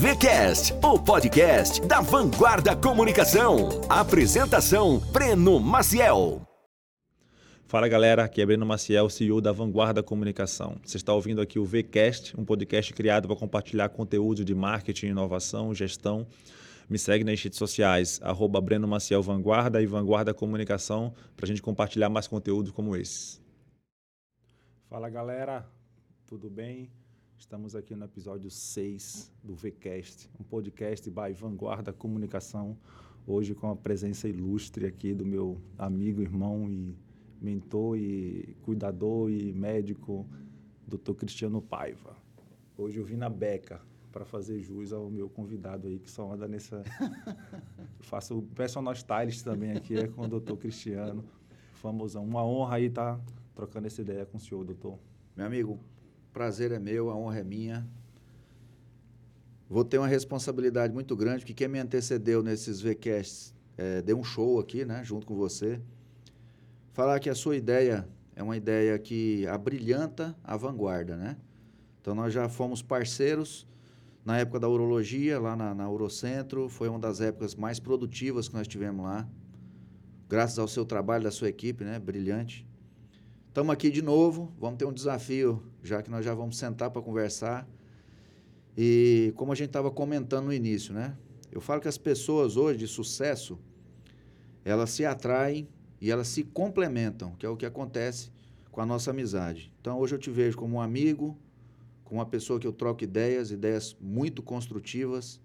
VCast, 0.00 0.72
o 0.82 0.98
podcast 0.98 1.86
da 1.86 2.00
Vanguarda 2.00 2.74
Comunicação. 2.74 3.68
Apresentação: 3.86 4.98
Breno 5.12 5.60
Maciel. 5.60 6.40
Fala 7.66 7.86
galera, 7.86 8.24
aqui 8.24 8.40
é 8.40 8.46
Breno 8.46 8.64
Maciel, 8.64 9.10
CEO 9.10 9.42
da 9.42 9.52
Vanguarda 9.52 10.02
Comunicação. 10.02 10.76
Você 10.82 10.96
está 10.96 11.12
ouvindo 11.12 11.42
aqui 11.42 11.58
o 11.58 11.66
VCast, 11.66 12.34
um 12.40 12.46
podcast 12.46 12.94
criado 12.94 13.28
para 13.28 13.36
compartilhar 13.36 13.90
conteúdo 13.90 14.42
de 14.42 14.54
marketing, 14.54 15.08
inovação, 15.08 15.74
gestão. 15.74 16.26
Me 16.88 16.98
segue 16.98 17.22
nas 17.22 17.38
redes 17.42 17.58
sociais, 17.58 18.18
arroba 18.22 18.58
Breno 18.58 18.88
Maciel 18.88 19.22
Vanguarda 19.22 19.82
e 19.82 19.86
Vanguarda 19.86 20.32
Comunicação, 20.32 21.12
para 21.36 21.44
a 21.44 21.46
gente 21.46 21.60
compartilhar 21.60 22.08
mais 22.08 22.26
conteúdo 22.26 22.72
como 22.72 22.96
esse. 22.96 23.38
Fala 24.88 25.10
galera, 25.10 25.68
tudo 26.26 26.48
bem? 26.48 26.90
Estamos 27.40 27.74
aqui 27.74 27.96
no 27.96 28.04
episódio 28.04 28.50
6 28.50 29.32
do 29.42 29.54
VCast, 29.54 30.28
um 30.38 30.44
podcast 30.44 31.10
by 31.10 31.32
Vanguarda 31.32 31.90
Comunicação. 31.90 32.76
Hoje 33.26 33.54
com 33.54 33.70
a 33.70 33.74
presença 33.74 34.28
ilustre 34.28 34.84
aqui 34.84 35.14
do 35.14 35.24
meu 35.24 35.58
amigo, 35.78 36.20
irmão 36.20 36.70
e 36.70 36.94
mentor 37.40 37.96
e 37.96 38.54
cuidador 38.60 39.30
e 39.30 39.54
médico, 39.54 40.28
Dr. 40.86 41.14
Cristiano 41.14 41.62
Paiva. 41.62 42.14
Hoje 42.76 42.98
eu 42.98 43.04
vim 43.04 43.16
na 43.16 43.30
beca 43.30 43.80
para 44.12 44.26
fazer 44.26 44.60
jus 44.60 44.92
ao 44.92 45.08
meu 45.10 45.28
convidado 45.28 45.88
aí, 45.88 45.98
que 45.98 46.10
só 46.10 46.30
anda 46.30 46.46
nessa... 46.46 46.84
eu 47.00 48.04
faço 48.04 48.42
personal 48.54 48.92
stylist 48.92 49.42
também 49.42 49.72
aqui, 49.72 49.96
é 49.96 50.06
com 50.06 50.26
o 50.26 50.28
Dr. 50.28 50.56
Cristiano, 50.56 51.24
famosão. 51.72 52.22
Uma 52.22 52.44
honra 52.44 52.76
aí 52.76 52.84
estar 52.84 53.16
tá 53.16 53.24
trocando 53.54 53.86
essa 53.86 54.02
ideia 54.02 54.26
com 54.26 54.36
o 54.36 54.40
senhor, 54.40 54.62
doutor. 54.62 54.98
Meu 55.34 55.46
amigo, 55.46 55.80
prazer 56.32 56.72
é 56.72 56.78
meu, 56.78 57.10
a 57.10 57.16
honra 57.16 57.40
é 57.40 57.44
minha. 57.44 57.86
Vou 59.68 59.84
ter 59.84 59.98
uma 59.98 60.08
responsabilidade 60.08 60.92
muito 60.92 61.14
grande, 61.14 61.40
porque 61.40 61.54
quem 61.54 61.68
me 61.68 61.78
antecedeu 61.78 62.42
nesses 62.42 62.80
VCasts 62.80 63.54
é, 63.76 64.02
deu 64.02 64.18
um 64.18 64.24
show 64.24 64.58
aqui, 64.58 64.84
né, 64.84 65.02
junto 65.04 65.26
com 65.26 65.34
você. 65.34 65.80
Falar 66.92 67.20
que 67.20 67.30
a 67.30 67.34
sua 67.34 67.56
ideia 67.56 68.08
é 68.34 68.42
uma 68.42 68.56
ideia 68.56 68.98
que 68.98 69.46
abrilhanta 69.46 70.36
a 70.42 70.56
vanguarda, 70.56 71.16
né? 71.16 71.36
Então, 72.00 72.14
nós 72.14 72.32
já 72.32 72.48
fomos 72.48 72.82
parceiros 72.82 73.66
na 74.24 74.38
época 74.38 74.58
da 74.58 74.68
urologia, 74.68 75.38
lá 75.38 75.54
na, 75.54 75.74
na 75.74 75.90
Urocentro. 75.90 76.68
Foi 76.68 76.88
uma 76.88 76.98
das 76.98 77.20
épocas 77.20 77.54
mais 77.54 77.78
produtivas 77.78 78.48
que 78.48 78.54
nós 78.54 78.66
tivemos 78.66 79.04
lá. 79.04 79.28
Graças 80.28 80.58
ao 80.58 80.68
seu 80.68 80.84
trabalho, 80.84 81.24
da 81.24 81.30
sua 81.30 81.48
equipe, 81.48 81.84
né? 81.84 81.98
Brilhante. 81.98 82.66
Estamos 83.60 83.74
aqui 83.74 83.90
de 83.90 84.00
novo, 84.00 84.50
vamos 84.58 84.78
ter 84.78 84.86
um 84.86 84.92
desafio, 84.92 85.62
já 85.82 86.02
que 86.02 86.10
nós 86.10 86.24
já 86.24 86.32
vamos 86.32 86.56
sentar 86.56 86.90
para 86.90 87.02
conversar. 87.02 87.68
E 88.74 89.34
como 89.36 89.52
a 89.52 89.54
gente 89.54 89.66
estava 89.66 89.90
comentando 89.90 90.46
no 90.46 90.52
início, 90.54 90.94
né? 90.94 91.14
Eu 91.52 91.60
falo 91.60 91.78
que 91.78 91.86
as 91.86 91.98
pessoas 91.98 92.56
hoje 92.56 92.78
de 92.78 92.88
sucesso, 92.88 93.58
elas 94.64 94.88
se 94.88 95.04
atraem 95.04 95.68
e 96.00 96.10
elas 96.10 96.28
se 96.28 96.42
complementam, 96.42 97.32
que 97.32 97.44
é 97.44 97.50
o 97.50 97.54
que 97.54 97.66
acontece 97.66 98.30
com 98.72 98.80
a 98.80 98.86
nossa 98.86 99.10
amizade. 99.10 99.70
Então 99.78 99.98
hoje 99.98 100.14
eu 100.14 100.18
te 100.18 100.30
vejo 100.30 100.56
como 100.56 100.76
um 100.76 100.80
amigo, 100.80 101.36
como 102.02 102.18
uma 102.18 102.26
pessoa 102.26 102.58
que 102.58 102.66
eu 102.66 102.72
troco 102.72 103.04
ideias, 103.04 103.50
ideias 103.50 103.94
muito 104.00 104.42
construtivas. 104.42 105.38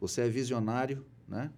Você 0.00 0.22
é 0.22 0.28
visionário, 0.28 1.06
né? 1.28 1.48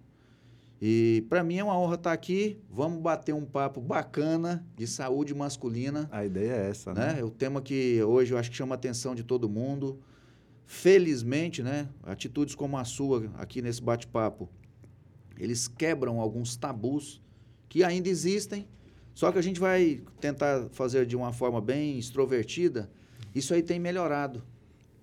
E 0.87 1.25
para 1.27 1.43
mim 1.43 1.57
é 1.57 1.63
uma 1.63 1.75
honra 1.75 1.95
estar 1.95 2.13
aqui. 2.13 2.61
Vamos 2.69 3.01
bater 3.01 3.33
um 3.33 3.43
papo 3.43 3.81
bacana 3.81 4.63
de 4.75 4.85
saúde 4.85 5.33
masculina. 5.33 6.07
A 6.11 6.23
ideia 6.23 6.51
é 6.51 6.69
essa, 6.69 6.93
né? 6.93 7.13
né? 7.13 7.21
É 7.21 7.23
o 7.23 7.31
tema 7.31 7.59
que 7.59 8.03
hoje 8.03 8.35
eu 8.35 8.37
acho 8.37 8.51
que 8.51 8.55
chama 8.55 8.75
a 8.75 8.77
atenção 8.77 9.15
de 9.15 9.23
todo 9.23 9.49
mundo. 9.49 9.99
Felizmente, 10.67 11.63
né, 11.63 11.89
atitudes 12.03 12.53
como 12.53 12.77
a 12.77 12.83
sua 12.83 13.31
aqui 13.33 13.63
nesse 13.63 13.81
bate-papo, 13.81 14.47
eles 15.39 15.67
quebram 15.67 16.19
alguns 16.19 16.55
tabus 16.55 17.19
que 17.67 17.83
ainda 17.83 18.07
existem, 18.07 18.67
só 19.15 19.31
que 19.31 19.39
a 19.39 19.41
gente 19.41 19.59
vai 19.59 20.03
tentar 20.21 20.69
fazer 20.69 21.07
de 21.07 21.15
uma 21.15 21.33
forma 21.33 21.59
bem 21.59 21.97
extrovertida. 21.97 22.91
Isso 23.33 23.55
aí 23.55 23.63
tem 23.63 23.79
melhorado. 23.79 24.43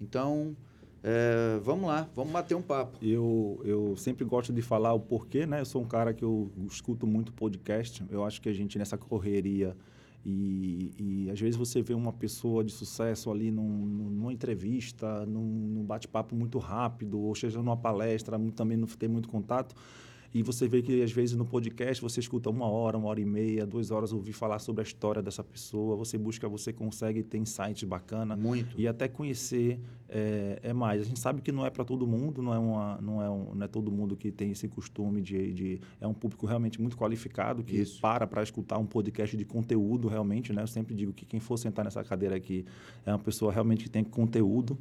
Então, 0.00 0.56
é, 1.02 1.58
vamos 1.62 1.88
lá, 1.88 2.08
vamos 2.14 2.32
bater 2.32 2.54
um 2.54 2.62
papo. 2.62 2.96
Eu, 3.04 3.60
eu 3.64 3.96
sempre 3.96 4.24
gosto 4.24 4.52
de 4.52 4.62
falar 4.62 4.92
o 4.92 5.00
porquê, 5.00 5.44
né? 5.46 5.60
Eu 5.60 5.64
sou 5.64 5.82
um 5.82 5.86
cara 5.86 6.14
que 6.14 6.24
eu 6.24 6.50
escuto 6.66 7.06
muito 7.06 7.32
podcast. 7.32 8.04
Eu 8.08 8.24
acho 8.24 8.40
que 8.40 8.48
a 8.48 8.52
gente 8.52 8.78
nessa 8.78 8.96
correria 8.96 9.76
e, 10.24 10.92
e 11.26 11.30
às 11.30 11.40
vezes 11.40 11.56
você 11.56 11.82
vê 11.82 11.94
uma 11.94 12.12
pessoa 12.12 12.62
de 12.62 12.70
sucesso 12.70 13.30
ali 13.30 13.50
num, 13.50 13.84
numa 13.84 14.32
entrevista, 14.32 15.26
num, 15.26 15.42
num 15.42 15.84
bate-papo 15.84 16.36
muito 16.36 16.58
rápido, 16.58 17.20
ou 17.20 17.34
seja, 17.34 17.58
numa 17.58 17.76
palestra, 17.76 18.38
também 18.54 18.76
não 18.76 18.86
tem 18.86 19.08
muito 19.08 19.28
contato. 19.28 19.74
E 20.34 20.43
você 20.43 20.66
vê 20.66 20.81
que, 20.81 21.03
às 21.03 21.12
vezes, 21.12 21.37
no 21.37 21.44
podcast, 21.44 22.00
você 22.03 22.20
escuta 22.20 22.48
uma 22.48 22.66
hora, 22.66 22.97
uma 22.97 23.09
hora 23.09 23.20
e 23.20 23.25
meia, 23.25 23.66
duas 23.66 23.91
horas, 23.91 24.12
ouvir 24.12 24.32
falar 24.32 24.59
sobre 24.59 24.81
a 24.81 24.84
história 24.84 25.20
dessa 25.20 25.44
pessoa. 25.44 25.94
Você 25.97 26.16
busca, 26.16 26.48
você 26.48 26.72
consegue 26.72 27.22
ter 27.22 27.37
insights 27.37 27.84
bacana. 27.84 28.34
Muito. 28.34 28.75
E 28.81 28.88
até 28.88 29.09
conhecer 29.09 29.78
é, 30.09 30.59
é 30.62 30.72
mais. 30.72 31.03
A 31.03 31.04
gente 31.04 31.20
sabe 31.20 31.43
que 31.43 31.53
não 31.53 31.66
é 31.66 31.70
para 31.70 31.84
todo 31.84 32.06
mundo, 32.06 32.43
não 32.43 32.54
é, 32.54 32.59
uma, 32.59 32.98
não, 33.03 33.22
é 33.22 33.31
um, 33.31 33.54
não 33.54 33.65
é 33.65 33.69
todo 33.69 33.93
mundo 33.93 34.16
que 34.16 34.31
tem 34.31 34.50
esse 34.53 34.69
costume 34.69 35.20
de, 35.20 35.53
de... 35.53 35.81
É 36.00 36.06
um 36.06 36.15
público 36.15 36.47
realmente 36.47 36.81
muito 36.81 36.97
qualificado, 36.97 37.62
que 37.62 37.76
Isso. 37.76 38.00
para 38.00 38.26
para 38.26 38.43
escutar 38.43 38.78
um 38.78 38.87
podcast 38.87 39.37
de 39.37 39.44
conteúdo, 39.44 40.09
realmente, 40.09 40.53
né? 40.53 40.62
Eu 40.62 40.66
sempre 40.66 40.94
digo 40.94 41.12
que 41.12 41.26
quem 41.26 41.41
for 41.41 41.59
sentar 41.59 41.84
nessa 41.84 42.03
cadeira 42.03 42.37
aqui 42.37 42.64
é 43.04 43.10
uma 43.10 43.19
pessoa 43.19 43.53
realmente 43.53 43.84
que 43.84 43.91
tem 43.91 44.03
conteúdo 44.03 44.78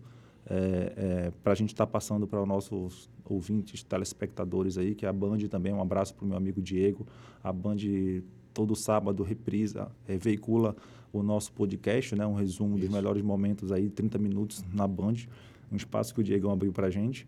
é, 0.52 0.94
é, 0.98 1.32
para 1.42 1.54
a 1.54 1.56
gente 1.56 1.70
estar 1.70 1.86
tá 1.86 1.92
passando 1.92 2.28
para 2.28 2.42
os 2.42 2.48
nossos 2.48 3.10
ouvintes, 3.24 3.84
telespectadores 3.84 4.78
aí, 4.78 4.94
que 4.94 5.06
a 5.06 5.14
Band 5.14 5.38
também, 5.50 5.72
um 5.72 5.82
abraço 5.82 6.14
para 6.14 6.26
o 6.26 6.28
meu 6.28 6.36
amigo 6.36 6.62
Diego. 6.62 7.08
A 7.42 7.54
Band 7.54 7.78
todo 8.54 8.76
sábado 8.76 9.24
reprisa, 9.24 9.90
é, 10.06 10.18
veicula 10.18 10.76
o 11.14 11.24
nosso 11.24 11.54
podcast, 11.54 12.16
né, 12.16 12.26
um 12.26 12.34
resumo 12.34 12.76
Isso. 12.76 12.86
dos 12.86 12.94
melhores 12.94 13.24
momentos 13.24 13.72
aí, 13.72 13.90
30 13.90 14.18
minutos 14.18 14.64
na 14.74 14.86
Band, 14.86 15.16
um 15.72 15.78
espaço 15.78 16.14
que 16.14 16.20
o 16.20 16.24
Diego 16.24 16.50
abriu 16.50 16.74
para 16.74 16.88
a 16.88 16.90
gente. 16.90 17.26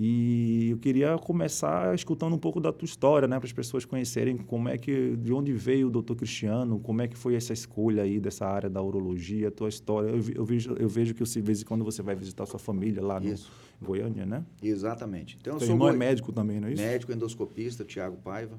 E 0.00 0.70
eu 0.70 0.78
queria 0.78 1.18
começar 1.18 1.92
escutando 1.92 2.32
um 2.32 2.38
pouco 2.38 2.60
da 2.60 2.72
tua 2.72 2.86
história, 2.86 3.26
né, 3.26 3.36
para 3.36 3.48
as 3.48 3.52
pessoas 3.52 3.84
conhecerem 3.84 4.36
como 4.36 4.68
é 4.68 4.78
que, 4.78 5.16
de 5.16 5.32
onde 5.32 5.52
veio 5.52 5.88
o 5.88 5.90
doutor 5.90 6.14
Cristiano, 6.14 6.78
como 6.78 7.02
é 7.02 7.08
que 7.08 7.18
foi 7.18 7.34
essa 7.34 7.52
escolha 7.52 8.04
aí 8.04 8.20
dessa 8.20 8.46
área 8.46 8.70
da 8.70 8.80
urologia, 8.80 9.48
a 9.48 9.50
tua 9.50 9.68
história. 9.68 10.10
Eu, 10.10 10.22
eu 10.36 10.44
vejo, 10.44 10.72
eu 10.78 10.88
vejo 10.88 11.14
que 11.14 11.24
de 11.24 11.40
vez 11.40 11.62
em 11.62 11.64
quando 11.64 11.84
você 11.84 12.00
vai 12.00 12.14
visitar 12.14 12.46
sua 12.46 12.60
família 12.60 13.02
lá 13.02 13.18
no 13.18 13.34
Goiânia, 13.82 14.24
né? 14.24 14.44
Exatamente. 14.62 15.36
Então, 15.40 15.54
eu 15.54 15.58
Teu 15.58 15.66
sou 15.66 15.74
irmão 15.74 15.88
goi... 15.88 15.96
é 15.96 15.98
médico 15.98 16.32
também, 16.32 16.60
não 16.60 16.68
é 16.68 16.74
isso? 16.74 16.82
Médico 16.82 17.12
endoscopista, 17.12 17.84
Tiago 17.84 18.18
Paiva. 18.18 18.56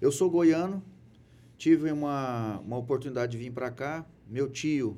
Eu 0.00 0.12
sou 0.12 0.30
goiano, 0.30 0.80
tive 1.56 1.90
uma, 1.90 2.60
uma 2.60 2.76
oportunidade 2.76 3.32
de 3.32 3.38
vir 3.38 3.50
para 3.50 3.68
cá. 3.68 4.06
Meu 4.30 4.48
tio 4.48 4.96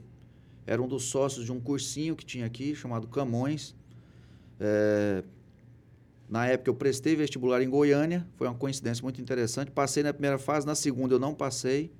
era 0.67 0.83
um 0.83 0.87
dos 0.87 1.05
sócios 1.05 1.47
de 1.47 1.53
um 1.53 1.59
cursinho 1.59 2.15
que 2.15 2.27
tinha 2.27 2.45
aqui, 2.45 2.75
chamado 2.75 3.09
Camões. 3.09 3.75
É, 4.61 5.25
na 6.31 6.47
época 6.47 6.71
eu 6.71 6.75
prestei 6.75 7.17
vestibular 7.17 7.61
em 7.61 7.69
Goiânia, 7.69 8.25
foi 8.37 8.47
uma 8.47 8.55
coincidência 8.55 9.03
muito 9.03 9.21
interessante. 9.21 9.69
Passei 9.73 10.05
na 10.05 10.13
primeira 10.13 10.39
fase, 10.39 10.65
na 10.65 10.77
segunda 10.77 11.17
eu 11.17 11.19
não 11.19 11.35
passei. 11.35 11.91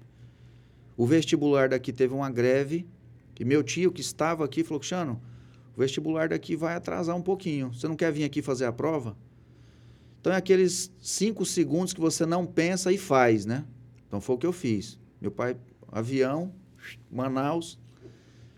O 0.97 1.05
vestibular 1.05 1.69
daqui 1.69 1.93
teve 1.93 2.15
uma 2.15 2.31
greve 2.31 2.87
e 3.41 3.45
meu 3.45 3.65
tio 3.65 3.91
que 3.91 4.01
estava 4.01 4.45
aqui 4.45 4.63
falou: 4.63 4.81
"Xano, 4.81 5.21
o 5.77 5.81
vestibular 5.81 6.29
daqui 6.29 6.55
vai 6.55 6.77
atrasar 6.77 7.17
um 7.17 7.23
pouquinho. 7.23 7.75
Você 7.75 7.89
não 7.89 7.97
quer 7.97 8.13
vir 8.13 8.23
aqui 8.23 8.41
fazer 8.41 8.67
a 8.67 8.73
prova?" 8.73 9.17
Então 10.21 10.33
é 10.33 10.37
aqueles 10.37 10.93
cinco 11.01 11.45
segundos 11.45 11.93
que 11.93 12.01
você 12.01 12.25
não 12.25 12.47
pensa 12.47 12.93
e 12.93 12.99
faz, 12.99 13.45
né? 13.45 13.65
Então 14.07 14.21
foi 14.21 14.37
o 14.37 14.39
que 14.39 14.47
eu 14.47 14.53
fiz. 14.53 14.97
Meu 15.21 15.33
pai, 15.33 15.57
avião, 15.91 16.53
Manaus, 17.11 17.81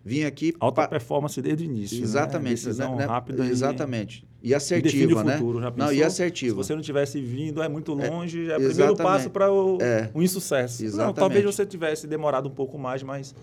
vim 0.04 0.24
aqui. 0.24 0.52
Alta 0.60 0.82
pa... 0.82 0.88
performance 0.88 1.40
desde 1.40 1.64
o 1.64 1.66
início. 1.66 1.96
Né? 1.96 2.04
Exatamente. 2.04 2.48
Né? 2.48 2.54
Decisão 2.54 2.96
né? 2.96 3.06
rápida. 3.06 3.46
Exatamente. 3.46 4.26
E 4.28 4.31
assertiva, 4.52 5.20
e 5.20 5.24
né? 5.24 5.36
Futuro, 5.36 5.60
não, 5.76 5.92
e 5.92 6.02
assertiva. 6.02 6.50
Se 6.50 6.68
você 6.68 6.74
não 6.74 6.82
tivesse 6.82 7.20
vindo, 7.20 7.62
é 7.62 7.68
muito 7.68 7.98
é, 8.00 8.10
longe, 8.10 8.50
é, 8.50 8.54
é 8.54 8.56
o 8.56 8.60
primeiro 8.60 8.96
passo 8.96 9.30
para 9.30 9.52
o 9.52 9.78
é. 9.80 10.10
um 10.14 10.20
insucesso. 10.20 10.82
Exatamente. 10.82 11.06
Não, 11.06 11.14
talvez 11.14 11.44
você 11.44 11.64
tivesse 11.64 12.06
demorado 12.06 12.48
um 12.48 12.52
pouco 12.52 12.76
mais, 12.76 13.02
mas 13.02 13.34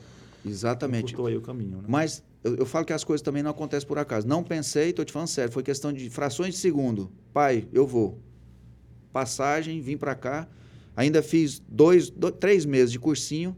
Exatamente. 0.45 1.15
aí 1.15 1.37
o 1.37 1.41
caminho. 1.41 1.77
Né? 1.77 1.83
Mas 1.87 2.23
eu, 2.43 2.57
eu, 2.57 2.65
falo 2.65 2.85
que 2.85 2.93
as 2.93 3.03
coisas 3.03 3.21
também 3.21 3.41
não 3.41 3.51
acontecem 3.51 3.87
por 3.87 3.97
acaso. 3.97 4.27
Não 4.27 4.43
pensei, 4.43 4.89
estou 4.89 5.05
te 5.05 5.13
falando 5.13 5.29
sério, 5.29 5.51
foi 5.51 5.63
questão 5.63 5.93
de 5.93 6.09
frações 6.09 6.55
de 6.55 6.59
segundo. 6.59 7.09
Pai, 7.33 7.65
eu 7.71 7.87
vou. 7.87 8.19
Passagem, 9.13 9.79
vim 9.81 9.95
para 9.95 10.15
cá. 10.15 10.47
Ainda 10.97 11.23
fiz 11.23 11.61
dois, 11.67 12.09
dois, 12.09 12.33
três 12.37 12.65
meses 12.65 12.91
de 12.91 12.99
cursinho 12.99 13.55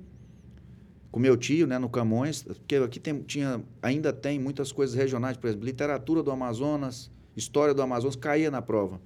com 1.12 1.20
meu 1.20 1.36
tio, 1.36 1.68
né, 1.68 1.78
no 1.78 1.90
Camões, 1.90 2.44
porque 2.44 2.76
aqui 2.76 3.00
tem, 3.00 3.22
tinha, 3.24 3.62
ainda 3.82 4.14
tem 4.14 4.40
muitas 4.40 4.72
coisas 4.72 4.96
regionais, 4.96 5.36
por 5.36 5.48
exemplo, 5.48 5.66
literatura 5.66 6.24
do 6.24 6.32
Amazonas, 6.32 7.11
história 7.36 7.74
do 7.74 7.82
Amazonas, 7.82 8.16
caía 8.16 8.52
na 8.52 8.62
prova. 8.62 9.02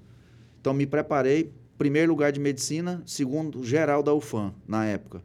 Então, 0.60 0.74
me 0.74 0.86
preparei, 0.86 1.51
primeiro 1.77 2.12
lugar 2.12 2.31
de 2.31 2.39
medicina, 2.39 3.01
segundo 3.06 3.63
geral 3.63 4.01
da 4.01 4.13
UFAM, 4.13 4.54
na 4.68 4.86
época. 4.86 5.22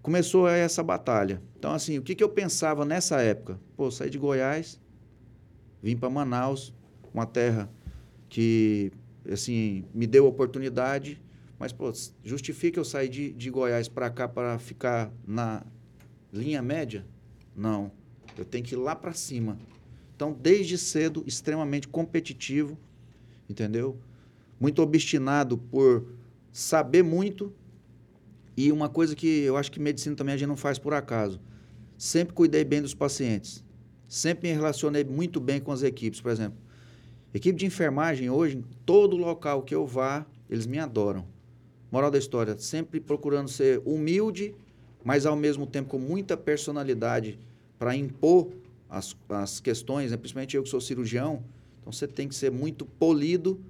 Começou 0.00 0.48
essa 0.48 0.82
batalha. 0.82 1.42
Então, 1.58 1.72
assim, 1.72 1.98
o 1.98 2.02
que, 2.02 2.14
que 2.14 2.24
eu 2.24 2.28
pensava 2.28 2.84
nessa 2.84 3.20
época? 3.20 3.60
Pô, 3.76 3.90
saí 3.90 4.08
de 4.08 4.18
Goiás, 4.18 4.80
vim 5.82 5.96
para 5.96 6.08
Manaus, 6.08 6.72
uma 7.12 7.26
terra 7.26 7.68
que, 8.28 8.92
assim, 9.30 9.84
me 9.92 10.06
deu 10.06 10.26
oportunidade, 10.26 11.20
mas, 11.58 11.72
pô, 11.72 11.92
justifica 12.22 12.78
eu 12.78 12.84
sair 12.84 13.08
de, 13.08 13.32
de 13.32 13.50
Goiás 13.50 13.88
para 13.88 14.08
cá 14.08 14.28
para 14.28 14.58
ficar 14.58 15.12
na 15.26 15.62
linha 16.32 16.62
média? 16.62 17.04
Não. 17.54 17.90
Eu 18.36 18.44
tenho 18.44 18.64
que 18.64 18.74
ir 18.74 18.78
lá 18.78 18.94
para 18.94 19.12
cima. 19.12 19.58
Então, 20.18 20.32
desde 20.32 20.76
cedo, 20.76 21.22
extremamente 21.28 21.86
competitivo, 21.86 22.76
entendeu? 23.48 23.96
Muito 24.58 24.82
obstinado 24.82 25.56
por 25.56 26.08
saber 26.50 27.04
muito. 27.04 27.54
E 28.56 28.72
uma 28.72 28.88
coisa 28.88 29.14
que 29.14 29.42
eu 29.42 29.56
acho 29.56 29.70
que 29.70 29.78
medicina 29.78 30.16
também 30.16 30.34
a 30.34 30.36
gente 30.36 30.48
não 30.48 30.56
faz 30.56 30.76
por 30.76 30.92
acaso. 30.92 31.40
Sempre 31.96 32.34
cuidei 32.34 32.64
bem 32.64 32.82
dos 32.82 32.94
pacientes. 32.94 33.64
Sempre 34.08 34.48
me 34.48 34.56
relacionei 34.56 35.04
muito 35.04 35.38
bem 35.38 35.60
com 35.60 35.70
as 35.70 35.84
equipes, 35.84 36.20
por 36.20 36.32
exemplo. 36.32 36.58
Equipe 37.32 37.56
de 37.56 37.66
enfermagem 37.66 38.28
hoje, 38.28 38.56
em 38.56 38.64
todo 38.84 39.16
local 39.16 39.62
que 39.62 39.72
eu 39.72 39.86
vá, 39.86 40.26
eles 40.50 40.66
me 40.66 40.80
adoram. 40.80 41.28
Moral 41.92 42.10
da 42.10 42.18
história, 42.18 42.58
sempre 42.58 42.98
procurando 42.98 43.48
ser 43.48 43.80
humilde, 43.84 44.52
mas 45.04 45.24
ao 45.26 45.36
mesmo 45.36 45.64
tempo 45.64 45.90
com 45.90 45.98
muita 46.00 46.36
personalidade 46.36 47.38
para 47.78 47.94
impor 47.94 48.50
as, 48.88 49.16
as 49.28 49.60
questões, 49.60 50.10
né? 50.10 50.16
principalmente 50.16 50.56
eu 50.56 50.62
que 50.62 50.68
sou 50.68 50.80
cirurgião. 50.80 51.42
Então 51.80 51.92
você 51.92 52.06
tem 52.06 52.28
que 52.28 52.34
ser 52.34 52.50
muito 52.50 52.84
polido, 52.84 53.60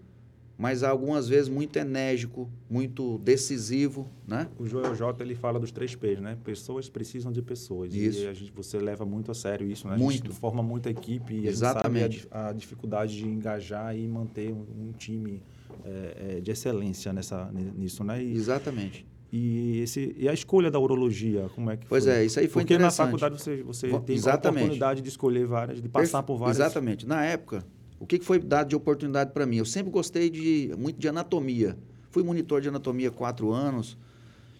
mas 0.56 0.82
algumas 0.82 1.28
vezes 1.28 1.48
muito 1.48 1.78
enérgico, 1.78 2.50
muito 2.68 3.18
decisivo, 3.18 4.10
né? 4.26 4.48
O 4.58 4.66
Joel 4.66 4.92
J 4.92 5.22
ele 5.22 5.36
fala 5.36 5.60
dos 5.60 5.70
três 5.70 5.94
P's, 5.94 6.20
né? 6.20 6.36
Pessoas 6.42 6.88
precisam 6.88 7.30
de 7.30 7.40
pessoas. 7.40 7.94
Isso. 7.94 8.24
E 8.24 8.26
a 8.26 8.34
gente, 8.34 8.50
você 8.50 8.76
leva 8.76 9.06
muito 9.06 9.30
a 9.30 9.34
sério 9.34 9.70
isso, 9.70 9.86
né? 9.86 9.96
Muito. 9.96 10.32
Forma 10.32 10.60
muita 10.60 10.90
equipe 10.90 11.32
e 11.32 11.46
Exatamente. 11.46 12.26
a, 12.28 12.48
a 12.48 12.52
dificuldade 12.52 13.16
de 13.16 13.24
engajar 13.24 13.96
e 13.96 14.08
manter 14.08 14.52
um, 14.52 14.88
um 14.88 14.92
time 14.98 15.40
é, 15.84 16.36
é, 16.38 16.40
de 16.40 16.50
excelência 16.50 17.12
nessa, 17.12 17.48
nisso, 17.52 18.02
né? 18.02 18.20
E, 18.20 18.34
Exatamente. 18.34 19.06
E, 19.30 19.80
esse, 19.80 20.14
e 20.18 20.26
a 20.28 20.32
escolha 20.32 20.70
da 20.70 20.78
urologia, 20.78 21.50
como 21.54 21.70
é 21.70 21.76
que 21.76 21.86
Pois 21.86 22.04
foi? 22.04 22.12
é, 22.14 22.24
isso 22.24 22.40
aí 22.40 22.48
foi 22.48 22.62
Porque 22.62 22.74
na 22.74 22.86
interessante. 22.86 23.06
faculdade 23.06 23.38
você, 23.38 23.62
você 23.62 23.88
Vo- 23.88 24.00
tem 24.00 24.16
a 24.16 24.34
oportunidade 24.34 25.02
de 25.02 25.08
escolher 25.08 25.46
várias, 25.46 25.82
de 25.82 25.88
passar 25.88 26.22
Perfe- 26.22 26.26
por 26.26 26.38
várias... 26.38 26.56
Exatamente. 26.56 27.06
Na 27.06 27.22
época, 27.24 27.62
o 28.00 28.06
que 28.06 28.18
foi 28.20 28.38
dado 28.38 28.68
de 28.68 28.76
oportunidade 28.76 29.32
para 29.32 29.44
mim? 29.44 29.56
Eu 29.56 29.66
sempre 29.66 29.90
gostei 29.92 30.30
de 30.30 30.72
muito 30.78 30.98
de 30.98 31.08
anatomia. 31.08 31.76
Fui 32.10 32.22
monitor 32.22 32.62
de 32.62 32.68
anatomia 32.68 33.08
há 33.08 33.10
quatro 33.10 33.52
anos 33.52 33.98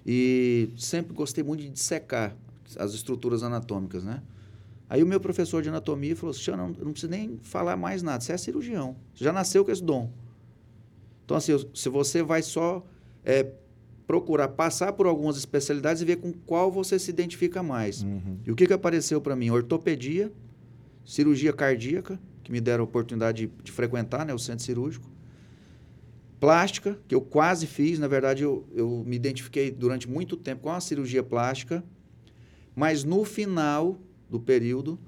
e 0.07 0.71
sempre 0.77 1.15
gostei 1.15 1.43
muito 1.43 1.61
de 1.63 1.71
dissecar 1.71 2.37
as 2.79 2.93
estruturas 2.93 3.43
anatômicas, 3.43 4.05
né? 4.05 4.23
Aí 4.91 5.03
o 5.03 5.07
meu 5.07 5.21
professor 5.21 5.63
de 5.63 5.69
anatomia 5.71 6.15
falou 6.15 6.35
assim, 6.35 6.51
não, 6.51 6.69
não 6.69 6.93
precisa 6.93 7.11
nem 7.11 7.39
falar 7.43 7.77
mais 7.77 8.03
nada, 8.03 8.23
você 8.23 8.33
é 8.33 8.37
cirurgião, 8.39 8.97
você 9.15 9.25
já 9.25 9.33
nasceu 9.33 9.65
com 9.65 9.71
esse 9.71 9.83
dom. 9.83 10.11
Então, 11.25 11.37
assim, 11.37 11.53
se 11.75 11.89
você 11.89 12.23
vai 12.23 12.43
só 12.43 12.85
é, 13.25 13.47
procurar 14.09 14.49
passar 14.49 14.95
por 14.95 15.07
algumas 15.07 15.37
especialidades 15.37 16.01
e 16.01 16.05
ver 16.07 16.17
com 16.17 16.33
qual 16.33 16.73
você 16.73 16.99
se 16.99 17.11
identifica 17.11 17.63
mais. 17.63 18.03
Uhum. 18.03 18.39
E 18.47 18.51
o 18.51 18.57
que, 18.57 18.67
que 18.67 18.73
apareceu 18.73 19.21
para 19.21 19.37
mim? 19.37 19.51
Ortopedia, 19.51 20.33
cirurgia 21.05 21.53
cardíaca, 21.53 22.19
que 22.43 22.51
me 22.51 22.59
deram 22.59 22.85
a 22.85 22.87
oportunidade 22.87 23.47
de, 23.47 23.63
de 23.63 23.71
frequentar 23.71 24.25
né, 24.25 24.33
o 24.33 24.39
centro 24.39 24.65
cirúrgico. 24.65 25.07
Plástica, 26.41 26.99
que 27.07 27.15
eu 27.15 27.21
quase 27.21 27.67
fiz. 27.67 27.99
Na 27.99 28.09
verdade, 28.09 28.45
eu, 28.45 28.67
eu 28.75 29.05
me 29.07 29.15
identifiquei 29.15 29.71
durante 29.71 30.09
muito 30.09 30.39
tempo 30.39 30.63
com 30.63 30.71
a 30.71 30.81
cirurgia 30.81 31.23
plástica. 31.23 31.85
Mas 32.75 33.05
no 33.05 33.27
final 33.27 33.99
do 34.31 34.41
período, 34.41 34.99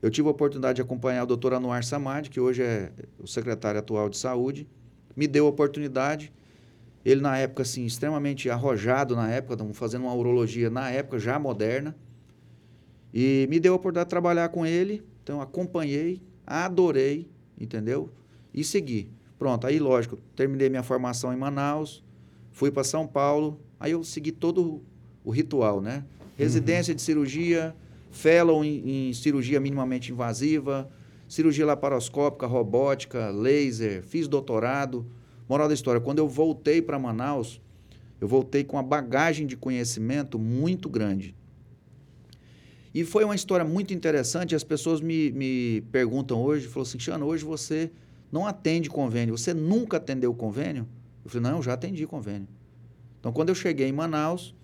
eu 0.00 0.10
tive 0.10 0.28
a 0.28 0.30
oportunidade 0.30 0.76
de 0.76 0.82
acompanhar 0.82 1.24
o 1.24 1.26
doutor 1.26 1.52
Anuar 1.52 1.84
Samad, 1.84 2.30
que 2.30 2.40
hoje 2.40 2.62
é 2.62 2.90
o 3.18 3.26
secretário 3.26 3.78
atual 3.78 4.08
de 4.08 4.16
saúde. 4.16 4.66
Me 5.14 5.26
deu 5.26 5.44
a 5.44 5.50
oportunidade. 5.50 6.32
Ele, 7.04 7.20
na 7.20 7.38
época, 7.38 7.62
assim, 7.62 7.84
extremamente 7.86 8.50
arrojado 8.50 9.16
na 9.16 9.30
época, 9.30 9.64
fazendo 9.72 10.02
uma 10.02 10.14
urologia 10.14 10.68
na 10.68 10.90
época 10.90 11.18
já 11.18 11.38
moderna. 11.38 11.96
E 13.12 13.46
me 13.50 13.58
deu 13.58 13.72
a 13.72 13.76
oportunidade 13.76 14.06
de 14.06 14.10
trabalhar 14.10 14.48
com 14.50 14.66
ele. 14.66 15.02
Então, 15.22 15.40
acompanhei, 15.40 16.20
adorei, 16.46 17.28
entendeu? 17.58 18.10
E 18.52 18.62
segui. 18.62 19.10
Pronto, 19.38 19.66
aí, 19.66 19.78
lógico, 19.78 20.18
terminei 20.36 20.68
minha 20.68 20.82
formação 20.82 21.32
em 21.32 21.36
Manaus, 21.36 22.04
fui 22.52 22.70
para 22.70 22.84
São 22.84 23.06
Paulo, 23.06 23.58
aí 23.78 23.92
eu 23.92 24.04
segui 24.04 24.32
todo 24.32 24.82
o 25.24 25.30
ritual, 25.30 25.80
né? 25.80 26.04
Residência 26.36 26.94
de 26.94 27.00
cirurgia, 27.00 27.74
fellow 28.10 28.64
em, 28.64 29.08
em 29.08 29.12
cirurgia 29.14 29.58
minimamente 29.60 30.12
invasiva, 30.12 30.90
cirurgia 31.28 31.64
laparoscópica, 31.64 32.46
robótica, 32.46 33.30
laser, 33.30 34.02
fiz 34.02 34.26
doutorado. 34.26 35.06
Moral 35.50 35.66
da 35.66 35.74
história, 35.74 36.00
quando 36.00 36.20
eu 36.20 36.28
voltei 36.28 36.80
para 36.80 36.96
Manaus, 36.96 37.60
eu 38.20 38.28
voltei 38.28 38.62
com 38.62 38.76
uma 38.76 38.84
bagagem 38.84 39.48
de 39.48 39.56
conhecimento 39.56 40.38
muito 40.38 40.88
grande. 40.88 41.34
E 42.94 43.04
foi 43.04 43.24
uma 43.24 43.34
história 43.34 43.64
muito 43.64 43.92
interessante. 43.92 44.54
As 44.54 44.62
pessoas 44.62 45.00
me, 45.00 45.32
me 45.32 45.80
perguntam 45.90 46.40
hoje, 46.40 46.68
falou 46.68 46.86
assim, 46.86 47.00
Xana, 47.00 47.24
hoje 47.24 47.44
você 47.44 47.90
não 48.30 48.46
atende 48.46 48.88
convênio. 48.88 49.36
Você 49.36 49.52
nunca 49.52 49.96
atendeu 49.96 50.32
convênio? 50.32 50.86
Eu 51.24 51.30
falei, 51.32 51.50
não, 51.50 51.56
eu 51.56 51.62
já 51.64 51.72
atendi 51.72 52.06
convênio. 52.06 52.46
Então, 53.18 53.32
quando 53.32 53.48
eu 53.48 53.54
cheguei 53.56 53.88
em 53.88 53.92
Manaus, 53.92 54.54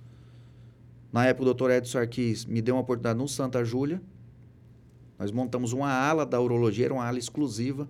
na 1.12 1.26
época 1.26 1.42
o 1.42 1.46
doutor 1.46 1.72
Edson 1.72 1.98
Arquis 1.98 2.44
me 2.44 2.62
deu 2.62 2.76
uma 2.76 2.82
oportunidade 2.82 3.18
no 3.18 3.26
Santa 3.26 3.64
Júlia. 3.64 4.00
Nós 5.18 5.32
montamos 5.32 5.72
uma 5.72 5.90
ala 5.90 6.24
da 6.24 6.40
urologia, 6.40 6.84
era 6.84 6.94
uma 6.94 7.04
ala 7.04 7.18
exclusiva. 7.18 7.88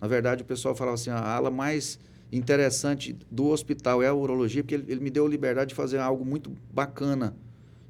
Na 0.00 0.08
verdade, 0.08 0.42
o 0.42 0.46
pessoal 0.46 0.74
falava 0.74 0.94
assim, 0.94 1.10
a 1.10 1.18
ala 1.18 1.50
mais 1.50 1.98
interessante 2.36 3.16
do 3.30 3.46
hospital 3.46 4.02
é 4.02 4.08
a 4.08 4.14
urologia, 4.14 4.62
porque 4.62 4.74
ele, 4.74 4.84
ele 4.88 5.00
me 5.00 5.10
deu 5.10 5.26
a 5.26 5.28
liberdade 5.28 5.68
de 5.70 5.74
fazer 5.74 5.98
algo 5.98 6.24
muito 6.24 6.52
bacana, 6.72 7.36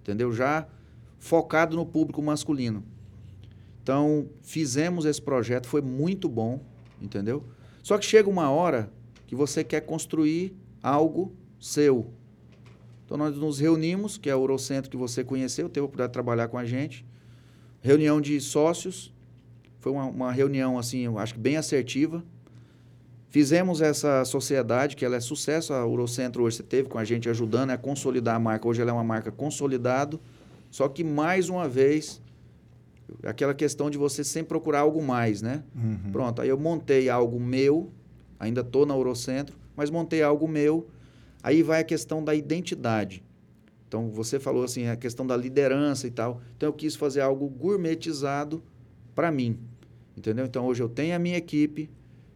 entendeu? 0.00 0.32
Já 0.32 0.66
focado 1.18 1.76
no 1.76 1.86
público 1.86 2.22
masculino. 2.22 2.84
Então, 3.82 4.28
fizemos 4.42 5.04
esse 5.04 5.20
projeto, 5.20 5.66
foi 5.66 5.80
muito 5.80 6.28
bom, 6.28 6.60
entendeu? 7.00 7.44
Só 7.82 7.98
que 7.98 8.04
chega 8.04 8.28
uma 8.28 8.50
hora 8.50 8.90
que 9.26 9.34
você 9.34 9.62
quer 9.62 9.82
construir 9.82 10.54
algo 10.82 11.32
seu. 11.60 12.10
Então, 13.04 13.16
nós 13.16 13.36
nos 13.36 13.58
reunimos, 13.58 14.16
que 14.16 14.30
é 14.30 14.34
o 14.34 14.40
Urocentro 14.40 14.90
que 14.90 14.96
você 14.96 15.22
conheceu, 15.22 15.68
teve 15.68 15.80
a 15.80 15.84
oportunidade 15.84 16.10
de 16.10 16.14
trabalhar 16.14 16.48
com 16.48 16.56
a 16.56 16.64
gente. 16.64 17.04
Reunião 17.80 18.20
de 18.20 18.40
sócios. 18.40 19.12
Foi 19.80 19.92
uma, 19.92 20.06
uma 20.06 20.32
reunião, 20.32 20.78
assim, 20.78 21.00
eu 21.00 21.18
acho 21.18 21.34
que 21.34 21.40
bem 21.40 21.58
assertiva. 21.58 22.24
Fizemos 23.34 23.80
essa 23.80 24.24
sociedade, 24.24 24.94
que 24.94 25.04
ela 25.04 25.16
é 25.16 25.20
sucesso. 25.20 25.72
A 25.72 25.84
Urocentro 25.84 26.44
hoje 26.44 26.58
você 26.58 26.62
teve 26.62 26.88
com 26.88 26.98
a 26.98 27.04
gente 27.04 27.28
ajudando 27.28 27.70
a 27.70 27.76
consolidar 27.76 28.36
a 28.36 28.38
marca. 28.38 28.68
Hoje 28.68 28.80
ela 28.80 28.92
é 28.92 28.94
uma 28.94 29.02
marca 29.02 29.32
consolidado. 29.32 30.20
Só 30.70 30.88
que, 30.88 31.02
mais 31.02 31.48
uma 31.48 31.68
vez, 31.68 32.22
aquela 33.24 33.52
questão 33.52 33.90
de 33.90 33.98
você 33.98 34.22
sempre 34.22 34.50
procurar 34.50 34.82
algo 34.82 35.02
mais, 35.02 35.42
né? 35.42 35.64
Uhum. 35.74 36.12
Pronto, 36.12 36.42
aí 36.42 36.48
eu 36.48 36.56
montei 36.56 37.08
algo 37.08 37.40
meu, 37.40 37.90
ainda 38.38 38.60
estou 38.60 38.86
na 38.86 38.94
Urocentro, 38.94 39.56
mas 39.74 39.90
montei 39.90 40.22
algo 40.22 40.46
meu. 40.46 40.86
Aí 41.42 41.60
vai 41.60 41.80
a 41.80 41.84
questão 41.84 42.22
da 42.22 42.36
identidade. 42.36 43.20
Então, 43.88 44.10
você 44.10 44.38
falou 44.38 44.62
assim, 44.62 44.86
a 44.86 44.94
questão 44.94 45.26
da 45.26 45.36
liderança 45.36 46.06
e 46.06 46.10
tal. 46.12 46.40
Então, 46.56 46.68
eu 46.68 46.72
quis 46.72 46.94
fazer 46.94 47.22
algo 47.22 47.48
gourmetizado 47.48 48.62
para 49.12 49.32
mim, 49.32 49.58
entendeu? 50.16 50.46
Então, 50.46 50.64
hoje 50.66 50.84
eu 50.84 50.88
tenho 50.88 51.16
a 51.16 51.18
minha 51.18 51.36
equipe, 51.36 51.90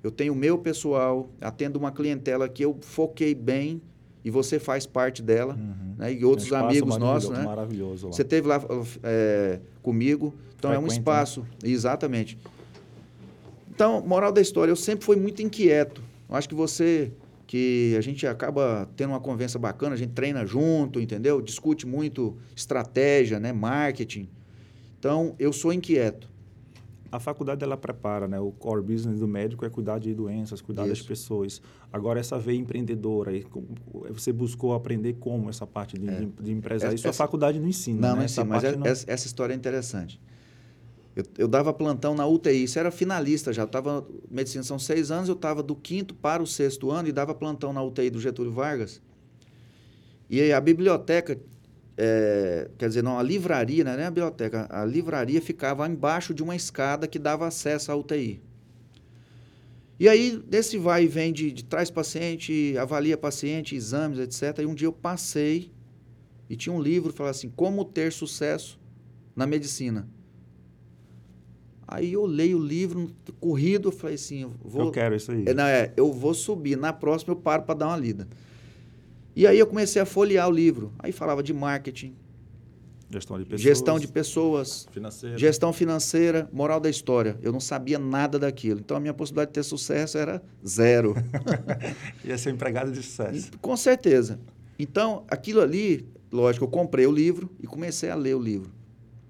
eu 0.09 0.13
tenho 0.13 0.33
o 0.33 0.37
meu 0.37 0.57
pessoal, 0.59 1.29
atendo 1.39 1.79
uma 1.79 1.93
clientela 1.93 2.49
que 2.49 2.65
eu 2.65 2.79
foquei 2.81 3.35
bem 3.35 3.83
e 4.25 4.31
você 4.31 4.59
faz 4.59 4.87
parte 4.87 5.23
dela, 5.23 5.55
Uhum. 5.55 5.95
né? 5.99 6.13
E 6.15 6.25
outros 6.25 6.51
amigos 6.53 6.97
nossos, 6.97 7.29
né? 7.31 7.43
Maravilhoso 7.45 8.07
lá. 8.07 8.13
Você 8.13 8.25
teve 8.25 8.49
lá 8.49 8.59
é, 9.03 9.61
comigo, 9.83 10.35
então 10.59 10.73
é 10.73 10.79
um 10.79 10.83
né? 10.83 10.89
espaço, 10.89 11.45
exatamente. 11.63 12.39
Então, 13.71 14.01
moral 14.01 14.33
da 14.33 14.41
história, 14.41 14.73
eu 14.73 14.77
sempre 14.77 15.05
fui 15.05 15.17
muito 15.17 15.43
inquieto. 15.43 16.03
Eu 16.29 16.35
acho 16.35 16.49
que 16.49 16.55
você, 16.55 17.13
que 17.47 17.95
a 17.97 18.01
gente 18.01 18.27
acaba 18.27 18.89
tendo 18.97 19.11
uma 19.11 19.21
conversa 19.21 19.59
bacana, 19.59 19.95
a 19.95 19.99
gente 19.99 20.13
treina 20.13 20.45
junto, 20.47 20.99
entendeu? 20.99 21.41
Discute 21.43 21.87
muito 21.87 22.35
estratégia, 22.57 23.39
né? 23.39 23.53
Marketing. 23.53 24.29
Então, 24.99 25.35
eu 25.39 25.53
sou 25.53 25.71
inquieto. 25.71 26.29
A 27.11 27.19
faculdade 27.19 27.65
ela 27.65 27.77
prepara, 27.77 28.29
né? 28.29 28.39
O 28.39 28.51
core 28.53 28.83
business 28.83 29.19
do 29.21 29.27
médico 29.27 29.65
é 29.65 29.71
cuidar 29.71 29.99
de 29.99 30.13
doenças, 30.15 30.61
cuidar 30.61 30.87
das 30.87 30.99
Isso. 30.99 31.09
pessoas. 31.09 31.63
Agora 31.93 32.21
essa 32.21 32.39
veia 32.39 32.59
empreendedora, 32.59 33.33
você 34.13 34.31
buscou 34.33 34.75
aprender 34.75 35.15
como 35.15 35.49
essa 35.49 35.67
parte 35.67 35.99
de, 35.99 36.07
de, 36.07 36.27
de 36.27 36.53
empresário. 36.53 36.95
Isso 36.95 37.07
a 37.07 37.09
É. 37.09 37.11
Essa- 37.11 37.17
faculdade 37.25 37.59
não 37.59 37.69
ensina, 37.69 38.01
Não, 38.01 38.09
né? 38.11 38.15
não 38.17 38.25
Essa 38.25 38.45
mas 38.45 38.63
é- 38.65 38.77
não- 38.77 38.87
essa, 38.87 39.27
história 39.27 39.55
é 39.55 39.57
interessante. 39.57 40.21
Eu, 41.17 41.25
eu 41.39 41.49
dava 41.49 41.73
plantão 41.73 42.15
na 42.15 42.27
UTI, 42.27 42.63
isso 42.65 42.79
era 42.79 42.91
finalista 42.91 43.53
já. 43.53 43.63
Eu 43.63 43.67
tava, 43.69 44.07
medicina 44.31 44.63
são 44.63 44.79
seis 44.79 45.11
anos, 45.11 45.29
eu 45.29 45.35
estava 45.35 45.63
do 45.63 45.75
quinto 45.75 46.15
para 46.15 46.43
o 46.43 46.47
sexto 46.47 46.91
ano 46.91 47.09
e 47.09 47.13
dava 47.13 47.35
plantão 47.35 47.73
na 47.73 47.83
UTI 47.83 48.11
do 48.11 48.21
Getúlio 48.21 48.53
Vargas. 48.53 49.01
E 50.31 50.41
aí 50.41 50.53
a 50.53 50.61
biblioteca, 50.61 51.41
é, 52.01 52.71
quer 52.79 52.87
dizer, 52.87 53.03
não, 53.03 53.19
a 53.19 53.23
livraria, 53.25 53.83
não 53.83 53.91
é 53.91 53.97
nem 53.97 54.07
a 54.07 54.11
biblioteca, 54.11 54.69
a 54.71 54.85
livraria 54.85 55.43
ficava 55.43 55.87
embaixo 55.89 56.33
de 56.33 56.45
uma 56.45 56.55
escada 56.55 57.09
que 57.09 57.19
dava 57.19 57.45
acesso 57.45 57.91
à 57.91 57.97
UTI. 57.97 58.41
E 59.99 60.09
aí, 60.09 60.41
desse 60.47 60.79
vai 60.79 61.05
e 61.05 61.09
vem 61.09 61.33
de, 61.33 61.51
de 61.51 61.65
traz 61.65 61.91
paciente, 61.91 62.79
avalia 62.79 63.19
paciente, 63.19 63.75
exames, 63.75 64.21
etc. 64.21 64.61
E 64.61 64.67
um 64.67 64.77
dia 64.77 64.87
eu 64.87 64.93
passei 64.93 65.73
e 66.49 66.55
tinha 66.55 66.73
um 66.73 66.81
livro, 66.81 67.13
falava 67.13 67.33
assim, 67.33 67.51
como 67.51 67.85
ter 67.85 68.13
sucesso 68.13 68.79
na 69.35 69.45
medicina. 69.45 70.09
Aí 71.85 72.13
eu 72.13 72.25
leio 72.27 72.59
o 72.59 72.65
livro, 72.65 73.11
corrido, 73.41 73.89
eu 73.89 73.93
falei 73.93 74.15
assim, 74.15 74.43
eu 74.43 74.53
vou... 74.63 74.83
Eu 74.83 74.93
quero 74.93 75.17
isso 75.17 75.33
aí. 75.33 75.45
É, 75.49 75.53
não, 75.53 75.65
é, 75.65 75.93
eu 75.97 76.13
vou 76.13 76.33
subir, 76.33 76.77
na 76.77 76.93
próxima 76.93 77.33
eu 77.33 77.37
paro 77.37 77.65
para 77.65 77.75
dar 77.75 77.89
uma 77.89 77.97
lida. 77.97 78.29
E 79.39 79.47
aí 79.47 79.57
eu 79.57 79.69
comecei 79.69 80.03
a 80.03 80.05
folhear 80.05 80.49
o 80.49 80.51
livro. 80.51 80.93
Aí 80.99 81.13
falava 81.13 81.45
de 81.45 81.53
marketing, 81.55 82.13
Gestão 83.09 83.39
de 83.39 83.45
pessoas. 83.45 83.61
gestão 83.63 83.99
de 84.01 84.09
pessoas, 84.09 84.89
Financeira. 84.91 85.39
gestão 85.39 85.73
financeira, 85.73 86.49
moral 86.53 86.81
da 86.81 86.91
história. 86.91 87.39
Eu 87.41 87.53
não 87.53 87.61
sabia 87.61 88.01
nada 88.01 88.37
daquilo. 88.37 88.81
Então 88.81 88.97
a 88.97 89.01
minha 89.01 89.15
possibilidade 89.15 89.51
de 89.51 89.55
ter 89.55 89.63
sucesso 89.63 90.19
era 90.19 90.43
zero. 90.67 91.15
Ia 92.25 92.37
ser 92.37 92.51
empregado 92.51 92.91
de 92.91 93.01
sucesso. 93.01 93.53
Com 93.63 93.77
certeza. 93.77 94.41
Então, 94.77 95.25
aquilo 95.29 95.61
ali, 95.61 96.05
lógico, 96.33 96.65
eu 96.65 96.69
comprei 96.69 97.07
o 97.07 97.13
livro 97.13 97.49
e 97.63 97.67
comecei 97.69 98.11
a 98.11 98.17
ler 98.17 98.35
o 98.35 98.41
livro. 98.41 98.73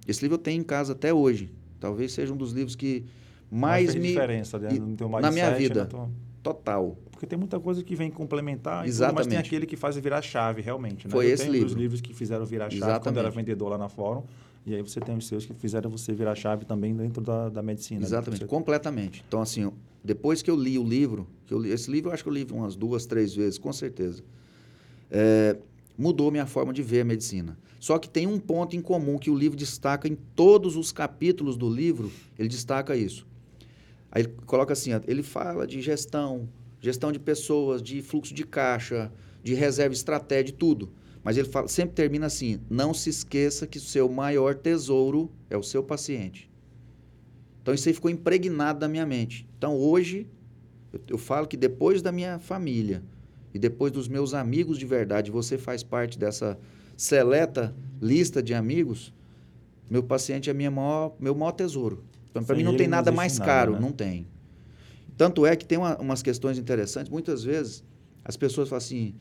Esse 0.08 0.22
livro 0.22 0.36
eu 0.36 0.38
tenho 0.42 0.58
em 0.60 0.64
casa 0.64 0.92
até 0.94 1.12
hoje. 1.12 1.52
Talvez 1.78 2.12
seja 2.12 2.32
um 2.32 2.36
dos 2.36 2.52
livros 2.52 2.74
que 2.74 3.04
mais 3.50 3.94
me. 3.94 4.08
diferença 4.08 4.58
né? 4.58 4.70
no 4.72 4.96
teu 4.96 5.08
na 5.08 5.30
minha 5.30 5.50
mindset, 5.50 5.58
vida. 5.68 5.84
tua- 5.86 6.08
Total. 6.42 6.96
Porque 7.18 7.26
tem 7.26 7.36
muita 7.36 7.58
coisa 7.58 7.82
que 7.82 7.96
vem 7.96 8.12
complementar, 8.12 8.74
e 8.74 8.76
tudo, 8.76 8.84
mas 8.84 8.94
Exatamente. 8.94 9.28
tem 9.30 9.38
aquele 9.38 9.66
que 9.66 9.76
faz 9.76 9.96
virar 9.96 10.22
chave, 10.22 10.62
realmente. 10.62 11.08
Né? 11.08 11.10
Foi 11.10 11.26
Eu 11.26 11.30
esse 11.30 11.42
tenho 11.42 11.52
livro. 11.52 11.66
os 11.66 11.72
livros 11.72 12.00
que 12.00 12.14
fizeram 12.14 12.46
virar 12.46 12.66
chave 12.70 12.80
quando 12.80 12.90
Exatamente. 12.90 13.16
eu 13.16 13.20
era 13.26 13.30
vendedor 13.30 13.68
lá 13.70 13.76
na 13.76 13.88
Fórum. 13.88 14.22
E 14.64 14.72
aí 14.72 14.80
você 14.82 15.00
tem 15.00 15.16
os 15.16 15.26
seus 15.26 15.44
que 15.44 15.52
fizeram 15.52 15.90
você 15.90 16.12
virar 16.12 16.36
chave 16.36 16.64
também 16.64 16.94
dentro 16.94 17.20
da, 17.20 17.48
da 17.48 17.60
medicina. 17.60 17.98
né? 17.98 18.06
Exatamente, 18.06 18.42
Você- 18.42 18.46
completamente. 18.46 19.24
Então, 19.26 19.40
assim, 19.42 19.68
depois 20.04 20.42
que 20.42 20.48
eu 20.48 20.54
li 20.54 20.78
o 20.78 20.84
livro, 20.84 21.26
que 21.44 21.52
eu 21.52 21.58
li- 21.58 21.70
esse 21.72 21.90
livro 21.90 22.10
eu 22.10 22.14
acho 22.14 22.22
que 22.22 22.28
eu 22.28 22.32
li 22.32 22.46
umas 22.52 22.76
duas, 22.76 23.04
três 23.04 23.34
vezes, 23.34 23.58
com 23.58 23.72
certeza, 23.72 24.22
é, 25.10 25.56
mudou 25.96 26.30
minha 26.30 26.46
forma 26.46 26.72
de 26.72 26.84
ver 26.84 27.00
a 27.00 27.04
medicina. 27.04 27.58
Só 27.80 27.98
que 27.98 28.08
tem 28.08 28.28
um 28.28 28.38
ponto 28.38 28.76
em 28.76 28.80
comum 28.80 29.18
que 29.18 29.28
o 29.30 29.34
livro 29.36 29.56
destaca 29.58 30.06
em 30.06 30.14
todos 30.36 30.76
os 30.76 30.92
capítulos 30.92 31.56
do 31.56 31.68
livro, 31.68 32.12
ele 32.38 32.48
destaca 32.48 32.94
isso. 32.94 33.26
Aí 34.12 34.22
ele 34.22 34.32
coloca 34.46 34.72
assim, 34.72 34.90
ele 35.08 35.24
fala 35.24 35.66
de 35.66 35.80
gestão, 35.82 36.48
gestão 36.80 37.10
de 37.12 37.18
pessoas, 37.18 37.82
de 37.82 38.00
fluxo 38.02 38.32
de 38.34 38.44
caixa, 38.44 39.12
de 39.42 39.54
reserva 39.54 39.94
estratégia, 39.94 40.44
de 40.44 40.52
tudo. 40.52 40.90
Mas 41.22 41.36
ele 41.36 41.48
fala- 41.48 41.68
sempre 41.68 41.94
termina 41.94 42.26
assim: 42.26 42.60
não 42.70 42.94
se 42.94 43.10
esqueça 43.10 43.66
que 43.66 43.78
o 43.78 43.80
seu 43.80 44.08
maior 44.08 44.54
tesouro 44.54 45.30
é 45.50 45.56
o 45.56 45.62
seu 45.62 45.82
paciente. 45.82 46.48
Então 47.62 47.74
isso 47.74 47.88
aí 47.88 47.94
ficou 47.94 48.10
impregnado 48.10 48.80
na 48.80 48.88
minha 48.88 49.04
mente. 49.04 49.46
Então 49.58 49.76
hoje 49.76 50.26
eu, 50.92 51.00
eu 51.08 51.18
falo 51.18 51.46
que 51.46 51.56
depois 51.56 52.00
da 52.00 52.10
minha 52.12 52.38
família 52.38 53.02
e 53.52 53.58
depois 53.58 53.92
dos 53.92 54.08
meus 54.08 54.32
amigos 54.34 54.78
de 54.78 54.86
verdade, 54.86 55.30
você 55.30 55.58
faz 55.58 55.82
parte 55.82 56.18
dessa 56.18 56.58
seleta 56.96 57.74
lista 58.00 58.42
de 58.42 58.54
amigos, 58.54 59.12
meu 59.90 60.02
paciente 60.02 60.48
é 60.48 60.54
minha 60.54 60.70
maior, 60.70 61.14
meu 61.18 61.34
maior 61.34 61.52
tesouro. 61.52 62.04
Para 62.32 62.42
Sem 62.44 62.56
mim 62.56 62.62
não 62.62 62.76
tem 62.76 62.86
nada 62.88 63.10
mais 63.10 63.38
nada, 63.38 63.50
caro, 63.50 63.72
né? 63.72 63.80
não 63.80 63.90
tem. 63.92 64.26
Tanto 65.18 65.44
é 65.44 65.56
que 65.56 65.66
tem 65.66 65.76
uma- 65.76 65.98
umas 65.98 66.22
questões 66.22 66.56
interessantes. 66.58 67.10
Muitas 67.10 67.42
vezes 67.42 67.84
as 68.24 68.36
pessoas 68.36 68.68
falam 68.68 68.78
assim: 68.78 69.16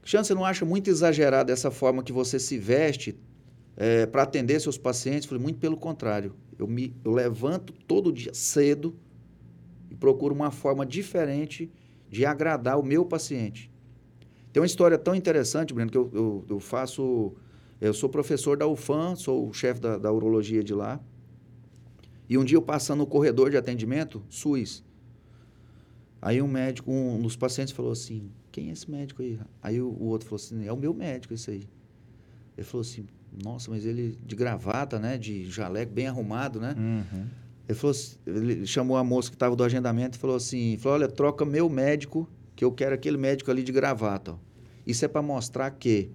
Cristiano, 0.00 0.24
você 0.24 0.34
não 0.34 0.44
acha 0.44 0.64
muito 0.64 0.88
exagerada 0.88 1.52
essa 1.52 1.70
forma 1.70 2.02
que 2.02 2.12
você 2.12 2.38
se 2.40 2.56
veste 2.56 3.14
para 4.10 4.22
atender 4.22 4.58
seus 4.60 4.78
pacientes? 4.78 5.24
Eu 5.24 5.28
falei, 5.28 5.42
muito 5.42 5.58
pelo 5.60 5.76
contrário. 5.76 6.34
Eu, 6.58 6.66
me, 6.66 6.96
eu 7.04 7.12
levanto 7.12 7.72
todo 7.86 8.10
dia 8.10 8.32
cedo 8.34 8.96
e 9.90 9.94
procuro 9.94 10.34
uma 10.34 10.50
forma 10.50 10.84
diferente 10.84 11.70
de 12.10 12.24
agradar 12.24 12.78
o 12.80 12.82
meu 12.82 13.04
paciente. 13.04 13.70
Tem 14.50 14.60
uma 14.62 14.66
história 14.66 14.96
tão 14.96 15.14
interessante, 15.14 15.74
Breno, 15.74 15.90
que 15.90 15.98
eu, 15.98 16.10
eu, 16.12 16.44
eu 16.48 16.58
faço. 16.58 17.34
Eu 17.80 17.94
sou 17.94 18.08
professor 18.08 18.56
da 18.56 18.66
UFAM, 18.66 19.14
sou 19.14 19.48
o 19.48 19.52
chefe 19.52 19.78
da, 19.80 19.98
da 19.98 20.10
urologia 20.10 20.64
de 20.64 20.74
lá. 20.74 20.98
E 22.28 22.36
um 22.36 22.44
dia 22.44 22.56
eu 22.56 22.62
passando 22.62 23.00
no 23.00 23.06
corredor 23.06 23.50
de 23.50 23.56
atendimento, 23.56 24.22
SUS. 24.28 24.87
Aí 26.20 26.42
um 26.42 26.48
médico, 26.48 26.90
um 26.90 27.20
dos 27.20 27.36
pacientes 27.36 27.72
falou 27.72 27.92
assim: 27.92 28.30
Quem 28.50 28.70
é 28.70 28.72
esse 28.72 28.90
médico 28.90 29.22
aí? 29.22 29.38
Aí 29.62 29.80
o, 29.80 29.88
o 29.88 30.04
outro 30.06 30.28
falou 30.28 30.42
assim: 30.42 30.66
É 30.66 30.72
o 30.72 30.76
meu 30.76 30.92
médico, 30.92 31.32
esse 31.34 31.50
aí. 31.50 31.68
Ele 32.56 32.66
falou 32.66 32.82
assim: 32.82 33.06
Nossa, 33.44 33.70
mas 33.70 33.84
ele 33.86 34.18
de 34.26 34.34
gravata, 34.34 34.98
né? 34.98 35.16
De 35.16 35.44
jaleco, 35.48 35.92
bem 35.92 36.06
arrumado, 36.08 36.58
né? 36.60 36.74
Uhum. 36.76 37.26
Ele, 37.68 37.78
falou, 37.78 37.90
assim- 37.92 38.16
ele 38.26 38.66
chamou 38.66 38.96
a 38.96 39.04
moça 39.04 39.28
que 39.30 39.36
estava 39.36 39.54
do 39.54 39.62
agendamento 39.62 40.16
e 40.16 40.20
falou 40.20 40.36
assim: 40.36 40.76
falou, 40.78 40.98
Olha, 40.98 41.08
troca 41.08 41.44
meu 41.44 41.68
médico, 41.68 42.28
que 42.56 42.64
eu 42.64 42.72
quero 42.72 42.94
aquele 42.94 43.16
médico 43.16 43.50
ali 43.50 43.62
de 43.62 43.70
gravata. 43.72 44.32
ó. 44.32 44.36
Isso 44.86 45.04
é 45.04 45.08
para 45.08 45.22
mostrar 45.22 45.70
que 45.72 46.10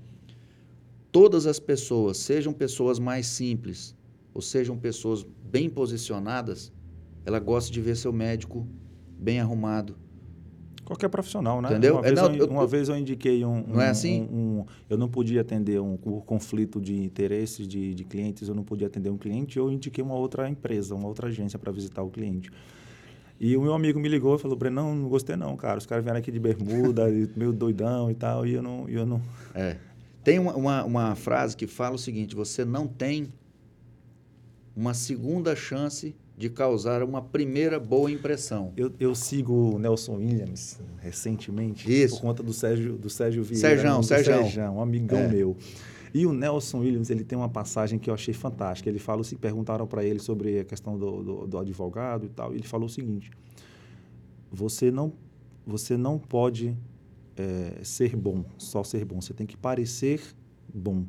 todas 1.11 1.45
as 1.45 1.59
pessoas, 1.59 2.17
sejam 2.17 2.51
pessoas 2.51 2.99
mais 2.99 3.27
simples 3.27 3.95
ou 4.33 4.41
sejam 4.41 4.77
pessoas 4.77 5.25
bem 5.45 5.69
posicionadas, 5.69 6.73
ela 7.25 7.39
gosta 7.39 7.71
de 7.71 7.79
ver 7.79 7.95
seu 7.95 8.11
médico 8.11 8.67
bem 9.23 9.39
arrumado. 9.39 9.95
Qualquer 10.83 11.07
profissional, 11.07 11.61
né? 11.61 11.69
Entendeu? 11.69 11.95
Uma, 11.95 12.01
É, 12.05 12.11
vez, 12.11 12.21
não, 12.21 12.35
eu, 12.35 12.47
uma 12.47 12.61
eu- 12.63 12.67
vez 12.67 12.89
eu 12.89 12.97
indiquei 12.97 13.45
um, 13.45 13.63
Não 13.65 13.81
é 13.81 13.87
um- 13.87 13.89
assim? 13.91 14.27
um- 14.29 14.35
um- 14.59 14.65
eu 14.89 14.97
não 14.97 15.07
podia 15.07 15.39
atender 15.39 15.79
um, 15.79 15.95
conflito 15.95 16.81
de 16.81 17.01
interesses 17.01 17.65
de, 17.65 17.93
de 17.95 18.03
clientes, 18.03 18.49
eu 18.49 18.53
não 18.53 18.63
podia 18.65 18.87
atender 18.87 19.09
um 19.09 19.17
cliente, 19.17 19.57
eu 19.57 19.71
indiquei 19.71 20.03
uma 20.03 20.15
outra 20.15 20.49
empresa, 20.49 20.93
uma 20.93 21.07
outra 21.07 21.27
agência 21.29 21.57
para 21.57 21.71
visitar 21.71 22.03
o 22.03 22.09
cliente. 22.09 22.51
E 23.39 23.55
o 23.55 23.61
meu 23.61 23.73
amigo 23.73 23.97
me 23.99 24.09
ligou 24.09 24.35
e 24.35 24.39
falou, 24.39 24.57
Breno, 24.57 24.75
não, 24.75 24.93
não 24.95 25.09
gostei 25.09 25.35
não, 25.37 25.55
cara. 25.55 25.77
Os 25.77 25.85
caras 25.85 26.03
vieram 26.03 26.19
aqui 26.19 26.31
de 26.31 26.39
bermuda, 26.39 27.05
meio 27.35 27.53
doidão 27.53 28.11
e 28.11 28.13
tal, 28.15 28.45
e 28.45 28.53
eu 28.53 28.61
não... 28.61 28.87
Eu 28.89 29.05
não... 29.05 29.21
É. 29.55 29.77
Tem 30.23 30.37
uma, 30.39 30.53
uma, 30.55 30.83
uma 30.85 31.15
frase 31.15 31.55
que 31.55 31.67
fala 31.67 31.95
o 31.95 31.99
seguinte: 31.99 32.33
você 32.33 32.63
não 32.63 32.87
tem 32.87 33.27
uma 34.75 34.93
segunda 34.93 35.53
chance 35.55 36.15
de 36.35 36.49
causar 36.49 37.03
uma 37.03 37.21
primeira 37.21 37.79
boa 37.79 38.09
impressão. 38.09 38.73
Eu, 38.75 38.91
eu 38.99 39.13
sigo 39.13 39.53
o 39.53 39.79
Nelson 39.79 40.15
Williams 40.15 40.79
recentemente 40.99 41.91
Isso. 41.91 42.15
por 42.15 42.21
conta 42.21 42.41
do 42.41 42.51
Sérgio, 42.53 42.93
do 42.97 43.09
Sérgio 43.09 43.43
Vieira. 43.43 43.69
Serjão, 43.69 43.99
do 43.99 44.05
Serjão. 44.05 44.43
Serjão, 44.43 44.77
um 44.77 44.81
amigão 44.81 45.19
É. 45.19 45.27
meu. 45.27 45.55
E 46.13 46.25
o 46.25 46.33
Nelson 46.33 46.79
Williams, 46.79 47.09
ele 47.09 47.23
tem 47.23 47.37
uma 47.37 47.49
passagem 47.49 47.97
que 47.97 48.09
eu 48.09 48.13
achei 48.13 48.33
fantástica. 48.33 48.87
Ele 48.89 48.99
fala, 48.99 49.23
se 49.23 49.35
perguntaram 49.35 49.87
para 49.87 50.03
ele 50.03 50.19
sobre 50.19 50.59
a 50.59 50.63
questão 50.63 50.97
do, 50.97 51.23
do, 51.23 51.47
do 51.47 51.57
advogado 51.57 52.25
e 52.25 52.29
tal, 52.29 52.53
e 52.53 52.57
ele 52.57 52.67
falou 52.67 52.85
o 52.85 52.89
seguinte: 52.89 53.31
você 54.51 54.91
não, 54.91 55.13
você 55.65 55.97
não 55.97 56.19
pode 56.19 56.77
eh, 57.35 57.79
ser 57.83 58.15
bom, 58.15 58.45
só 58.59 58.83
ser 58.83 59.05
bom. 59.05 59.19
Você 59.21 59.33
tem 59.33 59.47
que 59.47 59.57
parecer 59.57 60.21
bom. 60.71 61.03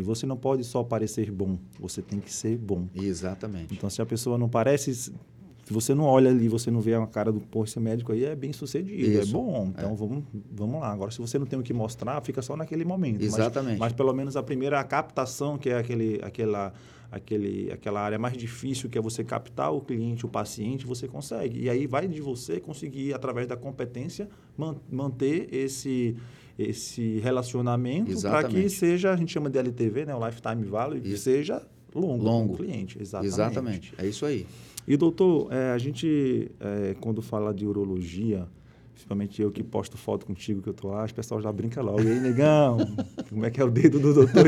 E 0.00 0.02
você 0.02 0.26
não 0.26 0.36
pode 0.36 0.64
só 0.64 0.82
parecer 0.82 1.30
bom, 1.30 1.58
você 1.78 2.00
tem 2.02 2.18
que 2.20 2.32
ser 2.32 2.56
bom. 2.56 2.86
Exatamente. 2.94 3.72
Então, 3.74 3.88
se 3.90 4.00
a 4.02 4.06
pessoa 4.06 4.36
não 4.38 4.48
parece. 4.48 4.92
Se 4.94 5.74
você 5.74 5.94
não 5.94 6.04
olha 6.04 6.30
ali, 6.30 6.48
você 6.48 6.68
não 6.68 6.80
vê 6.80 6.94
a 6.94 7.06
cara 7.06 7.30
do, 7.30 7.40
esse 7.62 7.78
médico 7.78 8.10
aí 8.10 8.24
é 8.24 8.34
bem 8.34 8.52
sucedido, 8.52 9.18
é 9.18 9.22
Isso, 9.22 9.32
bom. 9.32 9.68
Então, 9.68 9.94
Vamos, 9.94 10.24
vamos 10.50 10.80
lá. 10.80 10.90
Agora, 10.92 11.12
se 11.12 11.18
você 11.20 11.38
não 11.38 11.46
tem 11.46 11.56
o 11.56 11.62
que 11.62 11.72
mostrar, 11.72 12.20
fica 12.22 12.42
só 12.42 12.56
naquele 12.56 12.84
momento. 12.84 13.20
Mas- 13.22 13.34
Exatamente. 13.34 13.78
Mas, 13.78 13.92
pelo 13.92 14.12
menos 14.12 14.36
a 14.36 14.42
primeira 14.42 14.82
captação, 14.82 15.56
que 15.56 15.68
é 15.70 15.76
aquele, 15.78 16.18
aquela, 16.24 16.72
aquele, 17.12 17.70
aquela 17.70 18.00
área 18.00 18.18
mais 18.18 18.36
difícil, 18.36 18.90
que 18.90 18.98
é 18.98 19.00
você 19.00 19.22
captar 19.22 19.72
o 19.72 19.80
cliente, 19.80 20.26
o 20.26 20.28
paciente, 20.28 20.84
você 20.84 21.06
consegue. 21.06 21.60
E 21.60 21.70
aí 21.70 21.86
vai 21.86 22.08
de 22.08 22.20
você 22.20 22.58
conseguir, 22.58 23.14
através 23.14 23.46
da 23.46 23.56
competência, 23.56 24.28
man- 24.56 24.76
manter 24.90 25.54
esse 25.54 26.16
esse 26.62 27.18
relacionamento 27.18 28.20
para 28.20 28.44
que 28.44 28.68
seja, 28.68 29.12
a 29.12 29.16
gente 29.16 29.32
chama 29.32 29.48
de 29.48 29.58
LTV, 29.58 30.06
né, 30.06 30.14
o 30.14 30.24
Lifetime 30.26 30.64
Value, 30.64 31.00
que 31.00 31.08
Isso. 31.10 31.24
seja 31.24 31.62
longo, 31.94 32.24
Longo. 32.24 32.48
com 32.48 32.62
o 32.62 32.66
cliente. 32.66 32.98
Exatamente. 33.00 33.34
Exatamente. 33.34 33.94
É 33.98 34.06
isso 34.06 34.24
aí. 34.24 34.46
E, 34.86 34.96
doutor, 34.96 35.52
é, 35.52 35.70
a 35.72 35.78
gente, 35.78 36.50
é, 36.58 36.96
quando 37.00 37.22
fala 37.22 37.52
de 37.52 37.66
urologia, 37.66 38.46
principalmente 39.00 39.40
eu 39.40 39.50
que 39.50 39.62
posto 39.62 39.96
foto 39.96 40.26
contigo 40.26 40.60
que 40.60 40.68
eu 40.68 40.74
tô 40.74 40.88
lá, 40.88 41.04
as 41.04 41.12
pessoas 41.12 41.42
já 41.42 41.50
brincam 41.50 41.82
logo. 41.82 42.02
E 42.02 42.06
aí, 42.10 42.20
negão, 42.20 42.76
como 43.30 43.46
é 43.46 43.50
que 43.50 43.60
é 43.60 43.64
o 43.64 43.70
dedo 43.70 43.98
do 43.98 44.12
doutor? 44.12 44.44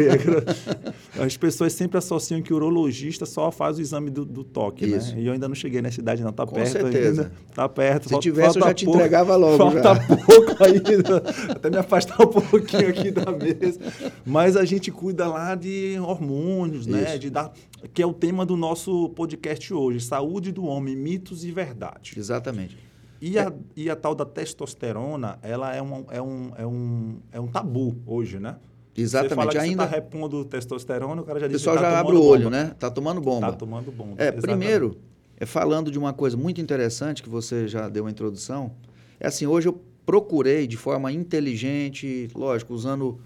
As 1.19 1.37
pessoas 1.37 1.73
sempre 1.73 1.97
associam 1.97 2.43
que 2.43 2.53
o 2.53 2.57
urologista 2.57 3.25
só 3.25 3.51
faz 3.51 3.79
o 3.79 3.81
exame 3.81 4.11
do, 4.11 4.25
do 4.27 4.45
toque, 4.45 4.85
Isso. 4.85 5.15
né? 5.15 5.23
E 5.23 5.27
eu 5.27 5.33
ainda 5.33 5.49
não 5.49 5.55
cheguei 5.55 5.81
nessa 5.81 6.01
idade, 6.01 6.23
não. 6.23 6.33
Tá 6.33 6.47
Com 6.47 6.55
perto 6.55 6.73
certeza. 6.73 7.23
ainda. 7.23 7.33
Tá 7.55 7.69
perto. 7.69 8.09
Se 8.11 8.19
tivesse, 8.21 8.59
eu 8.59 8.65
já 8.65 8.75
te 8.75 8.89
entregava 8.89 9.37
logo, 9.37 9.57
Falta 9.57 9.83
já. 9.83 9.95
pouco 10.27 10.65
ainda. 10.65 11.23
Até 11.51 11.71
me 11.71 11.79
afastar 11.79 12.23
um 12.23 12.27
pouquinho 12.27 12.89
aqui 12.89 13.11
da 13.11 13.33
mesa. 13.33 13.81
Mas 14.25 14.57
a 14.57 14.65
gente 14.65 14.91
cuida 14.91 15.27
lá 15.27 15.55
de 15.55 15.99
hormônios, 15.99 16.87
né? 16.87 17.17
De 17.17 17.31
dar, 17.31 17.53
que 17.95 18.03
é 18.03 18.07
o 18.07 18.13
tema 18.13 18.45
do 18.45 18.57
nosso 18.57 19.09
podcast 19.11 19.73
hoje. 19.73 20.01
Saúde 20.01 20.53
do 20.53 20.65
homem, 20.65 20.95
mitos 20.95 21.43
e 21.45 21.51
verdade. 21.51 22.13
Exatamente. 22.17 22.92
E 23.25 23.39
a, 23.39 23.53
e 23.77 23.89
a 23.89 23.95
tal 23.95 24.17
da 24.17 24.25
testosterona, 24.25 25.39
ela 25.43 25.73
é 25.73 25.81
um, 25.81 26.05
é 26.11 26.21
um, 26.21 26.53
é 26.57 26.67
um, 26.67 27.17
é 27.31 27.41
um 27.41 27.47
tabu 27.47 27.97
hoje, 28.05 28.41
né? 28.41 28.57
Você 28.97 29.07
fala 29.07 29.23
Exatamente. 29.23 29.51
que 29.51 29.59
Ainda 29.59 29.85
você 29.85 29.91
tá 29.91 29.95
repondo 29.95 30.45
testosterona, 30.45 31.23
o 31.23 31.25
cara 31.25 31.39
já 31.39 31.47
o 31.47 31.49
diz 31.49 31.59
pessoal 31.59 31.77
que 31.77 31.83
tá 31.83 31.91
já 31.93 32.01
abre 32.01 32.17
o 32.17 32.21
olho, 32.21 32.45
bomba. 32.47 32.57
né? 32.57 32.75
Tá 32.77 32.91
tomando 32.91 33.21
bomba. 33.21 33.53
Tá 33.53 33.53
tomando 33.53 33.93
bomba. 33.93 34.15
É, 34.19 34.25
exatamente. 34.25 34.43
primeiro, 34.43 34.99
é 35.37 35.47
falando 35.47 35.89
de 35.89 36.01
uma 36.01 36.13
coisa 36.13 36.37
muito 36.37 36.61
interessante 36.61 37.23
que 37.23 37.29
você 37.29 37.69
já 37.69 37.89
deu 37.89 38.03
uma 38.03 38.11
introdução. 38.11 38.73
É 39.21 39.29
assim, 39.29 39.47
hoje 39.47 39.69
eu 39.69 39.81
procurei 40.05 40.67
de 40.67 40.77
forma 40.77 41.13
inteligente, 41.13 42.29
lógico, 42.35 42.75
usando 42.75 43.21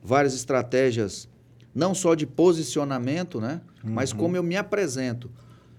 várias 0.00 0.34
estratégias, 0.34 1.28
não 1.74 1.96
só 1.96 2.14
de 2.14 2.28
posicionamento, 2.28 3.40
né? 3.40 3.60
Uhum. 3.82 3.90
Mas 3.90 4.12
como 4.12 4.36
eu 4.36 4.42
me 4.44 4.56
apresento 4.56 5.28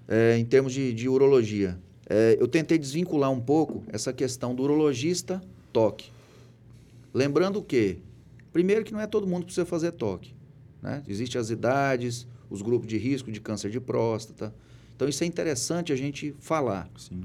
é, 0.05 0.37
em 0.37 0.43
termos 0.43 0.73
de, 0.73 0.93
de 0.93 1.07
urologia. 1.07 1.79
É, 2.15 2.37
eu 2.39 2.47
tentei 2.47 2.77
desvincular 2.77 3.31
um 3.31 3.41
pouco 3.41 3.83
essa 3.87 4.13
questão 4.13 4.53
do 4.53 4.61
urologista 4.61 5.41
toque. 5.71 6.11
Lembrando 7.11 7.59
que, 7.59 7.97
primeiro 8.51 8.85
que 8.85 8.93
não 8.93 9.01
é 9.01 9.07
todo 9.07 9.25
mundo 9.25 9.39
que 9.39 9.45
precisa 9.45 9.65
fazer 9.65 9.93
toque. 9.93 10.31
Né? 10.79 11.01
Existem 11.07 11.41
as 11.41 11.49
idades, 11.49 12.27
os 12.51 12.61
grupos 12.61 12.87
de 12.87 12.99
risco 12.99 13.31
de 13.31 13.41
câncer 13.41 13.71
de 13.71 13.79
próstata. 13.79 14.53
Então, 14.95 15.09
isso 15.09 15.23
é 15.23 15.27
interessante 15.27 15.91
a 15.91 15.95
gente 15.95 16.35
falar. 16.39 16.87
Sim. 16.99 17.23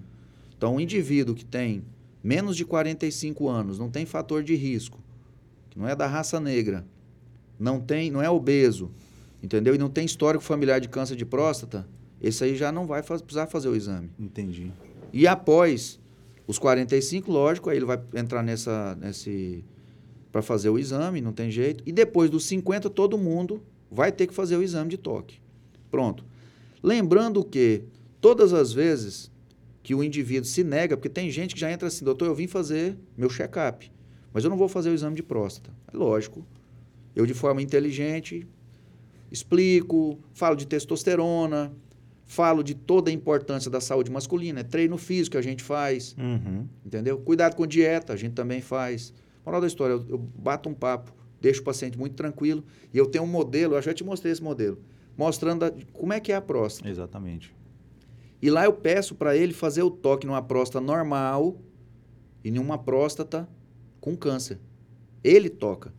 Então, 0.57 0.76
um 0.76 0.80
indivíduo 0.80 1.35
que 1.35 1.45
tem 1.45 1.85
menos 2.25 2.57
de 2.57 2.64
45 2.64 3.47
anos, 3.47 3.78
não 3.78 3.90
tem 3.90 4.07
fator 4.07 4.42
de 4.42 4.54
risco, 4.54 4.99
que 5.68 5.78
não 5.78 5.87
é 5.87 5.95
da 5.95 6.07
raça 6.07 6.40
negra, 6.40 6.83
não 7.61 7.78
tem, 7.78 8.11
não 8.11 8.23
é 8.23 8.30
obeso, 8.30 8.90
entendeu? 9.42 9.75
E 9.75 9.78
não 9.78 9.90
tem 9.90 10.07
histórico 10.07 10.42
familiar 10.42 10.80
de 10.80 10.88
câncer 10.88 11.14
de 11.14 11.26
próstata, 11.26 11.87
esse 12.21 12.45
aí 12.45 12.57
já 12.57 12.73
não 12.73 12.87
vai 12.87 13.03
faz, 13.03 13.23
precisar 13.23 13.47
fazer 13.47 13.69
o 13.69 13.77
exame. 13.77 14.11
Entendi. 14.19 14.73
E 15.13 15.27
após 15.27 16.01
os 16.47 16.59
45, 16.59 17.31
lógico, 17.31 17.71
aí 17.71 17.77
ele 17.77 17.85
vai 17.85 18.01
entrar 18.15 18.43
nessa 18.43 18.97
nesse 18.97 19.65
para 20.31 20.43
fazer 20.43 20.69
o 20.69 20.79
exame, 20.79 21.21
não 21.21 21.33
tem 21.33 21.51
jeito. 21.51 21.83
E 21.87 21.93
depois 21.93 22.31
dos 22.31 22.45
50, 22.45 22.91
todo 22.91 23.17
mundo 23.17 23.63
vai 23.91 24.13
ter 24.13 24.27
que 24.27 24.35
fazer 24.35 24.57
o 24.57 24.63
exame 24.63 24.91
de 24.91 24.99
toque. 24.99 25.41
Pronto. 25.91 26.25
Lembrando 26.83 27.43
que 27.43 27.83
todas 28.21 28.53
as 28.53 28.73
vezes 28.73 29.31
que 29.83 29.95
o 29.95 30.05
indivíduo 30.05 30.45
se 30.45 30.63
nega, 30.63 30.97
porque 30.97 31.09
tem 31.09 31.31
gente 31.31 31.55
que 31.55 31.61
já 31.61 31.73
entra 31.73 31.89
assim, 31.89 32.05
doutor, 32.05 32.27
eu 32.27 32.35
vim 32.35 32.47
fazer 32.47 32.97
meu 33.17 33.31
check-up, 33.31 33.91
mas 34.33 34.45
eu 34.45 34.51
não 34.51 34.57
vou 34.57 34.69
fazer 34.69 34.91
o 34.91 34.95
exame 34.95 35.17
de 35.17 35.23
próstata. 35.23 35.71
É 35.93 35.97
lógico. 35.97 36.47
Eu, 37.17 37.25
de 37.25 37.33
forma 37.33 37.63
inteligente, 37.63 38.47
explico, 39.33 40.19
falo 40.35 40.57
de 40.57 40.67
testosterona, 40.67 41.73
falo 42.28 42.62
de 42.62 42.75
toda 42.75 43.11
a 43.11 43.12
importância 43.12 43.70
da 43.70 43.80
saúde 43.80 44.11
masculina, 44.11 44.61
é 44.61 44.62
treino 44.62 44.99
físico 44.99 45.32
que 45.32 45.38
a 45.38 45.42
gente 45.42 45.62
faz, 45.62 46.14
uhum. 46.18 46.68
entendeu? 46.85 47.18
Cuidado 47.18 47.56
com 47.56 47.66
dieta, 47.66 48.12
a 48.12 48.16
gente 48.16 48.35
também 48.35 48.61
faz. 48.61 49.14
Moral 49.44 49.62
da 49.62 49.66
história, 49.66 49.94
eu, 49.94 50.04
eu, 50.11 50.18
bato 50.18 50.68
um 50.68 50.75
papo, 50.75 51.11
deixo 51.40 51.62
o 51.62 51.64
paciente 51.64 51.99
muito 51.99 52.14
tranquilo, 52.14 52.62
e 52.92 52.99
eu 52.99 53.06
tenho 53.06 53.25
um 53.25 53.26
modelo, 53.26 53.75
eu 53.75 53.82
já 53.82 53.94
te 53.94 54.04
mostrei 54.04 54.30
esse 54.30 54.42
modelo, 54.42 54.78
mostrando 55.16 55.64
a, 55.64 55.73
como 55.90 56.12
é 56.12 56.20
que 56.20 56.30
é 56.30 56.37
a 56.37 56.42
próstata. 56.42 56.90
Exatamente. 56.90 57.56
E 58.42 58.50
lá 58.50 58.66
eu 58.66 58.75
peço 58.75 59.14
para 59.14 59.35
ele 59.35 59.54
fazer 59.54 59.82
o 59.82 59.90
toque 59.90 60.26
numa 60.26 60.42
próstata 60.42 60.85
normal 60.85 61.56
e 62.44 62.50
numa 62.50 62.76
próstata 62.76 63.49
com 64.02 64.14
câncer. 64.14 64.61
Ele 65.25 65.49
toca. 65.49 65.94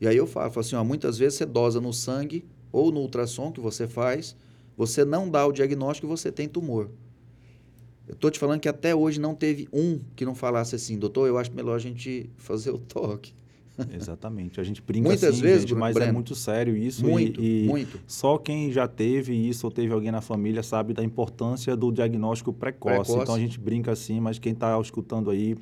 E 0.00 0.06
aí 0.06 0.16
eu 0.16 0.26
falo, 0.26 0.50
falo 0.52 0.64
assim, 0.64 0.76
ó, 0.76 0.84
muitas 0.84 1.18
vezes 1.18 1.38
você 1.38 1.44
dosa 1.44 1.80
no 1.80 1.92
sangue 1.92 2.44
ou 2.70 2.92
no 2.92 3.00
ultrassom 3.00 3.50
que 3.50 3.60
você 3.60 3.88
faz, 3.88 4.36
você 4.76 5.04
não 5.04 5.28
dá 5.28 5.46
o 5.46 5.52
diagnóstico 5.52 6.06
que 6.06 6.10
você 6.10 6.30
tem 6.30 6.48
tumor. 6.48 6.90
Eu 8.06 8.14
estou 8.14 8.30
te 8.30 8.38
falando 8.38 8.60
que 8.60 8.68
até 8.68 8.94
hoje 8.94 9.20
não 9.20 9.34
teve 9.34 9.68
um 9.72 10.00
que 10.16 10.24
não 10.24 10.34
falasse 10.34 10.74
assim, 10.74 10.98
doutor, 10.98 11.28
eu 11.28 11.38
acho 11.38 11.52
melhor 11.52 11.76
a 11.76 11.78
gente 11.78 12.28
fazer 12.36 12.70
o 12.70 12.78
toque. 12.78 13.32
Exatamente. 13.94 14.60
A 14.60 14.64
gente 14.64 14.82
brinca 14.82 15.08
Muitas 15.08 15.30
assim, 15.30 15.40
vezes, 15.40 15.62
gente, 15.62 15.74
mas 15.74 15.96
é 15.96 16.00
Breno, 16.00 16.10
é 16.10 16.12
muito 16.12 16.34
sério 16.34 16.76
isso. 16.76 17.06
Muito, 17.06 17.40
e, 17.40 17.64
e 17.64 17.68
muito. 17.68 17.98
Só 18.06 18.36
quem 18.36 18.70
já 18.70 18.86
teve 18.86 19.34
isso 19.34 19.66
ou 19.66 19.70
teve 19.70 19.92
alguém 19.92 20.10
na 20.10 20.20
família 20.20 20.62
sabe 20.62 20.92
da 20.92 21.02
importância 21.02 21.74
do 21.74 21.90
diagnóstico 21.90 22.52
precoce. 22.52 22.96
Precoce. 22.96 23.22
Então 23.22 23.34
a 23.34 23.38
gente 23.38 23.58
brinca 23.58 23.92
assim, 23.92 24.20
mas 24.20 24.38
quem 24.38 24.52
está 24.52 24.78
escutando 24.78 25.30
aí, 25.30 25.56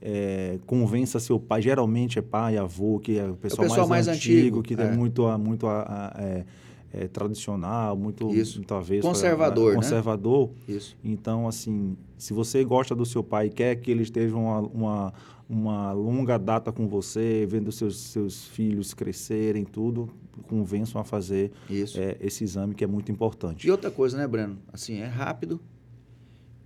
é, 0.00 0.58
convença 0.66 1.18
seu 1.18 1.40
pai. 1.40 1.60
Geralmente 1.60 2.18
é 2.18 2.22
pai, 2.22 2.56
avô, 2.56 3.00
que 3.00 3.18
é 3.18 3.24
o 3.24 3.34
pessoal, 3.34 3.68
pessoal 3.68 3.88
mais, 3.88 4.06
mais 4.06 4.16
antigo, 4.16 4.60
antigo, 4.60 4.62
que 4.62 4.74
é. 4.74 4.84
é 4.84 4.92
muito, 4.92 5.26
muito 5.38 5.66
é, 5.66 6.44
é, 6.92 7.06
tradicional, 7.06 7.96
muito 7.96 8.34
Isso. 8.34 8.62
talvez 8.62 9.02
Conservador, 9.02 9.70
né? 9.70 9.76
conservador. 9.76 10.50
Isso. 10.68 10.96
Então, 11.04 11.46
assim, 11.46 11.96
se 12.18 12.32
você 12.32 12.64
gosta 12.64 12.94
do 12.94 13.06
seu 13.06 13.22
pai 13.22 13.46
e 13.46 13.50
quer 13.50 13.76
que 13.76 13.90
ele 13.90 14.02
esteja 14.02 14.36
uma, 14.36 14.60
uma, 14.60 15.14
uma 15.48 15.92
longa 15.92 16.38
data 16.38 16.72
com 16.72 16.88
você, 16.88 17.46
vendo 17.48 17.70
seus, 17.70 17.98
seus 17.98 18.46
filhos 18.46 18.92
crescerem, 18.92 19.64
tudo, 19.64 20.08
convençam 20.48 21.00
a 21.00 21.04
fazer 21.04 21.52
é, 21.70 22.16
esse 22.20 22.44
exame 22.44 22.74
que 22.74 22.82
é 22.82 22.86
muito 22.86 23.12
importante. 23.12 23.66
E 23.66 23.70
outra 23.70 23.90
coisa, 23.90 24.16
né, 24.16 24.26
Breno? 24.26 24.58
Assim, 24.72 24.98
é 24.98 25.06
rápido. 25.06 25.60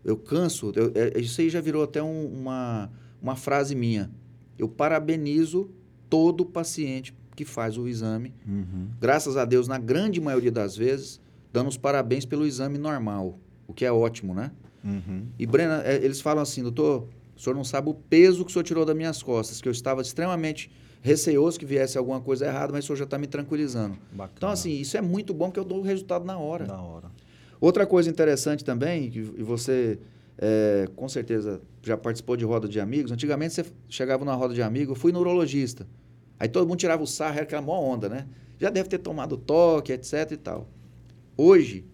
Eu 0.03 0.17
canso. 0.17 0.73
Eu, 0.75 0.93
é, 0.95 1.19
isso 1.21 1.41
aí 1.41 1.51
já 1.51 1.61
virou 1.61 1.83
até 1.83 2.03
um, 2.03 2.27
uma, 2.27 2.91
uma 3.21 3.37
frase 3.37 3.75
minha. 3.75 4.11
Eu 4.59 4.69
parabenizo 4.69 5.71
todo 6.09 6.45
paciente 6.45 7.13
que 7.35 7.45
faz 7.45 7.77
o 7.77 7.87
exame. 7.89 8.33
Uhum. 8.47 8.89
Graças 9.01 9.37
a 9.37 9.45
Deus, 9.45 9.69
na 9.69 9.79
grande 9.79 10.21
maioria 10.21 10.53
das 10.53 10.77
vezes, 10.77 11.21
dando 11.53 11.69
os 11.69 11.77
parabéns 11.77 12.25
pelo 12.25 12.47
exame 12.47 12.79
normal, 12.79 13.39
o 13.67 13.73
que 13.73 13.85
é 13.85 13.93
ótimo, 13.93 14.35
né? 14.35 14.51
Uhum. 14.85 15.27
E, 15.39 15.47
Brena, 15.47 15.83
é, 15.85 15.97
eles 15.97 16.21
falam 16.21 16.43
assim, 16.43 16.63
doutor, 16.63 17.09
o 17.37 17.41
senhor 17.41 17.55
não 17.55 17.65
sabe 17.65 17.89
o 17.89 17.95
peso 17.95 18.45
que 18.45 18.51
o 18.51 18.53
senhor 18.53 18.65
tirou 18.65 18.85
das 18.85 18.97
minhas 18.97 19.23
costas, 19.23 19.61
que 19.61 19.69
eu 19.69 19.73
estava 19.73 20.03
extremamente 20.03 20.71
receoso 21.01 21.59
que 21.59 21.67
viesse 21.67 21.99
alguma 21.99 22.21
coisa 22.21 22.47
errada, 22.47 22.73
mas 22.73 22.85
o 22.85 22.87
senhor 22.87 22.97
já 22.97 23.05
está 23.05 23.19
me 23.19 23.27
tranquilizando. 23.27 23.99
Bacana. 24.13 24.33
Então, 24.37 24.49
assim, 24.49 24.73
isso 24.73 24.97
é 24.97 25.01
muito 25.01 25.35
bom 25.35 25.47
porque 25.47 25.61
eu 25.61 25.65
dou 25.65 25.81
o 25.81 25.83
resultado 25.83 26.25
na 26.25 26.39
hora. 26.39 26.65
Da 26.65 26.81
hora. 26.81 27.11
Outra 27.61 27.87
coisa 27.87 28.11
interessante 28.11 28.65
também, 28.65 29.11
e 29.15 29.43
você 29.43 29.99
é, 30.39 30.89
com 30.97 31.09
certeza 31.09 31.61
já 31.83 31.97
participou 31.97 32.37
de 32.37 32.45
roda 32.45 32.69
de 32.69 32.81
amigos, 32.81 33.13
antigamente 33.13 33.55
você 33.55 33.65
chegava 33.89 34.25
numa 34.25 34.35
roda 34.35 34.55
de 34.55 34.63
amigos, 34.63 34.97
eu 34.97 35.01
fui 35.01 35.13
no 35.13 35.21
urologista. 35.21 35.87
Aí 36.45 36.49
todo 36.49 36.69
mundo 36.69 36.79
tirava 36.79 37.03
o 37.03 37.07
sarro, 37.07 37.37
era 37.37 37.45
aquela 37.45 37.63
mó 37.63 37.81
onda, 37.81 38.07
né? 38.07 38.27
Já 38.59 38.69
deve 38.69 38.87
ter 38.87 38.99
tomado 38.99 39.35
toque, 39.39 39.93
etc 39.95 40.31
e 40.33 40.37
tal. 40.37 40.69
Hoje, 41.39 41.87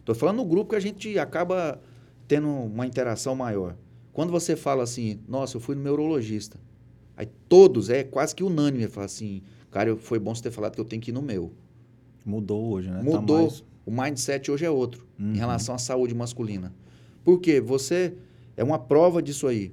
estou 0.00 0.14
falando 0.14 0.38
no 0.38 0.46
grupo 0.46 0.70
que 0.70 0.76
a 0.76 0.80
gente 0.80 1.18
acaba 1.18 1.78
tendo 2.26 2.48
uma 2.48 2.86
interação 2.86 3.34
maior. 3.36 3.76
Quando 4.14 4.30
você 4.30 4.56
fala 4.56 4.82
assim, 4.82 5.20
nossa, 5.28 5.58
eu 5.58 5.60
fui 5.60 5.74
no 5.76 5.82
meu 5.82 5.92
urologista. 5.92 6.58
Aí 7.18 7.28
todos, 7.50 7.90
é 7.90 8.02
quase 8.02 8.34
que 8.34 8.42
unânime, 8.42 8.88
fala 8.88 9.04
assim, 9.04 9.42
cara, 9.70 9.94
foi 9.94 10.18
bom 10.18 10.34
você 10.34 10.42
ter 10.44 10.52
falado 10.52 10.74
que 10.74 10.80
eu 10.80 10.86
tenho 10.86 11.02
que 11.02 11.10
ir 11.10 11.14
no 11.14 11.20
meu. 11.20 11.52
Mudou 12.24 12.72
hoje, 12.72 12.88
né? 12.90 12.96
Tá 12.96 13.20
Mudou. 13.20 13.42
mais- 13.42 13.62
O 13.84 13.90
mindset 13.90 14.50
hoje 14.50 14.64
é 14.64 14.70
outro 14.70 15.06
Uhum. 15.18 15.34
em 15.34 15.36
relação 15.36 15.74
à 15.74 15.78
saúde 15.78 16.14
masculina. 16.14 16.72
Por 17.22 17.40
quê? 17.40 17.60
Você 17.60 18.14
é 18.56 18.64
uma 18.64 18.78
prova 18.78 19.20
disso 19.22 19.46
aí. 19.46 19.70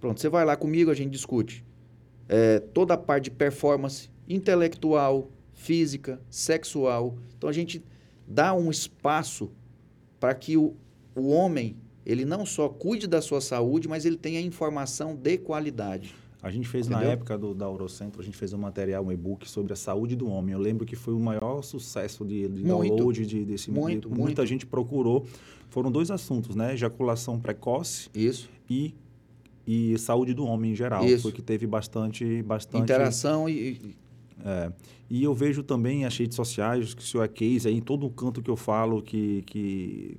Pronto, 0.00 0.18
você 0.22 0.28
vai 0.30 0.42
lá 0.46 0.56
comigo, 0.56 0.90
a 0.90 0.94
gente 0.94 1.10
discute. 1.10 1.62
É, 2.28 2.58
toda 2.58 2.94
a 2.94 2.96
parte 2.96 3.24
de 3.24 3.30
performance 3.32 4.08
intelectual, 4.28 5.30
física, 5.52 6.20
sexual. 6.30 7.16
Então 7.36 7.48
a 7.48 7.52
gente 7.52 7.82
dá 8.26 8.54
um 8.54 8.70
espaço 8.70 9.50
para 10.20 10.34
que 10.34 10.56
o, 10.56 10.74
o 11.14 11.28
homem 11.28 11.76
ele 12.06 12.24
não 12.24 12.44
só 12.44 12.68
cuide 12.68 13.06
da 13.06 13.20
sua 13.22 13.40
saúde, 13.40 13.88
mas 13.88 14.04
ele 14.04 14.16
tenha 14.16 14.40
informação 14.40 15.14
de 15.16 15.38
qualidade. 15.38 16.14
A 16.42 16.50
gente 16.50 16.68
fez 16.68 16.86
Entendeu? 16.86 17.06
na 17.06 17.12
época 17.14 17.38
do, 17.38 17.54
da 17.54 17.64
Eurocentro, 17.64 18.20
a 18.20 18.24
gente 18.24 18.36
fez 18.36 18.52
um 18.52 18.58
material, 18.58 19.02
um 19.06 19.10
e-book 19.10 19.48
sobre 19.48 19.72
a 19.72 19.76
saúde 19.76 20.14
do 20.14 20.28
homem. 20.28 20.52
Eu 20.52 20.58
lembro 20.58 20.84
que 20.84 20.94
foi 20.94 21.14
o 21.14 21.18
maior 21.18 21.62
sucesso 21.62 22.22
de, 22.22 22.42
de 22.48 22.62
Muito. 22.62 22.66
download 22.96 23.24
de, 23.26 23.44
desse 23.46 23.70
Muito, 23.70 24.08
de- 24.10 24.14
Muita 24.14 24.42
muito. 24.42 24.46
gente 24.46 24.66
procurou. 24.66 25.24
Foram 25.70 25.90
dois 25.90 26.10
assuntos, 26.10 26.54
né? 26.54 26.74
Ejaculação 26.74 27.40
precoce 27.40 28.10
Isso. 28.14 28.50
e, 28.68 28.94
e 29.66 29.96
saúde 29.98 30.34
do 30.34 30.44
homem 30.44 30.72
em 30.72 30.74
geral. 30.74 31.04
Isso. 31.04 31.22
Foi 31.22 31.32
que 31.32 31.42
teve 31.42 31.66
bastante, 31.66 32.42
bastante 32.42 32.82
Interação 32.82 33.48
e, 33.48 33.96
É. 34.44 34.72
E 35.10 35.22
eu 35.22 35.34
vejo 35.34 35.62
também 35.62 36.04
as 36.04 36.16
redes 36.16 36.34
sociais, 36.34 36.94
que 36.94 37.02
o 37.02 37.04
senhor 37.04 37.24
é 37.24 37.28
case 37.28 37.68
aí, 37.68 37.76
em 37.76 37.80
todo 37.80 38.08
canto 38.10 38.42
que 38.42 38.50
eu 38.50 38.56
falo 38.56 39.02
que, 39.02 39.42
que 39.42 40.16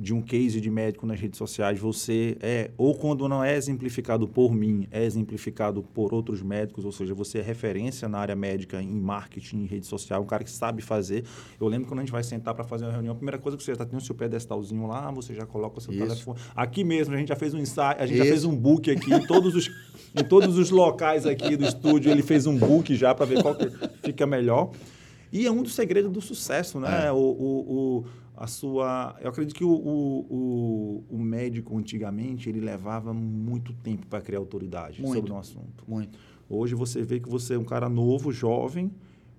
de 0.00 0.14
um 0.14 0.22
case 0.22 0.60
de 0.60 0.70
médico 0.70 1.06
nas 1.06 1.20
redes 1.20 1.36
sociais, 1.36 1.78
você 1.78 2.36
é, 2.40 2.70
ou 2.78 2.94
quando 2.94 3.28
não 3.28 3.42
é 3.44 3.54
exemplificado 3.56 4.26
por 4.26 4.52
mim, 4.54 4.86
é 4.90 5.04
exemplificado 5.04 5.82
por 5.82 6.14
outros 6.14 6.40
médicos, 6.42 6.84
ou 6.84 6.92
seja, 6.92 7.12
você 7.14 7.38
é 7.38 7.42
referência 7.42 8.08
na 8.08 8.18
área 8.18 8.34
médica 8.34 8.80
em 8.82 8.98
marketing, 9.00 9.58
em 9.62 9.66
rede 9.66 9.86
social, 9.86 10.22
um 10.22 10.26
cara 10.26 10.42
que 10.44 10.50
sabe 10.50 10.80
fazer. 10.82 11.24
Eu 11.60 11.68
lembro 11.68 11.88
quando 11.88 11.98
a 12.00 12.02
gente 12.02 12.12
vai 12.12 12.22
sentar 12.22 12.54
para 12.54 12.64
fazer 12.64 12.84
uma 12.86 12.92
reunião, 12.92 13.12
a 13.12 13.16
primeira 13.16 13.38
coisa 13.38 13.58
que 13.58 13.62
você 13.64 13.74
já 13.74 13.84
tem 13.84 13.98
o 13.98 14.00
seu 14.00 14.14
pedestalzinho 14.14 14.86
lá, 14.86 15.10
você 15.10 15.34
já 15.34 15.44
coloca 15.44 15.78
o 15.78 15.80
seu 15.80 15.92
Isso. 15.92 16.02
telefone. 16.02 16.38
Aqui 16.56 16.84
mesmo, 16.84 17.14
a 17.14 17.18
gente 17.18 17.28
já 17.28 17.36
fez 17.36 17.52
um 17.52 17.58
ensaio, 17.58 18.00
a 18.00 18.06
gente 18.06 18.16
já 18.18 18.24
Isso. 18.24 18.32
fez 18.32 18.44
um 18.44 18.56
book 18.56 18.90
aqui 18.90 19.12
em 19.12 19.26
todos 19.26 19.54
os, 19.54 19.70
em 20.14 20.24
todos 20.24 20.56
os 20.56 20.70
locais 20.70 21.26
aqui 21.26 21.56
do 21.56 21.64
estúdio, 21.64 22.10
ele 22.10 22.22
fez 22.22 22.46
um 22.46 22.56
book 22.56 22.94
já 22.94 23.14
para 23.14 23.26
ver 23.26 23.42
qual 23.42 23.54
que 23.54 23.68
fica 24.02 24.26
melhor. 24.26 24.70
E 25.30 25.46
é 25.46 25.50
um 25.50 25.62
dos 25.62 25.74
segredos 25.74 26.10
do 26.10 26.22
sucesso, 26.22 26.80
né? 26.80 27.08
É. 27.08 27.12
O, 27.12 27.16
o, 27.16 27.98
o- 27.98 28.04
a 28.38 28.46
sua... 28.46 29.16
Eu 29.20 29.30
acredito 29.30 29.54
que 29.56 29.64
o, 29.64 29.70
o, 29.70 31.04
o, 31.10 31.18
médico, 31.18 31.76
antigamente, 31.76 32.48
ele 32.48 32.60
levava 32.60 33.12
muito 33.12 33.72
tempo 33.72 34.06
para 34.06 34.20
criar 34.20 34.38
autoridade 34.38 35.02
Muito. 35.02 35.16
sobre 35.16 35.32
um 35.32 35.38
assunto. 35.38 35.84
muito. 35.86 36.16
Hoje 36.48 36.74
você 36.74 37.02
vê 37.02 37.18
que 37.18 37.28
você 37.28 37.54
é 37.54 37.58
um 37.58 37.64
cara 37.64 37.88
novo, 37.88 38.32
jovem, 38.32 38.92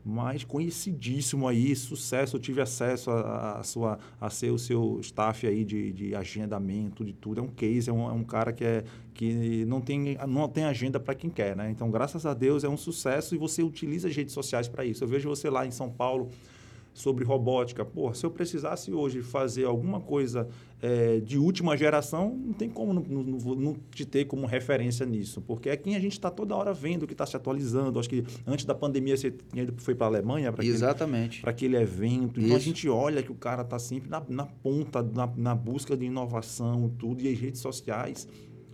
mas 0.03 0.43
conhecidíssimo 0.43 1.47
aí, 1.47 1.73
sucesso. 1.75 2.35
Eu 2.35 2.41
tive 2.41 2.61
acesso 2.61 3.09
a, 3.09 3.59
a, 3.59 3.63
sua, 3.63 3.99
a 4.19 4.29
ser 4.29 4.51
o 4.51 4.59
seu 4.59 4.99
staff 4.99 5.47
aí 5.47 5.63
de, 5.63 5.93
de 5.93 6.13
agendamento, 6.13 7.05
de 7.05 7.13
tudo. 7.13 7.39
É 7.39 7.43
um 7.43 7.47
case, 7.47 7.89
é 7.89 7.93
um, 7.93 8.09
é 8.09 8.11
um 8.11 8.23
cara 8.25 8.51
que, 8.51 8.65
é, 8.65 8.83
que 9.13 9.63
não, 9.65 9.79
tem, 9.79 10.17
não 10.27 10.49
tem 10.49 10.65
agenda 10.65 10.99
para 10.99 11.15
quem 11.15 11.29
quer, 11.29 11.55
né? 11.55 11.71
Então, 11.71 11.89
graças 11.89 12.25
a 12.25 12.33
Deus, 12.33 12.65
é 12.65 12.69
um 12.69 12.77
sucesso 12.77 13.33
e 13.33 13.37
você 13.37 13.63
utiliza 13.63 14.09
as 14.09 14.15
redes 14.15 14.33
sociais 14.33 14.67
para 14.67 14.83
isso. 14.83 15.03
Eu 15.03 15.07
vejo 15.07 15.29
você 15.29 15.49
lá 15.49 15.65
em 15.65 15.71
São 15.71 15.89
Paulo 15.89 16.29
sobre 16.99 17.23
robótica. 17.23 17.85
Pô, 17.85 18.13
se 18.13 18.25
eu 18.25 18.29
precisasse 18.29 18.91
hoje 18.91 19.21
fazer 19.21 19.63
alguma 19.63 20.01
coisa 20.01 20.49
é, 20.81 21.21
de 21.21 21.37
última 21.37 21.77
geração, 21.77 22.37
não 22.37 22.51
tem 22.51 22.69
como 22.69 22.93
não, 22.93 23.01
não, 23.01 23.55
não, 23.55 23.75
te 23.89 24.03
ter 24.05 24.25
como 24.25 24.45
referência 24.45 25.05
nisso, 25.05 25.41
porque 25.41 25.69
aqui 25.69 25.95
a 25.95 25.99
gente 25.99 26.11
está 26.11 26.29
toda 26.29 26.53
hora 26.53 26.73
vendo 26.73 27.07
que 27.07 27.13
está 27.13 27.25
se 27.25 27.37
atualizando. 27.37 27.97
Acho 27.99 28.09
que 28.09 28.25
antes 28.45 28.65
da 28.65 28.75
pandemia 28.75 29.15
você 29.15 29.33
foi 29.77 29.95
para 29.95 30.07
a 30.07 30.09
Alemanha 30.09 30.51
para 30.51 30.65
Exatamente. 30.65 31.39
Para 31.39 31.51
aquele 31.51 31.77
evento. 31.77 32.41
Então 32.41 32.49
Isso. 32.49 32.57
a 32.57 32.59
gente 32.59 32.89
olha 32.89 33.23
que 33.23 33.31
o 33.31 33.35
cara 33.35 33.61
está 33.61 33.79
sempre 33.79 34.09
na, 34.09 34.21
na 34.27 34.45
ponta, 34.45 35.01
na, 35.01 35.25
na 35.37 35.55
busca 35.55 35.95
de 35.95 36.05
inovação, 36.05 36.91
tudo, 36.99 37.21
e 37.21 37.31
as 37.31 37.39
redes 37.39 37.61
sociais 37.61 38.27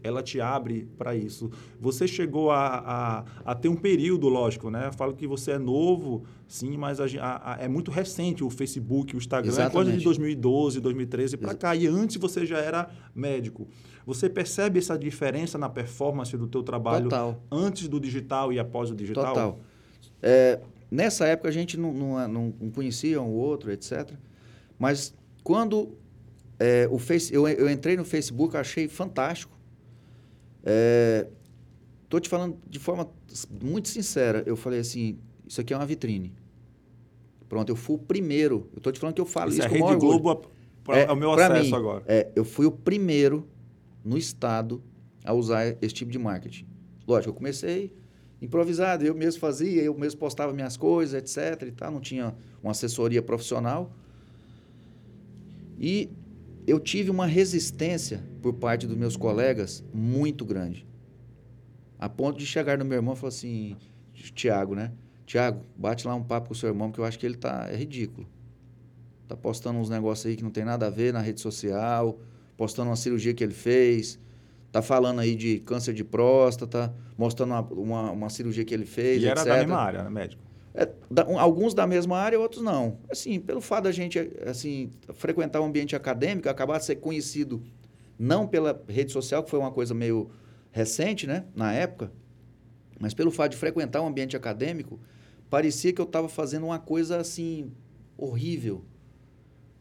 ela 0.05 0.21
te 0.21 0.39
abre 0.39 0.87
para 0.97 1.15
isso. 1.15 1.49
Você 1.79 2.07
chegou 2.07 2.51
a, 2.51 3.23
a, 3.45 3.51
a, 3.51 3.55
ter 3.55 3.67
um 3.67 3.75
período, 3.75 4.29
lógico, 4.29 4.69
né? 4.69 4.87
Eu 4.87 4.93
falo 4.93 5.15
que 5.15 5.25
você 5.25 5.51
é 5.51 5.57
novo, 5.57 6.23
sim, 6.47 6.77
mas 6.77 6.99
a, 6.99 7.05
a, 7.05 7.57
é 7.59 7.67
muito 7.67 7.89
recente 7.89 8.43
o 8.43 8.49
Facebook, 8.49 9.15
o 9.15 9.17
Instagram, 9.17 9.49
Exatamente. 9.49 9.71
é 9.71 9.73
coisa 9.73 9.97
de 9.97 10.03
2012, 10.03 10.79
2013 10.79 11.37
para 11.37 11.55
cá. 11.55 11.75
E 11.75 11.87
antes 11.87 12.17
você 12.17 12.45
já 12.45 12.59
era 12.59 12.89
médico. 13.15 13.67
Você 14.05 14.29
percebe 14.29 14.77
essa 14.77 14.97
diferença 14.97 15.57
na 15.57 15.67
performance 15.67 16.37
do 16.37 16.47
teu 16.47 16.61
trabalho 16.61 17.05
Total. 17.05 17.41
antes 17.51 17.87
do 17.87 17.99
digital 17.99 18.53
e 18.53 18.59
após 18.59 18.91
o 18.91 18.95
digital? 18.95 19.33
Total. 19.33 19.59
É, 20.21 20.59
nessa 20.91 21.25
época 21.25 21.49
a 21.49 21.51
gente 21.51 21.77
não, 21.77 21.91
não, 21.91 22.27
não, 22.27 22.69
conhecia 22.69 23.19
um 23.19 23.31
outro, 23.31 23.71
etc. 23.71 24.11
Mas 24.77 25.15
quando 25.43 25.97
é, 26.59 26.87
o 26.91 26.99
face, 26.99 27.33
eu, 27.33 27.47
eu 27.47 27.67
entrei 27.67 27.97
no 27.97 28.05
Facebook, 28.05 28.55
achei 28.55 28.87
fantástico 28.87 29.54
Estou 30.65 32.17
é, 32.17 32.21
te 32.21 32.27
falando 32.27 32.57
de 32.67 32.79
forma 32.79 33.09
muito 33.61 33.87
sincera. 33.87 34.43
Eu 34.45 34.55
falei 34.55 34.79
assim, 34.79 35.19
isso 35.47 35.61
aqui 35.61 35.73
é 35.73 35.77
uma 35.77 35.85
vitrine. 35.85 36.33
Pronto, 37.47 37.69
eu 37.69 37.75
fui 37.75 37.95
o 37.95 37.99
primeiro. 37.99 38.67
Eu 38.73 38.77
estou 38.77 38.91
te 38.91 38.99
falando 38.99 39.15
que 39.15 39.21
eu 39.21 39.25
falo 39.25 39.49
isso, 39.49 39.59
isso 39.59 39.67
é 39.67 39.77
com 39.77 39.85
Rede 39.85 39.99
Globo 39.99 40.49
é, 40.89 41.03
é 41.03 41.11
o 41.11 41.15
meu 41.15 41.31
acesso 41.31 41.63
mim, 41.63 41.73
agora. 41.75 42.03
É, 42.07 42.31
eu 42.35 42.45
fui 42.45 42.65
o 42.65 42.71
primeiro 42.71 43.47
no 44.03 44.17
estado 44.17 44.83
a 45.23 45.33
usar 45.33 45.75
esse 45.81 45.93
tipo 45.93 46.11
de 46.11 46.19
marketing. 46.19 46.67
Lógico, 47.07 47.29
eu 47.29 47.33
comecei 47.33 47.93
improvisado, 48.41 49.03
eu 49.03 49.15
mesmo 49.15 49.39
fazia, 49.39 49.81
eu 49.81 49.93
mesmo 49.97 50.19
postava 50.19 50.53
minhas 50.53 50.77
coisas, 50.77 51.13
etc. 51.13 51.67
E 51.67 51.71
tal, 51.71 51.91
não 51.91 51.99
tinha 51.99 52.35
uma 52.61 52.71
assessoria 52.71 53.21
profissional. 53.21 53.91
E 55.79 56.09
eu 56.67 56.79
tive 56.79 57.09
uma 57.11 57.25
resistência 57.25 58.23
por 58.41 58.53
parte 58.53 58.87
dos 58.87 58.97
meus 58.97 59.15
colegas 59.15 59.83
muito 59.93 60.43
grande. 60.43 60.85
A 61.99 62.09
ponto 62.09 62.37
de 62.37 62.45
chegar 62.45 62.77
no 62.77 62.85
meu 62.85 62.97
irmão 62.97 63.13
e 63.13 63.17
falar 63.17 63.29
assim, 63.29 63.75
Tiago, 64.33 64.75
né? 64.75 64.91
Tiago, 65.25 65.61
bate 65.75 66.07
lá 66.07 66.15
um 66.15 66.23
papo 66.23 66.47
com 66.47 66.53
o 66.53 66.57
seu 66.57 66.69
irmão, 66.69 66.91
que 66.91 66.99
eu 66.99 67.05
acho 67.05 67.17
que 67.17 67.25
ele 67.25 67.35
tá 67.35 67.67
é 67.69 67.75
ridículo. 67.75 68.27
Tá 69.27 69.35
postando 69.35 69.79
uns 69.79 69.89
negócios 69.89 70.25
aí 70.25 70.35
que 70.35 70.43
não 70.43 70.51
tem 70.51 70.63
nada 70.63 70.87
a 70.87 70.89
ver 70.89 71.11
na 71.13 71.19
rede 71.19 71.41
social, 71.41 72.19
postando 72.55 72.89
uma 72.89 72.95
cirurgia 72.95 73.33
que 73.33 73.43
ele 73.43 73.53
fez, 73.53 74.19
tá 74.71 74.81
falando 74.81 75.19
aí 75.19 75.35
de 75.35 75.59
câncer 75.59 75.93
de 75.93 76.03
próstata, 76.03 76.93
mostrando 77.17 77.51
uma, 77.51 77.61
uma, 77.61 78.11
uma 78.11 78.29
cirurgia 78.29 78.63
que 78.63 78.73
ele 78.73 78.85
fez, 78.85 79.23
e 79.23 79.25
etc. 79.25 79.37
era 79.37 79.43
da 79.45 79.57
mesma 79.57 79.77
área, 79.77 80.03
né, 80.03 80.09
médico? 80.09 80.44
É, 80.75 80.91
da, 81.09 81.25
um, 81.27 81.39
alguns 81.39 81.73
da 81.73 81.87
mesma 81.87 82.17
área, 82.17 82.39
outros 82.39 82.61
não. 82.61 82.99
Assim, 83.09 83.39
pelo 83.39 83.61
fato 83.61 83.85
da 83.85 83.91
gente 83.91 84.19
assim, 84.45 84.91
frequentar 85.13 85.61
o 85.61 85.63
um 85.63 85.67
ambiente 85.67 85.95
acadêmico, 85.95 86.49
acabar 86.49 86.77
de 86.79 86.85
ser 86.85 86.97
conhecido 86.97 87.63
não 88.19 88.47
pela 88.47 88.81
rede 88.87 89.11
social, 89.11 89.43
que 89.43 89.49
foi 89.49 89.59
uma 89.59 89.71
coisa 89.71 89.93
meio 89.93 90.29
recente, 90.71 91.25
né, 91.25 91.45
na 91.55 91.73
época, 91.73 92.11
mas 92.99 93.13
pelo 93.13 93.31
fato 93.31 93.51
de 93.51 93.57
frequentar 93.57 94.01
um 94.01 94.07
ambiente 94.07 94.35
acadêmico, 94.35 94.99
parecia 95.49 95.93
que 95.93 96.01
eu 96.01 96.05
estava 96.05 96.27
fazendo 96.27 96.65
uma 96.65 96.79
coisa 96.79 97.17
assim 97.17 97.71
horrível. 98.17 98.83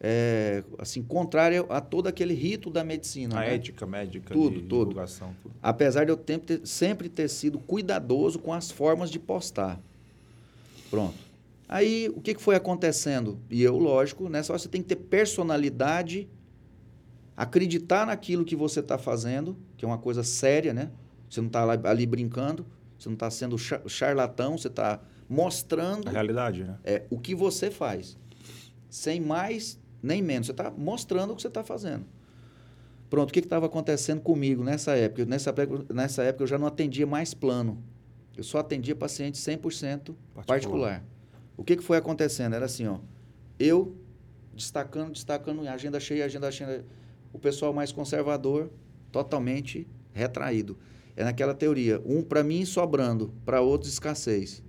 É, 0.07 0.63
assim, 0.79 1.03
contrária 1.03 1.65
a 1.71 1.81
todo 1.81 2.09
aquele 2.09 2.35
rito 2.35 2.69
da 2.69 2.85
medicina. 2.85 3.39
A 3.39 3.41
né? 3.41 3.55
ética 3.55 3.87
médica, 3.87 4.35
tudo, 4.35 4.61
tudo. 4.63 4.95
Tudo. 4.95 5.05
Apesar 5.63 6.05
de 6.05 6.13
eu 6.13 6.17
ter, 6.17 6.61
sempre 6.65 7.09
ter 7.09 7.29
sido 7.29 7.59
cuidadoso 7.59 8.39
com 8.39 8.53
as 8.53 8.71
formas 8.71 9.11
de 9.11 9.19
postar. 9.19 9.81
Pronto. 10.95 11.19
Aí, 11.69 12.09
o 12.15 12.21
que, 12.21 12.35
que 12.35 12.41
foi 12.41 12.55
acontecendo? 12.55 13.41
E 13.51 13.61
eu, 13.65 13.77
lógico, 13.77 14.29
nessa 14.29 14.53
hora 14.53 14.61
você 14.61 14.69
tem 14.69 14.81
que 14.81 14.87
ter 14.87 14.95
personalidade, 14.95 16.29
acreditar 17.37 18.07
naquilo 18.07 18.45
que 18.45 18.55
você 18.55 18.79
está 18.79 18.97
fazendo, 18.97 19.57
que 19.77 19.85
é 19.85 19.89
uma 19.89 19.99
coisa 19.99 20.23
séria, 20.23 20.73
né? 20.73 20.93
Você 21.29 21.41
não 21.41 21.49
está 21.49 21.65
ali 21.91 22.07
brincando, 22.07 22.65
você 22.97 23.09
não 23.09 23.15
está 23.15 23.29
sendo 23.29 23.59
charlatão, 23.59 24.57
você 24.57 24.69
está 24.69 25.01
mostrando... 25.29 26.07
A 26.07 26.13
realidade, 26.13 26.63
né? 26.63 26.79
É, 26.85 27.03
o 27.11 27.19
que 27.19 27.35
você 27.35 27.73
faz. 27.73 28.17
Sem 28.89 29.21
mais 29.21 29.81
nem 30.01 30.23
menos. 30.23 30.47
Você 30.47 30.53
está 30.53 30.71
mostrando 30.71 31.33
o 31.33 31.35
que 31.35 31.43
você 31.43 31.49
está 31.49 31.65
fazendo. 31.65 32.05
Pronto, 33.11 33.31
o 33.31 33.33
que 33.33 33.41
estava 33.41 33.67
acontecendo 33.67 34.21
comigo 34.21 34.63
nessa 34.63 34.95
época? 34.95 35.25
Nessa 35.25 35.51
época? 35.51 35.93
Nessa 35.93 36.23
época 36.23 36.45
eu 36.45 36.49
já 36.49 36.59
não 36.59 36.69
atendia 36.69 37.05
mais 37.05 37.35
plano. 37.35 37.83
Eu 38.37 38.43
só 38.45 38.59
atendia 38.59 38.97
paciente 38.97 39.39
100% 39.39 39.61
particular. 39.61 40.45
particular. 40.45 41.05
O 41.57 41.63
que, 41.63 41.77
que 41.77 41.83
foi 41.83 41.97
acontecendo? 41.97 42.55
Era 42.55 42.67
assim, 42.67 42.87
ó, 42.87 42.99
eu 43.59 43.97
destacando, 44.55 45.13
destacando, 45.13 45.67
agenda 45.69 46.01
cheia, 46.01 46.25
agenda 46.25 46.51
cheia. 46.51 46.85
O 47.33 47.39
pessoal 47.39 47.73
mais 47.73 47.93
conservador, 47.93 48.71
totalmente 49.11 49.87
retraído. 50.13 50.79
É 51.17 51.23
naquela 51.25 51.55
teoria, 51.55 52.03
um 52.05 52.23
para 52.23 52.43
mim 52.43 52.65
sobrando, 52.65 53.33
para 53.45 53.61
outros 53.61 53.93
escassez. 53.93 54.63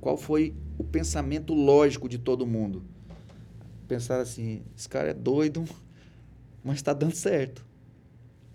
Qual 0.00 0.16
foi 0.16 0.54
o 0.78 0.84
pensamento 0.84 1.52
lógico 1.54 2.08
de 2.08 2.18
todo 2.18 2.46
mundo? 2.46 2.82
Pensar 3.86 4.20
assim, 4.20 4.62
esse 4.76 4.88
cara 4.88 5.10
é 5.10 5.14
doido, 5.14 5.64
mas 6.64 6.76
está 6.76 6.92
dando 6.92 7.14
certo. 7.14 7.64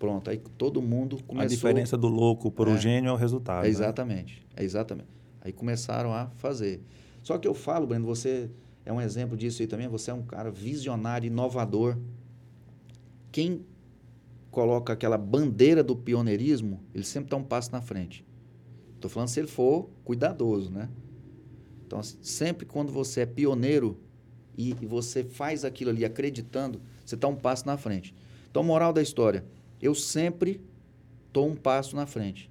Pronto, 0.00 0.30
aí 0.30 0.38
todo 0.56 0.80
mundo 0.80 1.22
começou... 1.24 1.44
A 1.44 1.46
diferença 1.46 1.94
do 1.94 2.08
louco 2.08 2.50
para 2.50 2.70
o 2.70 2.72
é, 2.72 2.78
gênio 2.78 3.10
é 3.10 3.12
o 3.12 3.16
resultado. 3.16 3.66
É 3.66 3.68
exatamente, 3.68 4.36
né? 4.36 4.54
é 4.56 4.64
exatamente. 4.64 5.10
Aí 5.42 5.52
começaram 5.52 6.14
a 6.14 6.30
fazer. 6.38 6.82
Só 7.22 7.36
que 7.36 7.46
eu 7.46 7.52
falo, 7.52 7.86
Breno, 7.86 8.06
você 8.06 8.50
é 8.82 8.90
um 8.90 8.98
exemplo 8.98 9.36
disso 9.36 9.60
aí 9.60 9.68
também, 9.68 9.86
você 9.88 10.10
é 10.10 10.14
um 10.14 10.22
cara 10.22 10.50
visionário, 10.50 11.26
inovador. 11.26 11.98
Quem 13.30 13.66
coloca 14.50 14.94
aquela 14.94 15.18
bandeira 15.18 15.84
do 15.84 15.94
pioneirismo, 15.94 16.80
ele 16.94 17.04
sempre 17.04 17.26
está 17.26 17.36
um 17.36 17.44
passo 17.44 17.70
na 17.70 17.82
frente. 17.82 18.24
Estou 18.94 19.10
falando 19.10 19.28
se 19.28 19.38
ele 19.38 19.48
for 19.48 19.90
cuidadoso, 20.02 20.70
né? 20.70 20.88
Então, 21.86 22.02
sempre 22.02 22.64
quando 22.64 22.90
você 22.90 23.20
é 23.20 23.26
pioneiro 23.26 24.00
e, 24.56 24.74
e 24.80 24.86
você 24.86 25.24
faz 25.24 25.62
aquilo 25.62 25.90
ali 25.90 26.06
acreditando, 26.06 26.80
você 27.04 27.16
está 27.16 27.28
um 27.28 27.36
passo 27.36 27.66
na 27.66 27.76
frente. 27.76 28.14
Então, 28.50 28.64
moral 28.64 28.94
da 28.94 29.02
história, 29.02 29.44
eu 29.80 29.94
sempre 29.94 30.60
estou 31.26 31.48
um 31.48 31.56
passo 31.56 31.96
na 31.96 32.06
frente. 32.06 32.50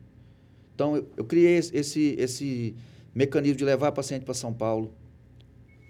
Então, 0.73 0.95
eu, 0.95 1.07
eu 1.17 1.25
criei 1.25 1.57
esse, 1.57 2.15
esse 2.17 2.75
mecanismo 3.13 3.57
de 3.57 3.65
levar 3.65 3.91
paciente 3.91 4.23
para 4.23 4.33
São 4.33 4.53
Paulo, 4.53 4.93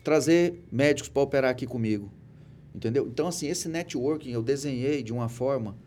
trazer 0.04 0.64
médicos 0.72 1.10
para 1.10 1.22
operar 1.22 1.52
aqui 1.52 1.68
comigo, 1.68 2.12
entendeu? 2.74 3.08
Então, 3.08 3.28
assim, 3.28 3.48
esse 3.48 3.70
networking 3.70 4.32
eu 4.32 4.42
desenhei 4.42 5.04
de 5.04 5.14
uma 5.14 5.30
forma 5.30 5.78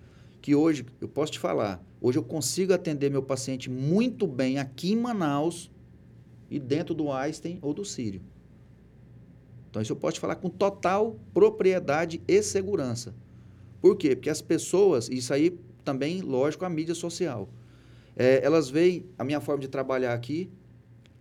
que 0.41 0.55
hoje, 0.55 0.85
eu 1.01 1.09
posso 1.09 1.33
te 1.33 1.39
falar, 1.39 1.85
hoje 2.01 2.19
eu 2.19 2.23
consigo 2.23 2.73
atender 2.73 3.11
meu 3.11 3.23
paciente 3.23 3.71
muito 3.71 4.27
bem 4.27 4.59
aqui 4.59 4.93
em 4.93 4.97
Manaus 4.97 5.71
e 6.51 6.59
dentro 6.59 6.95
do 6.95 7.11
Einstein 7.11 7.59
ou 7.63 7.73
do 7.73 7.85
Sírio. 7.85 8.21
Então, 9.71 9.81
isso 9.81 9.93
eu 9.93 9.97
posso 9.97 10.15
te 10.15 10.21
falar 10.21 10.37
com 10.37 10.51
total 10.51 11.19
propriedade 11.33 12.21
e 12.29 12.43
segurança. 12.43 13.15
Por 13.83 13.97
quê? 13.97 14.15
Porque 14.15 14.31
as 14.31 14.41
pessoas, 14.41 15.09
isso 15.09 15.35
aí 15.35 15.59
também, 15.85 16.23
lógico, 16.23 16.65
a 16.65 16.71
mídia 16.71 16.95
social, 16.95 17.49
é, 18.17 18.41
elas 18.45 18.71
veem 18.71 19.05
a 19.19 19.25
minha 19.25 19.41
forma 19.41 19.61
de 19.61 19.69
trabalhar 19.69 20.15
aqui 20.15 20.49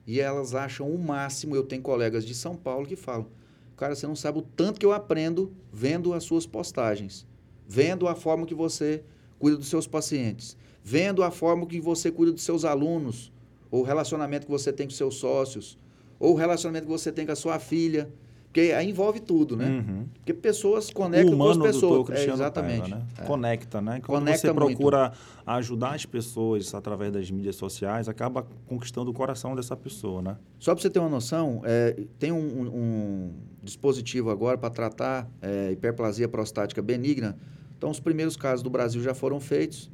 e 0.05 0.19
elas 0.19 0.53
acham 0.53 0.87
o 0.87 0.97
máximo. 0.97 1.55
Eu 1.55 1.63
tenho 1.63 1.81
colegas 1.81 2.23
de 2.23 2.35
São 2.35 2.55
Paulo 2.55 2.85
que 2.85 2.95
falam: 2.95 3.27
Cara, 3.75 3.95
você 3.95 4.05
não 4.05 4.15
sabe 4.15 4.37
o 4.37 4.41
tanto 4.43 4.79
que 4.79 4.85
eu 4.85 4.93
aprendo 4.93 5.51
vendo 5.73 6.13
as 6.13 6.23
suas 6.23 6.45
postagens, 6.45 7.25
vendo 7.67 8.07
a 8.07 8.13
forma 8.13 8.45
que 8.45 8.53
você 8.53 9.03
cuida 9.39 9.57
dos 9.57 9.67
seus 9.67 9.87
pacientes, 9.87 10.55
vendo 10.83 11.23
a 11.23 11.31
forma 11.31 11.65
que 11.65 11.81
você 11.81 12.11
cuida 12.11 12.31
dos 12.31 12.43
seus 12.43 12.63
alunos, 12.63 13.33
ou 13.71 13.81
o 13.81 13.83
relacionamento 13.83 14.45
que 14.45 14.51
você 14.51 14.71
tem 14.71 14.85
com 14.85 14.93
seus 14.93 15.15
sócios, 15.15 15.79
ou 16.19 16.33
o 16.33 16.35
relacionamento 16.35 16.85
que 16.85 16.91
você 16.91 17.11
tem 17.11 17.25
com 17.25 17.31
a 17.31 17.35
sua 17.35 17.57
filha. 17.57 18.07
Porque 18.51 18.73
aí 18.73 18.89
envolve 18.89 19.21
tudo, 19.21 19.55
né? 19.55 19.65
Uhum. 19.65 20.05
Porque 20.13 20.33
pessoas 20.33 20.89
conectam 20.91 21.37
com 21.37 21.49
as 21.49 21.57
pessoas. 21.57 22.09
É, 22.09 22.29
exatamente. 22.29 22.83
Pega, 22.83 22.95
né? 22.97 23.05
é. 23.17 23.23
Conecta, 23.23 23.81
né? 23.81 24.01
Quando 24.05 24.19
Conecta 24.25 24.41
você 24.41 24.53
procura 24.53 25.07
muito. 25.07 25.17
ajudar 25.45 25.95
as 25.95 26.05
pessoas 26.05 26.75
através 26.75 27.13
das 27.13 27.31
mídias 27.31 27.55
sociais, 27.55 28.09
acaba 28.09 28.45
conquistando 28.67 29.09
o 29.09 29.13
coração 29.13 29.55
dessa 29.55 29.77
pessoa, 29.77 30.21
né? 30.21 30.37
Só 30.59 30.75
para 30.75 30.81
você 30.81 30.89
ter 30.89 30.99
uma 30.99 31.07
noção, 31.07 31.61
é, 31.63 31.95
tem 32.19 32.33
um, 32.33 32.37
um, 32.37 33.33
dispositivo 33.63 34.29
agora 34.29 34.57
para 34.57 34.69
tratar 34.69 35.29
é, 35.41 35.71
hiperplasia 35.71 36.27
prostática 36.27 36.81
benigna. 36.81 37.37
Então, 37.77 37.89
os 37.89 38.01
primeiros 38.01 38.35
casos 38.35 38.61
do 38.61 38.69
Brasil 38.69 39.01
já 39.01 39.13
foram 39.13 39.39
feitos. 39.39 39.89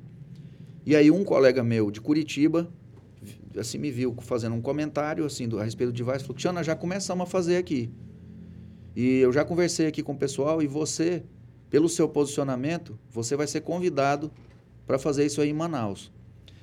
E 0.84 0.96
aí, 0.96 1.12
um 1.12 1.24
colega 1.24 1.64
meu 1.64 1.92
de 1.92 2.02
Curitiba, 2.02 2.68
assim, 3.56 3.78
me 3.78 3.92
viu 3.92 4.16
fazendo 4.22 4.56
um 4.56 4.62
comentário, 4.62 5.24
assim, 5.26 5.48
do, 5.48 5.60
a 5.60 5.64
respeito 5.64 5.92
do 5.92 6.04
device, 6.04 6.24
falou, 6.24 6.38
Tiana, 6.38 6.64
já 6.64 6.76
começamos 6.76 7.28
a 7.28 7.30
fazer 7.30 7.58
aqui. 7.58 7.92
E 9.00 9.20
eu 9.20 9.32
já 9.32 9.46
conversei 9.46 9.86
aqui 9.86 10.02
com 10.02 10.14
o 10.14 10.18
pessoal 10.18 10.60
e 10.60 10.66
você, 10.66 11.22
pelo 11.70 11.88
seu 11.88 12.10
posicionamento, 12.10 12.98
você 13.12 13.36
vai 13.36 13.46
ser 13.46 13.62
convidado 13.62 14.32
para 14.88 14.98
fazer 14.98 15.24
isso 15.24 15.40
aí 15.40 15.52
em 15.52 15.54
Manaus. 15.54 16.12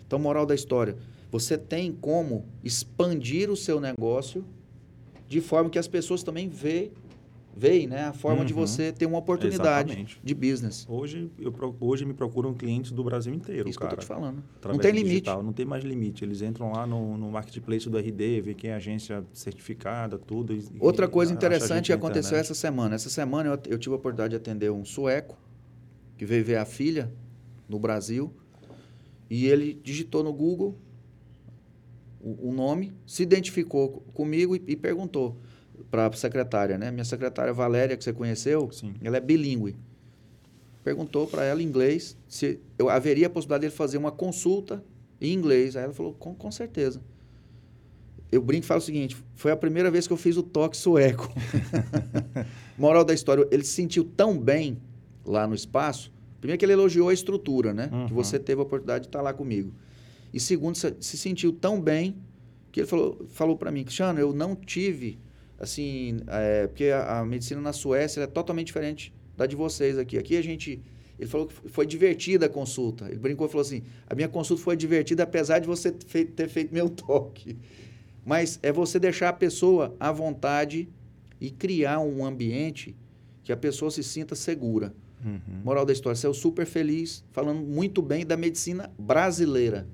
Então, 0.04 0.18
moral 0.18 0.44
da 0.44 0.52
história, 0.52 0.96
você 1.30 1.56
tem 1.56 1.92
como 1.92 2.44
expandir 2.64 3.48
o 3.52 3.56
seu 3.56 3.78
negócio 3.78 4.44
de 5.28 5.40
forma 5.40 5.70
que 5.70 5.78
as 5.78 5.86
pessoas 5.86 6.24
também 6.24 6.48
vejam 6.48 6.90
veem 7.56 7.86
né, 7.86 8.06
a 8.06 8.12
forma 8.12 8.40
uhum. 8.40 8.44
de 8.44 8.52
você 8.52 8.92
ter 8.92 9.06
uma 9.06 9.18
oportunidade 9.18 9.90
Exatamente. 9.90 10.20
de 10.22 10.34
business. 10.34 10.84
Hoje, 10.88 11.30
eu, 11.38 11.54
hoje 11.80 12.04
me 12.04 12.12
procuram 12.12 12.52
clientes 12.52 12.90
do 12.90 13.04
Brasil 13.04 13.32
inteiro, 13.32 13.68
Isso 13.68 13.78
cara. 13.78 13.90
que 13.90 13.94
eu 13.94 13.98
tô 13.98 14.02
te 14.02 14.08
falando. 14.08 14.42
Não 14.64 14.78
tem 14.78 14.90
limite. 14.90 15.10
Digital, 15.10 15.42
não 15.42 15.52
tem 15.52 15.64
mais 15.64 15.84
limite. 15.84 16.24
Eles 16.24 16.42
entram 16.42 16.72
lá 16.72 16.86
no, 16.86 17.16
no 17.16 17.30
marketplace 17.30 17.88
do 17.88 17.96
RD, 17.96 18.40
vê 18.40 18.54
quem 18.54 18.70
é 18.70 18.74
agência 18.74 19.24
certificada, 19.32 20.18
tudo. 20.18 20.52
E, 20.52 20.64
Outra 20.80 21.06
coisa 21.06 21.32
interessante 21.32 21.92
aconteceu 21.92 22.36
essa 22.36 22.54
semana. 22.54 22.96
Essa 22.96 23.08
semana 23.08 23.50
eu, 23.50 23.72
eu 23.72 23.78
tive 23.78 23.94
a 23.94 23.98
oportunidade 23.98 24.30
de 24.30 24.36
atender 24.36 24.70
um 24.70 24.84
sueco 24.84 25.38
que 26.16 26.24
veio 26.24 26.44
ver 26.44 26.56
a 26.56 26.64
filha 26.64 27.12
no 27.68 27.78
Brasil 27.78 28.32
e 29.30 29.46
ele 29.46 29.80
digitou 29.82 30.22
no 30.22 30.32
Google 30.32 30.76
o, 32.20 32.48
o 32.48 32.52
nome, 32.52 32.92
se 33.06 33.22
identificou 33.22 34.02
comigo 34.12 34.56
e, 34.56 34.62
e 34.66 34.76
perguntou 34.76 35.38
para 35.90 36.06
a 36.06 36.12
secretária, 36.12 36.78
né? 36.78 36.90
Minha 36.90 37.04
secretária 37.04 37.52
Valéria, 37.52 37.96
que 37.96 38.04
você 38.04 38.12
conheceu, 38.12 38.70
Sim. 38.72 38.94
ela 39.02 39.16
é 39.16 39.20
bilíngue. 39.20 39.76
Perguntou 40.82 41.26
para 41.26 41.44
ela 41.44 41.62
em 41.62 41.64
inglês 41.64 42.16
se 42.28 42.60
eu 42.78 42.88
haveria 42.88 43.26
a 43.26 43.30
possibilidade 43.30 43.70
de 43.70 43.76
fazer 43.76 43.96
uma 43.96 44.12
consulta 44.12 44.84
em 45.20 45.32
inglês. 45.32 45.76
Aí 45.76 45.84
ela 45.84 45.92
falou, 45.92 46.12
com, 46.12 46.34
com 46.34 46.50
certeza. 46.50 47.00
Eu 48.30 48.42
brinco 48.42 48.64
e 48.64 48.66
falo 48.66 48.80
o 48.80 48.84
seguinte: 48.84 49.16
foi 49.34 49.52
a 49.52 49.56
primeira 49.56 49.90
vez 49.90 50.06
que 50.06 50.12
eu 50.12 50.16
fiz 50.16 50.36
o 50.36 50.42
toque 50.42 50.76
sueco. 50.76 51.32
Moral 52.76 53.04
da 53.04 53.14
história, 53.14 53.46
ele 53.50 53.64
se 53.64 53.72
sentiu 53.72 54.04
tão 54.04 54.38
bem 54.38 54.78
lá 55.24 55.46
no 55.46 55.54
espaço. 55.54 56.12
Primeiro 56.40 56.58
que 56.58 56.64
ele 56.64 56.72
elogiou 56.72 57.08
a 57.08 57.14
estrutura, 57.14 57.72
né? 57.72 57.88
Uhum. 57.92 58.06
Que 58.06 58.12
você 58.12 58.38
teve 58.38 58.60
a 58.60 58.64
oportunidade 58.64 59.04
de 59.04 59.08
estar 59.08 59.22
lá 59.22 59.32
comigo. 59.32 59.72
E 60.32 60.40
segundo, 60.40 60.74
se, 60.74 60.94
se 61.00 61.16
sentiu 61.16 61.52
tão 61.52 61.80
bem 61.80 62.16
que 62.72 62.80
ele 62.80 62.86
falou, 62.86 63.24
falou 63.30 63.56
para 63.56 63.70
mim, 63.70 63.84
Cristiano, 63.84 64.18
eu 64.18 64.32
não 64.32 64.56
tive 64.56 65.18
assim, 65.64 66.20
é, 66.28 66.66
porque 66.66 66.86
a, 66.86 67.18
a, 67.18 67.24
medicina 67.24 67.60
na 67.60 67.72
Suécia 67.72 68.22
é 68.22 68.26
totalmente 68.26 68.68
diferente 68.68 69.12
da 69.36 69.46
de 69.46 69.56
vocês 69.56 69.98
aqui. 69.98 70.16
Aqui 70.16 70.36
a 70.36 70.42
gente, 70.42 70.80
ele 71.18 71.28
falou 71.28 71.48
que 71.48 71.68
foi 71.68 71.86
divertida 71.86 72.46
a 72.46 72.48
consulta. 72.48 73.06
Ele 73.06 73.18
brincou 73.18 73.46
e 73.46 73.50
falou 73.50 73.62
assim: 73.62 73.82
a 74.06 74.14
minha 74.14 74.28
consulta 74.28 74.62
foi 74.62 74.76
divertida 74.76 75.24
apesar 75.24 75.58
de 75.58 75.66
você 75.66 75.90
ter 75.90 76.06
feito, 76.06 76.32
ter 76.32 76.48
feito 76.48 76.72
meu 76.72 76.88
toque. 76.90 77.56
Mas 78.24 78.58
é 78.62 78.72
você 78.72 78.98
deixar 78.98 79.30
a 79.30 79.32
pessoa 79.32 79.94
à 80.00 80.10
vontade 80.10 80.88
e 81.40 81.50
criar 81.50 82.00
um 82.00 82.24
ambiente 82.24 82.96
que 83.42 83.52
a 83.52 83.56
pessoa 83.56 83.90
se 83.90 84.02
sinta 84.02 84.34
segura. 84.34 84.94
Uhum. 85.24 85.62
Moral 85.64 85.84
da 85.84 85.92
história, 85.92 86.16
saiu 86.16 86.34
super 86.34 86.66
feliz, 86.66 87.24
falando 87.32 87.60
muito 87.60 88.00
bem 88.00 88.24
da 88.24 88.36
medicina 88.36 88.90
brasileira. 88.98 89.86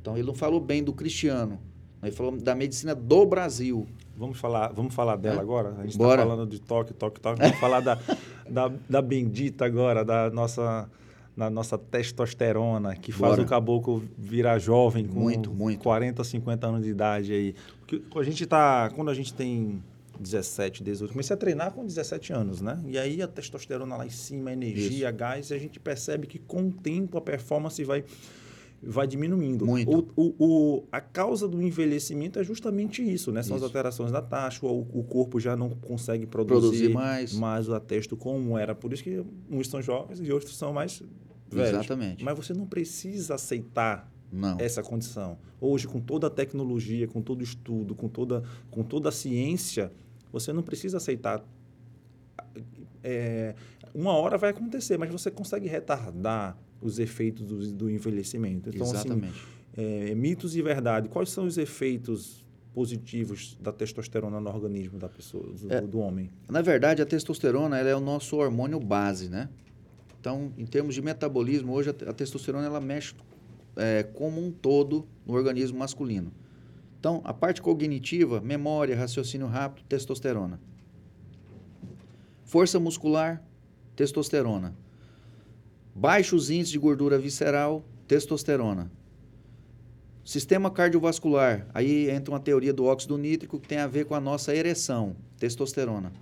Então 0.00 0.16
ele 0.16 0.26
não 0.26 0.34
falou 0.34 0.60
bem 0.60 0.82
do 0.82 0.92
cristiano, 0.92 1.60
ele 2.02 2.12
falou 2.12 2.36
da 2.36 2.54
medicina 2.54 2.94
do 2.94 3.26
Brasil. 3.26 3.86
Vamos 4.20 4.38
falar, 4.38 4.70
vamos 4.74 4.92
falar 4.92 5.16
dela 5.16 5.40
agora? 5.40 5.70
A 5.78 5.82
gente 5.82 5.92
está 5.92 6.18
falando 6.18 6.46
de 6.46 6.60
toque, 6.60 6.92
toque, 6.92 7.18
toque. 7.18 7.40
Vamos 7.40 7.58
falar 7.58 7.80
da, 7.80 7.98
da, 8.48 8.70
da 8.86 9.00
bendita 9.00 9.64
agora, 9.64 10.04
da 10.04 10.28
nossa, 10.28 10.90
da 11.34 11.48
nossa 11.48 11.78
testosterona, 11.78 12.94
que 12.94 13.12
faz 13.12 13.32
Bora. 13.32 13.42
o 13.42 13.46
caboclo 13.46 14.04
virar 14.18 14.58
jovem 14.58 15.06
com 15.06 15.18
muito, 15.18 15.50
muito. 15.50 15.82
40, 15.82 16.22
50 16.22 16.66
anos 16.66 16.84
de 16.84 16.90
idade 16.90 17.32
aí. 17.32 17.54
Porque 17.80 18.02
a 18.14 18.22
gente 18.22 18.44
tá, 18.44 18.90
quando 18.94 19.10
a 19.10 19.14
gente 19.14 19.32
tem 19.32 19.82
17, 20.20 20.84
18, 20.84 21.12
comecei 21.12 21.32
a 21.32 21.36
treinar 21.38 21.72
com 21.72 21.86
17 21.86 22.30
anos, 22.34 22.60
né? 22.60 22.78
E 22.86 22.98
aí 22.98 23.22
a 23.22 23.26
testosterona 23.26 23.96
lá 23.96 24.04
em 24.04 24.10
cima, 24.10 24.50
a 24.50 24.52
energia, 24.52 25.08
Isso. 25.08 25.16
gás, 25.16 25.50
e 25.50 25.54
a 25.54 25.58
gente 25.58 25.80
percebe 25.80 26.26
que 26.26 26.38
com 26.38 26.68
o 26.68 26.70
tempo 26.70 27.16
a 27.16 27.22
performance 27.22 27.82
vai 27.84 28.04
vai 28.82 29.06
diminuindo. 29.06 29.66
Muito. 29.66 30.10
O, 30.16 30.22
o, 30.22 30.34
o, 30.38 30.84
a 30.90 31.00
causa 31.00 31.46
do 31.46 31.60
envelhecimento 31.62 32.38
é 32.38 32.44
justamente 32.44 33.02
isso, 33.02 33.30
né? 33.30 33.42
São 33.42 33.56
isso. 33.56 33.64
as 33.64 33.68
alterações 33.68 34.10
da 34.10 34.22
taxa, 34.22 34.64
o, 34.64 34.80
o 34.92 35.04
corpo 35.04 35.38
já 35.38 35.56
não 35.56 35.70
consegue 35.70 36.26
produzir, 36.26 36.60
produzir 36.60 36.88
mais. 36.88 37.32
mais 37.34 37.68
o 37.68 37.74
atesto 37.74 38.16
como 38.16 38.56
era. 38.56 38.74
Por 38.74 38.92
isso 38.92 39.02
que 39.02 39.22
uns 39.50 39.68
são 39.68 39.82
jovens 39.82 40.20
e 40.20 40.32
outros 40.32 40.56
são 40.56 40.72
mais 40.72 41.02
velhos. 41.50 41.80
Exatamente. 41.80 42.24
Mas 42.24 42.36
você 42.36 42.54
não 42.54 42.66
precisa 42.66 43.34
aceitar 43.34 44.10
não. 44.32 44.56
essa 44.58 44.82
condição. 44.82 45.38
Hoje, 45.60 45.86
com 45.86 46.00
toda 46.00 46.28
a 46.28 46.30
tecnologia, 46.30 47.06
com 47.06 47.20
todo 47.20 47.40
o 47.40 47.44
estudo, 47.44 47.94
com 47.94 48.08
toda, 48.08 48.42
com 48.70 48.82
toda 48.82 49.10
a 49.10 49.12
ciência, 49.12 49.92
você 50.32 50.52
não 50.52 50.62
precisa 50.62 50.96
aceitar. 50.96 51.44
É, 53.02 53.54
uma 53.94 54.12
hora 54.12 54.36
vai 54.36 54.50
acontecer, 54.50 54.98
mas 54.98 55.10
você 55.10 55.30
consegue 55.30 55.68
retardar 55.68 56.56
os 56.80 56.98
efeitos 56.98 57.46
do, 57.46 57.72
do 57.72 57.90
envelhecimento. 57.90 58.70
Então, 58.70 58.82
assim, 58.82 58.96
Exatamente. 58.96 59.32
Assim, 59.32 60.10
é, 60.10 60.14
mitos 60.14 60.56
e 60.56 60.62
verdade. 60.62 61.08
Quais 61.08 61.30
são 61.30 61.46
os 61.46 61.58
efeitos 61.58 62.44
positivos 62.72 63.58
da 63.60 63.72
testosterona 63.72 64.40
no 64.40 64.48
organismo 64.48 64.98
da 64.98 65.08
pessoa, 65.08 65.44
do, 65.52 65.72
é, 65.72 65.80
do 65.80 65.98
homem? 65.98 66.30
Na 66.48 66.62
verdade, 66.62 67.02
a 67.02 67.06
testosterona 67.06 67.78
é 67.78 67.94
o 67.94 68.00
nosso 68.00 68.36
hormônio 68.36 68.78
base, 68.78 69.28
né? 69.28 69.48
Então, 70.20 70.52
em 70.58 70.66
termos 70.66 70.94
de 70.94 71.02
metabolismo, 71.02 71.72
hoje 71.72 71.90
a, 71.90 72.10
a 72.10 72.12
testosterona 72.12 72.66
ela 72.66 72.80
mexe 72.80 73.14
é, 73.76 74.02
como 74.02 74.44
um 74.44 74.50
todo 74.50 75.06
no 75.26 75.34
organismo 75.34 75.78
masculino. 75.78 76.32
Então, 76.98 77.22
a 77.24 77.32
parte 77.32 77.62
cognitiva, 77.62 78.40
memória, 78.40 78.94
raciocínio 78.94 79.46
rápido, 79.46 79.86
testosterona. 79.88 80.60
Força 82.50 82.80
muscular, 82.80 83.40
testosterona. 83.94 84.74
Baixos 85.94 86.50
índices 86.50 86.72
de 86.72 86.80
gordura 86.80 87.16
visceral, 87.16 87.84
testosterona. 88.08 88.90
Sistema 90.24 90.68
cardiovascular, 90.68 91.68
aí 91.72 92.10
entra 92.10 92.34
uma 92.34 92.40
teoria 92.40 92.72
do 92.72 92.86
óxido 92.86 93.16
nítrico 93.16 93.60
que 93.60 93.68
tem 93.68 93.78
a 93.78 93.86
ver 93.86 94.04
com 94.04 94.16
a 94.16 94.20
nossa 94.20 94.52
ereção, 94.52 95.14
testosterona. 95.38 96.12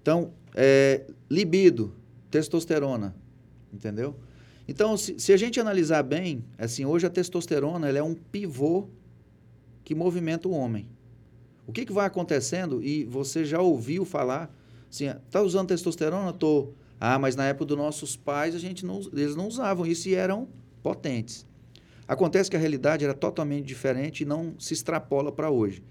Então, 0.00 0.32
é, 0.52 1.06
libido, 1.30 1.94
testosterona, 2.28 3.14
entendeu? 3.72 4.16
Então, 4.66 4.96
se, 4.96 5.16
se, 5.16 5.32
a 5.32 5.36
gente 5.36 5.60
analisar 5.60 6.02
bem, 6.02 6.44
assim, 6.58 6.84
hoje 6.84 7.06
a 7.06 7.10
testosterona 7.10 7.88
ela 7.88 7.98
é 7.98 8.02
um 8.02 8.16
pivô 8.16 8.88
que 9.84 9.94
movimenta 9.94 10.48
o 10.48 10.52
homem. 10.52 10.88
O 11.68 11.72
que, 11.72 11.86
que 11.86 11.92
vai 11.92 12.06
acontecendo? 12.06 12.82
E 12.82 13.04
você 13.04 13.44
já 13.44 13.60
ouviu 13.60 14.04
falar, 14.04 14.52
assim, 14.92 15.20
tá 15.30 15.40
usando 15.40 15.68
testosterona? 15.68 16.30
Estou. 16.30 16.76
Ah, 17.00 17.18
mas 17.18 17.34
na 17.34 17.46
época 17.46 17.64
dos 17.64 17.76
nossos 17.76 18.14
pais, 18.14 18.54
a 18.54 18.58
gente 18.58 18.84
não, 18.84 19.00
eles 19.12 19.34
não 19.34 19.48
usavam 19.48 19.86
isso 19.86 20.08
e 20.08 20.14
eram 20.14 20.48
potentes. 20.82 21.46
Acontece 22.06 22.50
que 22.50 22.56
a 22.56 22.60
realidade 22.60 23.04
era 23.04 23.14
totalmente 23.14 23.64
diferente 23.64 24.20
e 24.20 24.26
não 24.26 24.54
se 24.58 24.74
extrapola 24.74 25.32
para 25.32 25.50
hoje. 25.50 25.82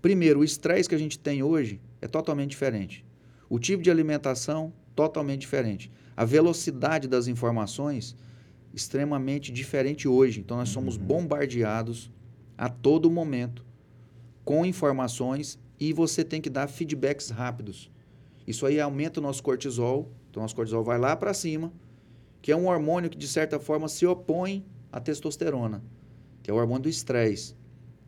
Primeiro, 0.00 0.40
o 0.40 0.44
estresse 0.44 0.88
que 0.88 0.94
a 0.94 0.98
gente 0.98 1.18
tem 1.18 1.42
hoje 1.42 1.80
é 2.00 2.06
totalmente 2.06 2.50
diferente. 2.50 3.04
O 3.50 3.58
tipo 3.58 3.82
de 3.82 3.90
alimentação, 3.90 4.72
totalmente 4.94 5.40
diferente. 5.40 5.90
A 6.16 6.24
velocidade 6.24 7.08
das 7.08 7.26
informações, 7.26 8.14
extremamente 8.72 9.50
diferente 9.50 10.06
hoje. 10.06 10.40
Então, 10.40 10.56
nós 10.56 10.68
somos 10.68 10.96
uhum. 10.96 11.04
bombardeados 11.04 12.10
a 12.56 12.68
todo 12.68 13.10
momento 13.10 13.64
com 14.44 14.64
informações 14.64 15.58
e 15.80 15.92
você 15.92 16.22
tem 16.22 16.40
que 16.40 16.50
dar 16.50 16.68
feedbacks 16.68 17.30
rápidos. 17.30 17.90
Isso 18.46 18.66
aí 18.66 18.80
aumenta 18.80 19.20
o 19.20 19.22
nosso 19.22 19.42
cortisol, 19.42 20.10
então 20.30 20.40
o 20.40 20.44
nosso 20.44 20.54
cortisol 20.54 20.84
vai 20.84 20.98
lá 20.98 21.16
para 21.16 21.32
cima, 21.32 21.72
que 22.42 22.52
é 22.52 22.56
um 22.56 22.66
hormônio 22.68 23.08
que 23.08 23.16
de 23.16 23.28
certa 23.28 23.58
forma 23.58 23.88
se 23.88 24.04
opõe 24.06 24.64
à 24.92 25.00
testosterona, 25.00 25.82
que 26.42 26.50
é 26.50 26.54
o 26.54 26.56
hormônio 26.56 26.82
do 26.82 26.88
estresse, 26.88 27.54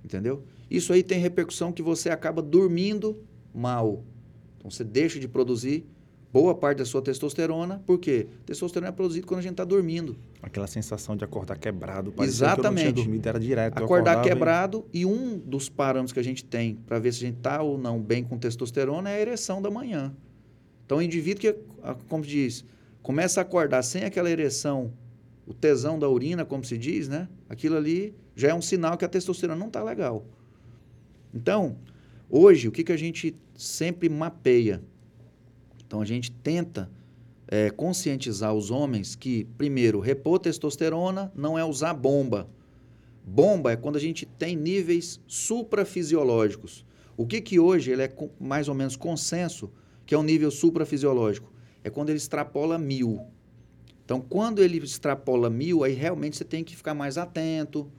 entendeu? 0.04 0.42
Isso 0.70 0.92
aí 0.92 1.02
tem 1.02 1.18
repercussão 1.18 1.72
que 1.72 1.82
você 1.82 2.10
acaba 2.10 2.42
dormindo 2.42 3.24
mal. 3.54 4.04
Então 4.58 4.70
você 4.70 4.84
deixa 4.84 5.18
de 5.18 5.26
produzir 5.26 5.86
boa 6.32 6.54
parte 6.54 6.78
da 6.78 6.84
sua 6.84 7.00
testosterona, 7.00 7.82
por 7.86 7.98
quê? 7.98 8.26
Testosterona 8.44 8.90
é 8.90 8.92
produzido 8.92 9.26
quando 9.26 9.38
a 9.38 9.42
gente 9.42 9.52
está 9.52 9.64
dormindo. 9.64 10.18
Aquela 10.42 10.66
sensação 10.66 11.16
de 11.16 11.24
acordar 11.24 11.56
quebrado. 11.56 12.12
Exatamente. 12.18 12.60
Que 12.60 12.66
eu 12.66 12.70
não 12.70 12.76
tinha 12.76 12.92
dormido, 12.92 13.28
era 13.28 13.40
direto. 13.40 13.78
Acordar 13.78 14.20
quebrado 14.20 14.84
e... 14.92 15.00
e 15.00 15.06
um 15.06 15.38
dos 15.38 15.70
parâmetros 15.70 16.12
que 16.12 16.20
a 16.20 16.22
gente 16.22 16.44
tem 16.44 16.74
para 16.86 16.98
ver 16.98 17.14
se 17.14 17.24
a 17.24 17.26
gente 17.28 17.38
está 17.38 17.62
ou 17.62 17.78
não 17.78 17.98
bem 18.02 18.22
com 18.22 18.36
testosterona 18.36 19.08
é 19.08 19.14
a 19.14 19.20
ereção 19.20 19.62
da 19.62 19.70
manhã. 19.70 20.14
Então, 20.86 20.98
o 20.98 21.02
indivíduo 21.02 21.40
que, 21.40 21.52
como 22.08 22.24
diz, 22.24 22.64
começa 23.02 23.40
a 23.40 23.42
acordar 23.42 23.82
sem 23.82 24.04
aquela 24.04 24.30
ereção, 24.30 24.92
o 25.44 25.52
tesão 25.52 25.98
da 25.98 26.08
urina, 26.08 26.44
como 26.44 26.64
se 26.64 26.78
diz, 26.78 27.08
né? 27.08 27.28
Aquilo 27.48 27.76
ali 27.76 28.14
já 28.36 28.50
é 28.50 28.54
um 28.54 28.62
sinal 28.62 28.96
que 28.96 29.04
a 29.04 29.08
testosterona 29.08 29.58
não 29.58 29.66
está 29.66 29.82
legal. 29.82 30.24
Então, 31.34 31.76
hoje, 32.30 32.68
o 32.68 32.72
que, 32.72 32.84
que 32.84 32.92
a 32.92 32.96
gente 32.96 33.36
sempre 33.56 34.08
mapeia? 34.08 34.80
Então, 35.84 36.00
a 36.00 36.04
gente 36.04 36.30
tenta 36.30 36.88
é, 37.48 37.68
conscientizar 37.70 38.54
os 38.54 38.70
homens 38.70 39.16
que, 39.16 39.44
primeiro, 39.58 39.98
repor 39.98 40.38
testosterona 40.38 41.32
não 41.34 41.58
é 41.58 41.64
usar 41.64 41.94
bomba. 41.94 42.48
Bomba 43.24 43.72
é 43.72 43.76
quando 43.76 43.96
a 43.96 44.00
gente 44.00 44.24
tem 44.24 44.54
níveis 44.54 45.20
suprafisiológicos. 45.26 46.86
O 47.16 47.26
que, 47.26 47.40
que 47.40 47.58
hoje 47.58 47.90
ele 47.90 48.02
é 48.02 48.12
mais 48.38 48.68
ou 48.68 48.74
menos 48.74 48.94
consenso 48.94 49.68
que 50.06 50.14
é 50.14 50.18
um 50.18 50.22
nível 50.22 50.50
suprafisiológico? 50.50 51.52
É 51.82 51.90
quando 51.90 52.08
ele 52.10 52.18
extrapola 52.18 52.78
mil. 52.78 53.26
Então, 54.04 54.20
quando 54.20 54.62
ele 54.62 54.78
extrapola 54.78 55.50
mil, 55.50 55.82
aí 55.82 55.92
realmente 55.92 56.36
você 56.36 56.44
tem 56.44 56.62
que 56.62 56.76
ficar 56.76 56.94
mais 56.94 57.18
atento. 57.18 57.90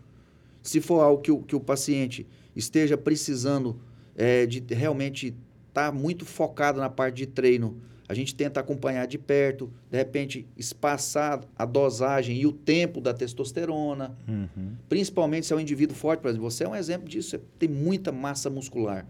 Se 0.63 0.79
for 0.79 1.01
algo 1.01 1.21
que 1.21 1.31
o, 1.31 1.43
que 1.43 1.55
o 1.55 1.59
paciente 1.59 2.25
esteja 2.55 2.97
precisando 2.97 3.79
é, 4.15 4.45
de 4.45 4.63
realmente 4.73 5.35
estar 5.67 5.91
tá 5.91 5.91
muito 5.91 6.25
focado 6.25 6.79
na 6.79 6.89
parte 6.89 7.17
de 7.17 7.27
treino, 7.27 7.77
a 8.09 8.13
gente 8.13 8.33
tenta 8.33 8.59
acompanhar 8.59 9.05
de 9.05 9.17
perto, 9.17 9.69
de 9.91 9.97
repente 9.97 10.47
espaçar 10.55 11.41
a 11.57 11.65
dosagem 11.65 12.37
e 12.37 12.47
o 12.47 12.53
tempo 12.53 13.01
da 13.01 13.13
testosterona, 13.13 14.17
uhum. 14.27 14.75
principalmente 14.87 15.45
se 15.45 15.53
é 15.53 15.55
um 15.55 15.59
indivíduo 15.59 15.95
forte, 15.95 16.21
por 16.21 16.29
exemplo, 16.29 16.49
você 16.49 16.63
é 16.63 16.69
um 16.69 16.75
exemplo 16.75 17.09
disso, 17.09 17.31
você 17.31 17.41
tem 17.59 17.67
muita 17.67 18.11
massa 18.11 18.49
muscular. 18.49 19.05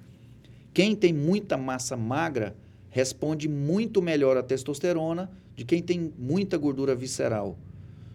Quem 0.74 0.96
tem 0.96 1.14
muita 1.14 1.58
massa 1.58 1.96
magra 1.96 2.56
responde 2.98 3.48
muito 3.48 4.02
melhor 4.02 4.38
à 4.38 4.42
testosterona 4.42 5.30
de 5.56 5.64
quem 5.64 5.84
tem 5.84 6.12
muita 6.18 6.58
gordura 6.58 6.96
visceral. 6.96 7.56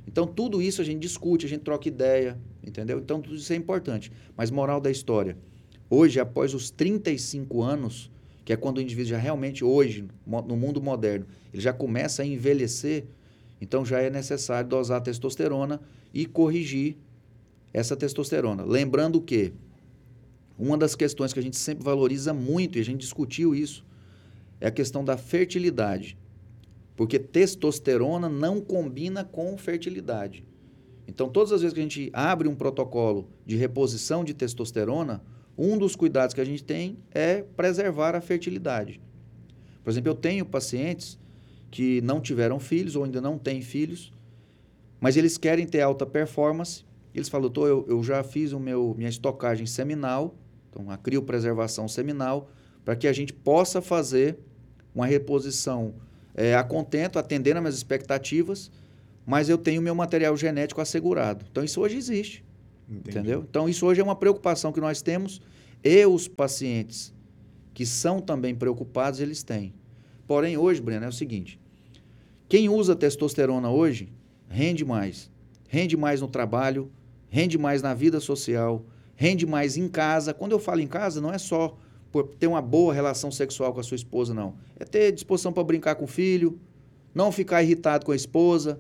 Então, 0.09 0.27
tudo 0.27 0.61
isso 0.61 0.83
a 0.83 0.85
gente 0.85 0.99
discute, 0.99 1.47
a 1.47 1.49
gente 1.49 1.61
troca 1.61 1.87
ideia, 1.87 2.37
entendeu? 2.66 2.99
Então, 2.99 3.21
tudo 3.21 3.37
isso 3.37 3.53
é 3.53 3.55
importante. 3.55 4.11
Mas, 4.37 4.51
moral 4.51 4.81
da 4.81 4.90
história, 4.90 5.38
hoje, 5.88 6.18
após 6.18 6.53
os 6.53 6.73
35 6.73 7.62
anos, 7.62 8.11
que 8.45 8.53
é 8.53 8.57
quando 8.57 8.79
o 8.79 8.81
indivíduo 8.81 9.11
já 9.11 9.18
realmente, 9.18 9.64
hoje, 9.64 10.05
no 10.27 10.57
mundo 10.57 10.83
moderno, 10.83 11.27
ele 11.55 11.62
já 11.62 11.73
começa 11.73 12.25
a 12.25 12.27
envelhecer, 12.27 13.05
então 13.61 13.87
já 13.87 14.01
é 14.01 14.11
necessário 14.11 14.68
dosar 14.68 14.99
a 14.99 15.01
testosterona 15.01 15.81
e 16.12 16.27
corrigir 16.27 16.97
essa 17.73 17.95
testosterona. 17.95 18.64
Lembrando 18.64 19.21
que 19.21 19.53
uma 20.59 20.77
das 20.77 20.97
questões 20.97 21.33
que 21.33 21.38
a 21.38 21.42
gente 21.42 21.57
sempre 21.57 21.85
valoriza 21.85 22.35
muito, 22.35 22.79
e 22.79 22.81
a 22.81 22.85
gente 22.85 22.99
discutiu 22.99 23.55
isso, 23.55 23.85
é 24.62 24.68
a 24.68 24.70
questão 24.70 25.05
da 25.05 25.16
fertilidade. 25.16 26.16
Porque 26.94 27.18
testosterona 27.18 28.29
não 28.29 28.61
combina 28.61 29.25
com 29.25 29.59
fertilidade. 29.59 30.46
Então, 31.05 31.29
todas 31.29 31.51
as 31.51 31.62
vezes 31.62 31.75
que 31.75 31.81
a 31.81 31.83
gente 31.83 32.11
abre 32.12 32.46
um 32.46 32.55
protocolo 32.55 33.29
de 33.44 33.57
reposição 33.57 34.22
de 34.22 34.33
testosterona, 34.33 35.20
um 35.59 35.77
dos 35.77 35.96
cuidados 35.96 36.33
que 36.33 36.40
a 36.40 36.44
gente 36.44 36.62
tem 36.62 36.96
é 37.11 37.42
preservar 37.42 38.14
a 38.14 38.20
fertilidade. 38.20 39.01
Por 39.83 39.90
exemplo, 39.90 40.11
eu 40.11 40.14
tenho 40.14 40.46
pacientes 40.46 41.18
que 41.68 42.01
não 42.03 42.20
tiveram 42.20 42.61
filhos 42.61 42.94
ou 42.94 43.03
ainda 43.03 43.20
não 43.20 43.37
têm 43.37 43.61
filhos, 43.62 44.12
mas 45.01 45.16
eles 45.16 45.37
querem 45.37 45.66
ter 45.66 45.81
alta 45.81 46.07
performance. 46.07 46.85
Eles 47.12 47.29
falam, 47.29 47.51
doutor, 47.51 47.68
eu, 47.68 47.85
eu 47.88 48.03
já 48.05 48.22
fiz 48.22 48.53
o 48.53 48.61
meu, 48.61 48.94
minha 48.96 49.11
estocagem 49.11 49.66
seminal, 49.66 50.37
então 50.70 50.88
a 50.88 50.96
criopreservação 50.96 51.88
seminal, 51.88 52.48
para 52.85 52.94
que 52.94 53.09
a 53.09 53.12
gente 53.12 53.33
possa 53.33 53.83
fazer 53.83 54.38
uma 54.94 55.07
reposição 55.07 55.94
é, 56.35 56.55
a 56.55 56.62
contento, 56.62 57.18
atendendo 57.18 57.59
às 57.59 57.62
minhas 57.62 57.76
expectativas, 57.76 58.70
mas 59.24 59.48
eu 59.48 59.59
tenho 59.59 59.81
meu 59.81 59.94
material 59.94 60.37
genético 60.37 60.81
assegurado. 60.81 61.44
Então, 61.50 61.62
isso 61.62 61.81
hoje 61.81 61.96
existe. 61.96 62.44
Entendi. 62.88 63.11
Entendeu? 63.11 63.46
Então, 63.48 63.68
isso 63.68 63.87
hoje 63.87 64.00
é 64.00 64.05
uma 64.05 64.16
preocupação 64.16 64.72
que 64.72 64.81
nós 64.81 65.00
temos 65.00 65.40
e 65.83 66.05
os 66.07 66.28
pacientes 66.28 67.12
que 67.74 67.87
são 67.87 68.20
também 68.20 68.55
preocupados, 68.55 69.20
eles 69.20 69.42
têm. 69.42 69.74
Porém, 70.26 70.57
hoje, 70.57 70.81
Breno, 70.81 71.07
é 71.07 71.09
o 71.09 71.12
seguinte: 71.12 71.59
quem 72.48 72.68
usa 72.68 72.94
testosterona 72.94 73.70
hoje 73.70 74.12
rende 74.48 74.85
mais. 74.85 75.31
Rende 75.68 75.96
mais 75.96 76.20
no 76.20 76.28
trabalho, 76.28 76.90
rende 77.31 77.57
mais 77.57 77.81
na 77.81 77.94
vida 77.94 78.20
social, 78.20 78.85
rende 79.16 79.46
mais 79.46 79.76
em 79.76 79.88
casa. 79.88 80.35
Quando 80.35 80.52
eu 80.52 80.59
falo 80.59 80.81
em 80.81 80.87
casa, 80.87 81.20
não 81.20 81.33
é 81.33 81.38
só 81.38 81.78
por 82.12 82.29
ter 82.29 82.46
uma 82.46 82.61
boa 82.61 82.92
relação 82.92 83.31
sexual 83.31 83.72
com 83.72 83.81
a 83.81 83.83
sua 83.83 83.94
esposa, 83.94 84.35
não. 84.35 84.55
É 84.79 84.85
ter 84.85 85.11
disposição 85.11 85.51
para 85.51 85.64
brincar 85.64 85.94
com 85.94 86.05
o 86.05 86.07
filho, 86.07 86.61
não 87.14 87.33
ficar 87.33 87.62
irritado 87.62 88.05
com 88.05 88.12
a 88.12 88.16
esposa, 88.16 88.79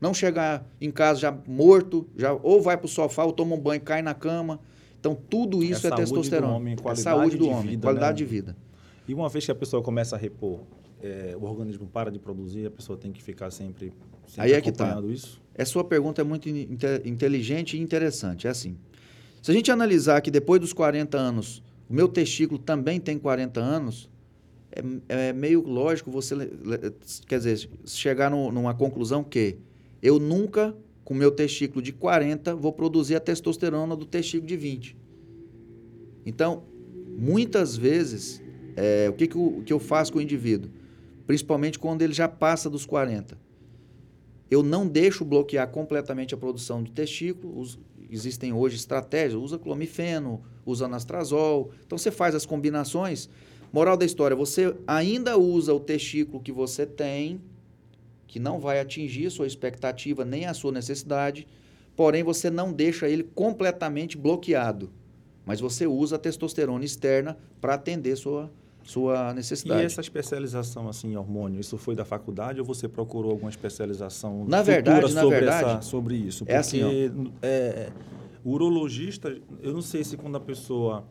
não 0.00 0.14
chegar 0.14 0.64
em 0.80 0.90
casa 0.90 1.18
já 1.18 1.36
morto, 1.46 2.06
já 2.16 2.32
ou 2.32 2.62
vai 2.62 2.76
para 2.76 2.86
o 2.86 2.88
sofá 2.88 3.24
ou 3.24 3.32
toma 3.32 3.56
um 3.56 3.60
banho, 3.60 3.80
cai 3.80 4.00
na 4.00 4.14
cama. 4.14 4.60
Então, 5.00 5.16
tudo 5.28 5.62
isso 5.62 5.86
é, 5.86 5.90
é 5.90 5.94
testosterona. 5.94 6.54
Homem, 6.54 6.76
é 6.84 6.94
saúde 6.94 7.36
do 7.36 7.48
homem, 7.48 7.70
vida, 7.70 7.82
qualidade 7.82 8.22
né? 8.22 8.26
de 8.28 8.36
vida. 8.36 8.56
E 9.08 9.14
uma 9.14 9.28
vez 9.28 9.44
que 9.44 9.50
a 9.50 9.54
pessoa 9.54 9.82
começa 9.82 10.14
a 10.14 10.18
repor, 10.18 10.60
é, 11.02 11.36
o 11.38 11.44
organismo 11.44 11.86
para 11.86 12.10
de 12.10 12.18
produzir, 12.18 12.66
a 12.66 12.70
pessoa 12.70 12.96
tem 12.96 13.10
que 13.10 13.22
ficar 13.22 13.50
sempre, 13.50 13.92
sempre 14.26 14.50
Aí 14.50 14.52
é 14.52 14.60
que 14.60 14.70
tá. 14.70 15.02
isso? 15.08 15.40
Essa 15.54 15.72
sua 15.72 15.84
pergunta 15.84 16.20
é 16.20 16.24
muito 16.24 16.48
inteligente 16.48 17.76
e 17.76 17.80
interessante. 17.80 18.46
É 18.46 18.50
assim, 18.50 18.76
se 19.42 19.50
a 19.50 19.54
gente 19.54 19.70
analisar 19.70 20.20
que 20.20 20.30
depois 20.30 20.60
dos 20.60 20.72
40 20.72 21.16
anos 21.16 21.62
o 21.88 21.94
meu 21.94 22.08
testículo 22.08 22.58
também 22.58 23.00
tem 23.00 23.18
40 23.18 23.60
anos, 23.60 24.10
é, 24.70 25.28
é 25.28 25.32
meio 25.32 25.62
lógico 25.66 26.10
você, 26.10 26.34
quer 27.26 27.38
dizer, 27.38 27.68
chegar 27.86 28.30
no, 28.30 28.52
numa 28.52 28.74
conclusão 28.74 29.24
que 29.24 29.56
eu 30.02 30.18
nunca, 30.18 30.76
com 31.04 31.14
meu 31.14 31.30
testículo 31.30 31.80
de 31.80 31.92
40, 31.92 32.54
vou 32.54 32.72
produzir 32.72 33.16
a 33.16 33.20
testosterona 33.20 33.96
do 33.96 34.04
testículo 34.04 34.46
de 34.46 34.56
20. 34.56 34.96
Então, 36.26 36.64
muitas 37.16 37.76
vezes, 37.76 38.42
é, 38.76 39.08
o 39.08 39.14
que, 39.14 39.26
que, 39.26 39.62
que 39.64 39.72
eu 39.72 39.78
faço 39.78 40.12
com 40.12 40.18
o 40.18 40.22
indivíduo? 40.22 40.70
Principalmente 41.26 41.78
quando 41.78 42.02
ele 42.02 42.12
já 42.12 42.28
passa 42.28 42.68
dos 42.68 42.84
40. 42.84 43.38
Eu 44.50 44.62
não 44.62 44.86
deixo 44.86 45.24
bloquear 45.24 45.68
completamente 45.68 46.34
a 46.34 46.38
produção 46.38 46.82
de 46.82 46.90
testículo, 46.90 47.64
existem 48.10 48.52
hoje 48.52 48.76
estratégias, 48.76 49.34
usa 49.34 49.58
clomifeno, 49.58 50.42
usa 50.70 50.86
anastrazol. 50.86 51.70
Então 51.86 51.96
você 51.98 52.10
faz 52.10 52.34
as 52.34 52.46
combinações. 52.46 53.28
Moral 53.72 53.96
da 53.96 54.04
história, 54.06 54.34
você 54.36 54.74
ainda 54.86 55.36
usa 55.36 55.74
o 55.74 55.80
testículo 55.80 56.42
que 56.42 56.52
você 56.52 56.86
tem, 56.86 57.40
que 58.26 58.38
não 58.38 58.58
vai 58.58 58.80
atingir 58.80 59.26
a 59.26 59.30
sua 59.30 59.46
expectativa 59.46 60.24
nem 60.24 60.46
a 60.46 60.54
sua 60.54 60.72
necessidade, 60.72 61.46
porém 61.94 62.22
você 62.22 62.50
não 62.50 62.72
deixa 62.72 63.08
ele 63.08 63.22
completamente 63.22 64.16
bloqueado. 64.16 64.90
Mas 65.44 65.60
você 65.60 65.86
usa 65.86 66.16
a 66.16 66.18
testosterona 66.18 66.84
externa 66.84 67.38
para 67.60 67.74
atender 67.74 68.16
sua 68.16 68.50
sua 68.88 69.34
necessidade. 69.34 69.82
E 69.82 69.84
essa 69.84 70.00
especialização 70.00 70.88
assim 70.88 71.12
em 71.12 71.16
hormônio, 71.16 71.60
isso 71.60 71.76
foi 71.76 71.94
da 71.94 72.06
faculdade 72.06 72.58
ou 72.58 72.64
você 72.64 72.88
procurou 72.88 73.32
alguma 73.32 73.50
especialização 73.50 74.46
na 74.48 74.62
verdade, 74.62 75.12
na 75.12 75.20
sobre, 75.20 75.40
verdade, 75.40 75.70
essa, 75.70 75.80
sobre 75.82 76.16
isso? 76.16 76.38
Porque 76.38 76.54
é 76.54 76.56
assim, 76.56 76.82
ó. 76.82 77.28
É, 77.42 77.90
urologista, 78.48 79.36
eu 79.60 79.72
não 79.72 79.82
sei 79.82 80.04
se 80.04 80.16
quando 80.16 80.36
a 80.36 80.40
pessoa 80.40 81.04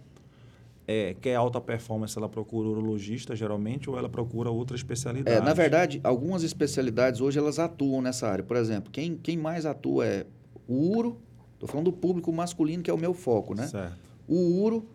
é, 0.88 1.16
quer 1.20 1.36
alta 1.36 1.60
performance, 1.60 2.18
ela 2.18 2.30
procura 2.30 2.70
urologista 2.70 3.36
geralmente 3.36 3.90
ou 3.90 3.98
ela 3.98 4.08
procura 4.08 4.50
outra 4.50 4.76
especialidade? 4.76 5.38
É, 5.38 5.42
na 5.42 5.54
verdade, 5.54 6.00
algumas 6.04 6.44
especialidades 6.44 7.20
hoje 7.20 7.38
elas 7.38 7.60
atuam 7.60 8.02
nessa 8.02 8.28
área. 8.28 8.44
Por 8.44 8.56
exemplo, 8.56 8.90
quem, 8.92 9.18
quem 9.18 9.36
mais 9.38 9.66
atua 9.66 10.06
é 10.06 10.26
o 10.68 10.98
uro, 10.98 11.18
estou 11.54 11.68
falando 11.68 11.86
do 11.86 11.94
público 11.94 12.32
masculino, 12.32 12.82
que 12.82 12.90
é 12.90 12.94
o 12.94 12.98
meu 12.98 13.14
foco, 13.14 13.54
né? 13.54 13.68
Certo. 13.68 13.98
O 14.28 14.62
uro 14.62 14.86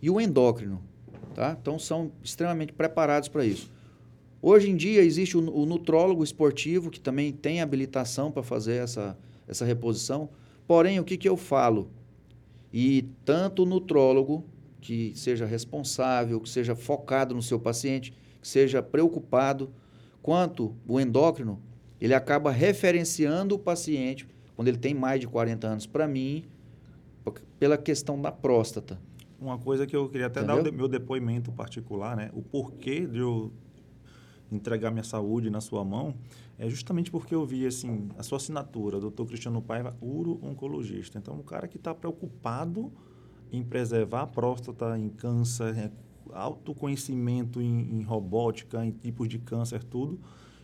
e 0.00 0.10
o 0.10 0.20
endócrino. 0.20 0.82
Tá? 1.34 1.56
Então, 1.58 1.78
são 1.78 2.12
extremamente 2.22 2.72
preparados 2.72 3.28
para 3.28 3.44
isso. 3.44 3.70
Hoje 4.40 4.68
em 4.68 4.76
dia, 4.76 5.02
existe 5.02 5.36
o, 5.36 5.54
o 5.54 5.64
nutrólogo 5.64 6.22
esportivo, 6.22 6.90
que 6.90 7.00
também 7.00 7.32
tem 7.32 7.62
habilitação 7.62 8.30
para 8.30 8.42
fazer 8.42 8.82
essa, 8.82 9.16
essa 9.46 9.64
reposição. 9.64 10.28
Porém, 10.66 10.98
o 11.00 11.04
que, 11.04 11.16
que 11.16 11.28
eu 11.28 11.36
falo? 11.36 11.90
E 12.72 13.02
tanto 13.24 13.62
o 13.62 13.66
nutrólogo, 13.66 14.44
que 14.80 15.12
seja 15.14 15.46
responsável, 15.46 16.40
que 16.40 16.48
seja 16.48 16.74
focado 16.74 17.34
no 17.34 17.42
seu 17.42 17.60
paciente, 17.60 18.12
que 18.40 18.48
seja 18.48 18.82
preocupado, 18.82 19.72
quanto 20.22 20.74
o 20.86 20.98
endócrino, 20.98 21.60
ele 22.00 22.14
acaba 22.14 22.50
referenciando 22.50 23.54
o 23.54 23.58
paciente, 23.58 24.26
quando 24.56 24.68
ele 24.68 24.78
tem 24.78 24.94
mais 24.94 25.20
de 25.20 25.28
40 25.28 25.66
anos, 25.66 25.86
para 25.86 26.08
mim, 26.08 26.44
pela 27.58 27.76
questão 27.78 28.20
da 28.20 28.32
próstata 28.32 28.98
uma 29.42 29.58
coisa 29.58 29.86
que 29.86 29.94
eu 29.94 30.08
queria 30.08 30.28
até 30.28 30.40
Entendeu? 30.40 30.62
dar 30.62 30.70
o 30.70 30.72
meu 30.72 30.88
depoimento 30.88 31.50
particular, 31.52 32.16
né? 32.16 32.30
O 32.32 32.42
porquê 32.42 33.06
de 33.06 33.18
eu 33.18 33.52
entregar 34.50 34.90
minha 34.90 35.02
saúde 35.02 35.50
na 35.50 35.60
sua 35.60 35.84
mão, 35.84 36.14
é 36.62 36.70
justamente 36.70 37.10
porque 37.10 37.34
eu 37.34 37.44
vi 37.44 37.66
assim 37.66 38.08
a 38.16 38.22
sua 38.22 38.36
assinatura, 38.36 39.00
doutor 39.00 39.26
Cristiano 39.26 39.60
Paiva, 39.60 39.96
uro-oncologista. 40.00 41.18
Então, 41.18 41.34
um 41.34 41.42
cara 41.42 41.66
que 41.66 41.76
está 41.76 41.92
preocupado 41.92 42.92
em 43.50 43.64
preservar 43.64 44.22
a 44.22 44.26
próstata, 44.28 44.96
em 44.96 45.08
câncer, 45.08 45.76
é, 45.76 45.90
autoconhecimento 46.32 47.60
em, 47.60 47.98
em 47.98 48.02
robótica, 48.02 48.86
em 48.86 48.92
tipos 48.92 49.28
de 49.28 49.40
câncer, 49.40 49.82
tudo. 49.82 50.20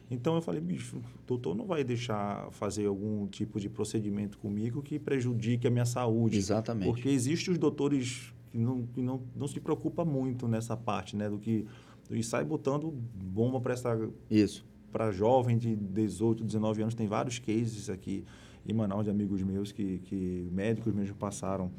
Então 0.09 0.37
eu 0.37 0.41
falei, 0.41 0.61
bicho, 0.61 0.99
o 0.99 1.03
doutor 1.27 1.57
não 1.57 1.67
vai 1.67 1.83
deixar 1.83 2.49
fazer 2.53 2.87
algum 2.87 3.27
tipo 3.27 3.59
de 3.59 3.69
procedimento 3.69 4.39
comigo 4.39 4.81
que 4.81 5.01
prejudique 5.01 5.67
a 5.67 5.71
minha 5.71 5.85
saúde. 5.85 6.39
Exatamente. 6.39 6.87
Porque 6.87 7.09
existem 7.09 7.53
os 7.53 7.59
doutores 7.59 8.33
que 8.53 8.57
não, 8.57 8.87
que 8.87 9.03
não, 9.03 9.21
não 9.35 9.49
se 9.49 9.59
preocupa 9.59 10.05
muito 10.05 10.47
nessa 10.47 10.77
parte, 10.77 11.17
né? 11.17 11.29
Do 11.29 11.41
que 11.41 11.67
e 12.09 12.23
sai 12.23 12.45
botando 12.45 12.91
bomba 12.91 13.61
para 13.61 13.75
essa 13.75 13.99
isso 14.31 14.65
para 14.93 15.11
jovem 15.11 15.59
de 15.59 15.75
18, 15.77 16.45
19 16.45 16.83
anos 16.83 16.95
tem 16.95 17.07
vários 17.07 17.39
cases 17.39 17.91
aqui 17.91 18.25
em 18.67 18.73
Manaus 18.73 19.05
de 19.05 19.11
amigos 19.11 19.43
meus 19.43 19.73
que, 19.73 19.99
que 19.99 20.49
médicos 20.53 20.93
mesmo 20.93 21.15
passaram 21.15 21.71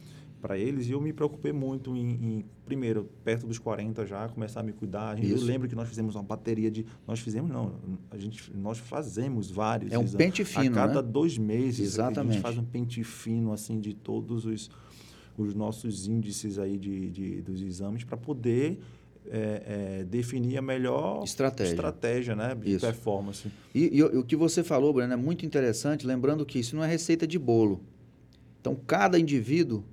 para 0.41 0.57
eles 0.57 0.88
e 0.88 0.91
eu 0.91 1.01
me 1.01 1.12
preocupei 1.12 1.51
muito 1.51 1.95
em, 1.95 2.12
em, 2.12 2.45
primeiro 2.66 3.10
perto 3.24 3.45
dos 3.45 3.60
40 3.60 4.05
já 4.05 4.30
começar 4.30 4.62
a 4.62 4.64
me 4.64 4.72
cuidar. 4.72 5.22
Eu 5.22 5.41
lembro 5.41 5.68
que 5.68 5.76
nós 5.76 5.89
fizemos 5.89 6.16
uma 6.16 6.24
bateria 6.24 6.72
de 6.72 6.86
nós 7.05 7.20
fizemos 7.20 7.51
não 7.51 7.74
a 8.10 8.18
gente 8.18 8.51
nós 8.55 8.78
fazemos 8.78 9.51
vários 9.51 9.91
é 9.91 9.97
um 9.97 10.07
pente 10.07 10.45
fino 10.45 10.72
a 10.72 10.88
cada 10.88 11.01
né? 11.01 11.07
dois 11.07 11.38
meses 11.38 11.80
exatamente 11.80 12.32
a 12.32 12.34
gente 12.36 12.41
faz 12.41 12.57
um 12.57 12.64
pente 12.64 13.03
fino 13.03 13.51
assim 13.51 13.80
de 13.80 13.93
todos 13.93 14.45
os 14.45 14.70
os 15.38 15.53
nossos 15.53 16.07
índices 16.07 16.57
aí 16.57 16.78
de, 16.78 17.10
de 17.10 17.41
dos 17.41 17.62
exames 17.62 18.03
para 18.03 18.18
poder 18.18 18.80
é, 19.28 20.00
é, 20.00 20.04
definir 20.04 20.58
a 20.58 20.62
melhor 20.62 21.24
estratégia, 21.24 21.72
estratégia 21.72 22.36
né, 22.36 22.56
de 22.56 22.74
isso. 22.74 22.86
performance. 22.86 23.48
E, 23.74 23.98
e, 23.98 24.04
o 24.04 24.24
que 24.24 24.36
você 24.36 24.64
falou, 24.64 24.94
Breno, 24.94 25.14
é 25.14 25.18
muito 25.18 25.46
interessante, 25.46 26.06
lembrando 26.06 26.46
que 26.46 26.60
isso 26.60 26.76
não 26.76 26.84
é 26.84 26.88
receita 26.88 27.28
de 27.28 27.38
bolo. 27.38 27.82
Então, 28.60 28.76
cada 28.76 29.20
indivíduo 29.20 29.84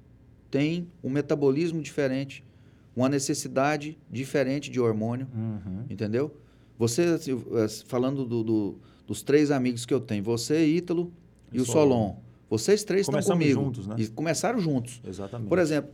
tem 0.51 0.89
um 1.03 1.11
metabolismo 1.11 1.81
diferente, 1.81 2.45
uma 2.95 3.09
necessidade 3.09 3.99
diferente 4.11 4.71
de 4.71 4.81
hormônio, 4.81 5.29
uhum. 5.35 5.85
entendeu? 5.91 6.35
Você, 6.79 7.03
é, 7.03 7.69
falando 7.87 8.25
do, 8.25 8.43
do, 8.43 8.79
dos 9.07 9.23
três 9.23 9.51
amigos 9.51 9.85
que 9.85 9.93
eu 9.93 10.01
tenho, 10.01 10.23
você, 10.23 10.67
Ítalo 10.67 11.13
e, 11.53 11.59
e 11.59 11.61
o 11.61 11.65
Solon. 11.65 12.17
Vocês 12.49 12.85
três 12.85 13.07
Começamos 13.07 13.45
estão 13.45 13.57
comigo. 13.57 13.61
juntos, 13.61 13.87
né? 13.87 13.97
E 13.99 14.09
começaram 14.09 14.59
juntos. 14.61 15.01
Exatamente. 15.05 15.49
Por 15.49 15.59
exemplo, 15.59 15.91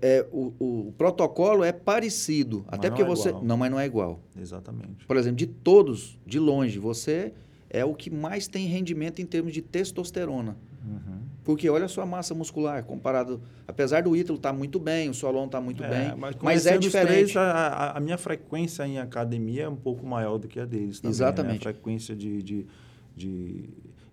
é, 0.00 0.26
o, 0.30 0.52
o, 0.58 0.92
protocolo 0.96 1.64
é 1.64 1.72
parecido. 1.72 2.64
Mas 2.66 2.78
até 2.78 2.88
porque 2.88 3.02
é 3.02 3.06
você. 3.06 3.30
Igual. 3.30 3.44
Não, 3.44 3.56
mas 3.56 3.70
não 3.70 3.80
é 3.80 3.86
igual. 3.86 4.20
Exatamente. 4.38 5.04
Por 5.06 5.16
exemplo, 5.16 5.36
de 5.36 5.46
todos, 5.46 6.18
de 6.26 6.38
longe, 6.38 6.78
você 6.78 7.32
é 7.68 7.84
o 7.84 7.94
que 7.94 8.10
mais 8.10 8.46
tem 8.46 8.66
rendimento 8.66 9.20
em 9.20 9.26
termos 9.26 9.52
de 9.52 9.62
testosterona. 9.62 10.56
Uhum. 10.84 11.22
Porque 11.44 11.68
olha 11.68 11.86
a 11.86 11.88
sua 11.88 12.04
massa 12.04 12.34
muscular, 12.34 12.84
comparado. 12.84 13.40
Apesar 13.66 14.02
do 14.02 14.16
Ítalo 14.16 14.36
estar 14.36 14.52
tá 14.52 14.56
muito 14.56 14.78
bem, 14.78 15.08
o 15.08 15.14
Solon 15.14 15.46
está 15.46 15.60
muito 15.60 15.82
é, 15.82 15.88
bem. 15.88 16.16
Mas, 16.16 16.36
mas 16.40 16.66
é 16.66 16.76
diferente. 16.76 17.32
Três, 17.32 17.36
a, 17.36 17.92
a, 17.96 18.00
minha 18.00 18.18
frequência 18.18 18.86
em 18.86 18.98
academia 18.98 19.64
é 19.64 19.68
um 19.68 19.76
pouco 19.76 20.06
maior 20.06 20.38
do 20.38 20.46
que 20.46 20.60
a 20.60 20.64
deles. 20.64 21.00
Também, 21.00 21.10
Exatamente. 21.10 21.64
Né? 21.64 21.70
A 21.70 21.74
frequência 21.74 22.14
de, 22.14 22.42
de, 22.42 22.66
de 23.16 23.70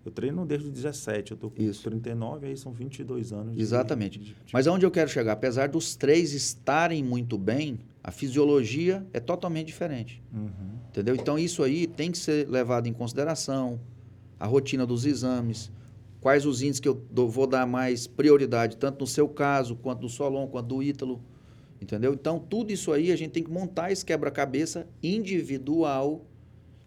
eu 0.10 0.12
treino 0.12 0.45
desde 0.45 0.68
os 0.68 0.74
17, 0.74 1.32
eu 1.32 1.36
estou 1.36 1.51
com 1.51 1.62
Isso. 1.62 1.84
39, 1.84 2.47
aí 2.47 2.57
são 2.57 2.72
22 2.72 3.32
anos. 3.32 3.55
De, 3.55 3.62
Exatamente. 3.62 4.20
De, 4.20 4.26
de, 4.26 4.36
Mas 4.51 4.68
aonde 4.68 4.86
eu 4.86 4.91
quero 4.91 5.10
chegar? 5.10 5.34
Apesar 5.34 5.70
dos 5.70 5.95
três 5.95 6.34
estarem 6.34 7.03
muito 7.03 7.38
bem, 7.38 7.80
a 8.03 8.12
fisiologia 8.12 9.05
é 9.14 9.20
totalmente 9.20 9.68
diferente. 9.68 10.22
Uhum. 10.34 10.49
Entendeu? 10.89 11.16
Então, 11.16 11.38
isso 11.38 11.64
aí 11.64 11.86
tem 11.86 12.12
que 12.12 12.18
ser 12.18 12.49
levado 12.49 12.88
em 12.88 12.93
consideração. 12.93 13.80
A 14.39 14.47
rotina 14.47 14.86
dos 14.86 15.05
exames, 15.05 15.72
quais 16.20 16.45
os 16.45 16.62
índices 16.62 16.80
que 16.80 16.88
eu 16.88 17.01
dou, 17.12 17.30
vou 17.30 17.45
dar 17.45 17.68
mais 17.68 18.07
prioridade, 18.07 18.78
tanto 18.78 19.01
no 19.01 19.07
seu 19.07 19.28
caso, 19.28 19.76
quanto 19.76 20.01
do 20.01 20.10
Solon, 20.10 20.47
quanto 20.47 20.68
do 20.68 20.84
Ítalo. 20.84 21.22
Entendeu? 21.82 22.14
Então, 22.14 22.39
tudo 22.39 22.72
isso 22.72 22.91
aí 22.91 23.12
a 23.12 23.16
gente 23.16 23.32
tem 23.32 23.43
que 23.43 23.51
montar 23.51 23.91
esse 23.91 24.03
quebra-cabeça 24.03 24.88
individual 25.03 26.26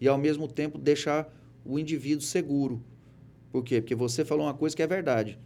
e, 0.01 0.09
ao 0.09 0.19
mesmo 0.19 0.49
tempo, 0.49 0.77
deixar 0.77 1.33
o 1.65 1.79
indivíduo 1.79 2.23
seguro. 2.23 2.83
Por 3.53 3.63
quê? 3.63 3.81
Porque 3.81 3.95
você 3.95 4.25
falou 4.25 4.47
uma 4.47 4.55
coisa 4.55 4.75
que 4.75 4.83
é 4.83 4.87
verdade. 4.87 5.39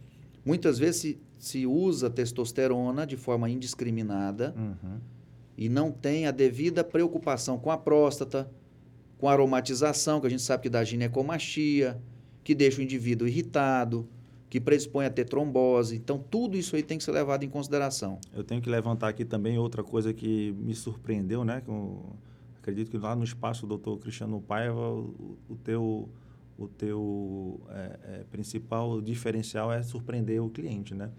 Muitas 0.45 0.79
vezes 0.79 1.01
se, 1.01 1.19
se 1.37 1.67
usa 1.67 2.09
testosterona 2.09 3.05
de 3.05 3.17
forma 3.17 3.49
indiscriminada 3.49 4.55
uhum. 4.57 4.97
e 5.57 5.67
não 5.67 5.91
tem 5.91 6.25
a 6.25 6.31
devida 6.31 6.85
preocupação 6.85 7.59
com 7.59 7.69
a 7.69 7.77
próstata, 7.77 8.49
com 9.17 9.27
a 9.27 9.33
aromatização, 9.33 10.21
que 10.21 10.27
a 10.27 10.29
gente 10.29 10.41
sabe 10.41 10.63
que 10.63 10.69
dá 10.69 10.85
ginecomastia, 10.85 12.01
que 12.45 12.55
deixa 12.55 12.79
o 12.79 12.83
indivíduo 12.83 13.27
irritado, 13.27 14.07
que 14.49 14.61
predispõe 14.61 15.05
a 15.05 15.09
ter 15.09 15.25
trombose. 15.25 15.97
Então, 15.97 16.17
tudo 16.17 16.55
isso 16.55 16.77
aí 16.77 16.83
tem 16.83 16.97
que 16.97 17.03
ser 17.03 17.11
levado 17.11 17.43
em 17.43 17.49
consideração. 17.49 18.17
Eu 18.33 18.43
tenho 18.43 18.61
que 18.61 18.69
levantar 18.69 19.09
aqui 19.09 19.25
também 19.25 19.57
outra 19.57 19.83
coisa 19.83 20.13
que 20.13 20.53
me 20.53 20.73
surpreendeu, 20.73 21.43
né? 21.43 21.61
Com, 21.65 22.13
acredito 22.61 22.89
que 22.89 22.97
lá 22.97 23.17
no 23.17 23.25
espaço 23.25 23.63
do 23.63 23.69
doutor 23.69 23.97
Cristiano 23.99 24.39
Paiva, 24.39 24.93
o, 24.93 25.37
o 25.49 25.55
teu 25.57 26.07
o 26.57 26.67
teu 26.67 27.61
é, 27.69 27.99
é, 28.03 28.23
principal 28.31 28.99
diferencial 28.99 29.71
é 29.71 29.83
surpreender 29.83 30.41
o 30.41 30.49
cliente, 30.49 30.95
né? 30.95 31.11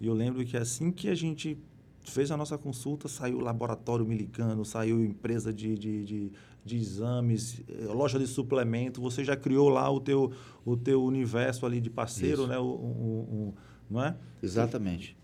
E 0.00 0.06
eu 0.06 0.14
lembro 0.14 0.44
que 0.44 0.56
assim 0.56 0.90
que 0.90 1.08
a 1.08 1.14
gente 1.14 1.58
fez 2.04 2.30
a 2.30 2.36
nossa 2.36 2.56
consulta, 2.56 3.06
saiu 3.06 3.38
laboratório 3.38 4.06
me 4.06 4.16
ligando, 4.16 4.64
saiu 4.64 5.04
empresa 5.04 5.52
de, 5.52 5.76
de, 5.76 6.04
de, 6.04 6.32
de, 6.64 6.76
exames, 6.76 7.60
eh, 7.68 7.84
loja 7.84 8.18
de 8.18 8.26
suplemento, 8.26 8.98
você 9.00 9.22
já 9.22 9.36
criou 9.36 9.68
lá 9.68 9.90
o 9.90 10.00
teu, 10.00 10.32
o 10.64 10.74
teu 10.74 11.04
universo 11.04 11.66
ali 11.66 11.80
de 11.80 11.90
parceiro, 11.90 12.42
Isso. 12.42 12.46
né? 12.48 12.58
O, 12.58 13.52
não 13.90 14.02
é? 14.02 14.16
Exatamente. 14.42 15.17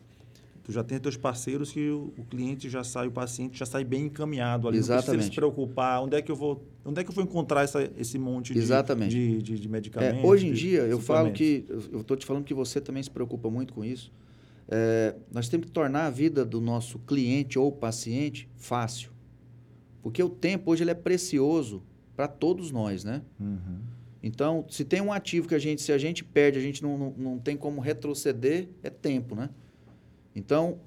Tu 0.64 0.72
já 0.72 0.82
tem 0.82 0.98
teus 0.98 1.14
parceiros 1.14 1.70
que 1.70 1.90
o, 1.90 2.14
o, 2.16 2.24
cliente 2.24 2.70
já 2.70 2.82
sai, 2.82 3.06
o 3.06 3.12
paciente 3.12 3.58
já 3.58 3.66
sai 3.66 3.84
bem 3.84 4.06
encaminhado 4.06 4.66
ali. 4.66 4.78
Exatamente. 4.78 5.06
Não 5.06 5.12
precisa 5.12 5.30
se 5.30 5.36
preocupar. 5.36 6.02
Onde 6.02 6.16
é 6.16 6.22
que 6.22 6.32
eu 6.32 6.36
vou, 6.36 6.66
onde 6.82 7.00
é 7.00 7.04
que 7.04 7.10
eu 7.10 7.14
vou 7.14 7.22
encontrar 7.22 7.64
essa, 7.64 7.90
esse 7.98 8.18
monte 8.18 8.54
de, 8.54 8.60
Exatamente. 8.60 9.10
de, 9.10 9.42
de, 9.42 9.58
de 9.60 9.68
medicamentos? 9.68 10.24
É, 10.24 10.26
hoje 10.26 10.46
em 10.46 10.52
dia, 10.54 10.80
eu 10.80 10.98
falo 10.98 11.32
que, 11.32 11.66
eu 11.92 12.00
estou 12.00 12.16
te 12.16 12.24
falando 12.24 12.44
que 12.44 12.54
você 12.54 12.80
também 12.80 13.02
se 13.02 13.10
preocupa 13.10 13.50
muito 13.50 13.74
com 13.74 13.84
isso. 13.84 14.10
É, 14.66 15.14
nós 15.30 15.50
temos 15.50 15.66
que 15.66 15.72
tornar 15.72 16.06
a 16.06 16.10
vida 16.10 16.46
do 16.46 16.62
nosso 16.62 16.98
cliente 17.00 17.58
ou 17.58 17.70
paciente 17.70 18.48
fácil. 18.56 19.10
Porque 20.02 20.22
o 20.22 20.30
tempo 20.30 20.70
hoje 20.70 20.82
ele 20.82 20.92
é 20.92 20.94
precioso 20.94 21.82
para 22.16 22.26
todos 22.26 22.70
nós, 22.70 23.04
né? 23.04 23.20
Uhum. 23.38 23.80
Então, 24.22 24.64
se 24.70 24.82
tem 24.82 25.02
um 25.02 25.12
ativo 25.12 25.46
que 25.46 25.54
a 25.54 25.58
gente, 25.58 25.82
se 25.82 25.92
a 25.92 25.98
gente 25.98 26.24
perde, 26.24 26.58
a 26.58 26.62
gente 26.62 26.82
não, 26.82 26.96
não, 26.96 27.14
não 27.16 27.38
tem 27.38 27.54
como 27.54 27.82
retroceder, 27.82 28.70
é 28.82 28.88
tempo, 28.88 29.34
né? 29.34 29.50
Então, 30.34 30.78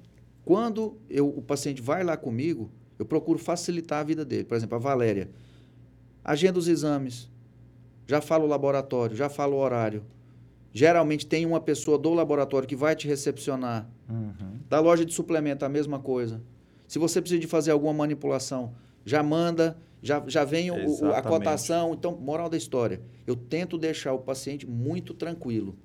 quando 0.44 0.98
eu, 1.08 1.28
o 1.28 1.42
paciente 1.42 1.82
vai 1.82 2.02
lá 2.04 2.16
comigo, 2.16 2.70
eu 2.98 3.04
procuro 3.04 3.38
facilitar 3.38 4.00
a 4.00 4.04
vida 4.04 4.24
dele. 4.24 4.44
Por 4.44 4.56
exemplo, 4.56 4.76
a 4.76 4.78
Valéria. 4.78 5.30
Agenda 6.24 6.58
os 6.58 6.68
exames. 6.68 7.30
Já 8.06 8.20
fala 8.20 8.44
o 8.44 8.46
laboratório, 8.46 9.14
já 9.14 9.28
fala 9.28 9.54
o 9.54 9.58
horário. 9.58 10.04
Geralmente 10.72 11.26
tem 11.26 11.44
uma 11.44 11.60
pessoa 11.60 11.98
do 11.98 12.12
laboratório 12.14 12.68
que 12.68 12.76
vai 12.76 12.94
te 12.94 13.06
recepcionar. 13.06 13.88
Uhum. 14.08 14.58
Da 14.68 14.80
loja 14.80 15.04
de 15.04 15.12
suplemento, 15.12 15.64
a 15.64 15.68
mesma 15.68 15.98
coisa. 15.98 16.42
Se 16.86 16.98
você 16.98 17.20
precisa 17.20 17.40
de 17.40 17.46
fazer 17.46 17.70
alguma 17.70 17.92
manipulação, 17.92 18.74
já 19.04 19.22
manda, 19.22 19.76
já, 20.02 20.22
já 20.26 20.44
vem 20.44 20.70
o, 20.70 20.74
o, 20.74 21.12
a 21.12 21.22
cotação. 21.22 21.92
Então, 21.92 22.16
moral 22.16 22.48
da 22.48 22.56
história, 22.56 23.00
eu 23.26 23.36
tento 23.36 23.76
deixar 23.76 24.12
o 24.12 24.18
paciente 24.18 24.66
muito 24.66 25.12
tranquilo. 25.12 25.76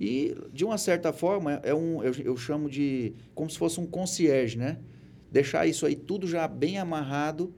E, 0.00 0.34
de 0.50 0.64
uma 0.64 0.78
certa 0.78 1.12
forma, 1.12 1.60
é 1.62 1.74
um, 1.74 2.02
eu, 2.02 2.14
eu 2.24 2.34
chamo 2.34 2.70
de 2.70 3.12
como 3.34 3.50
se 3.50 3.58
fosse 3.58 3.78
um 3.78 3.86
concierge, 3.86 4.56
né? 4.56 4.78
Deixar 5.30 5.66
isso 5.66 5.84
aí 5.84 5.94
tudo 5.94 6.26
já 6.26 6.48
bem 6.48 6.78
amarrado, 6.78 7.54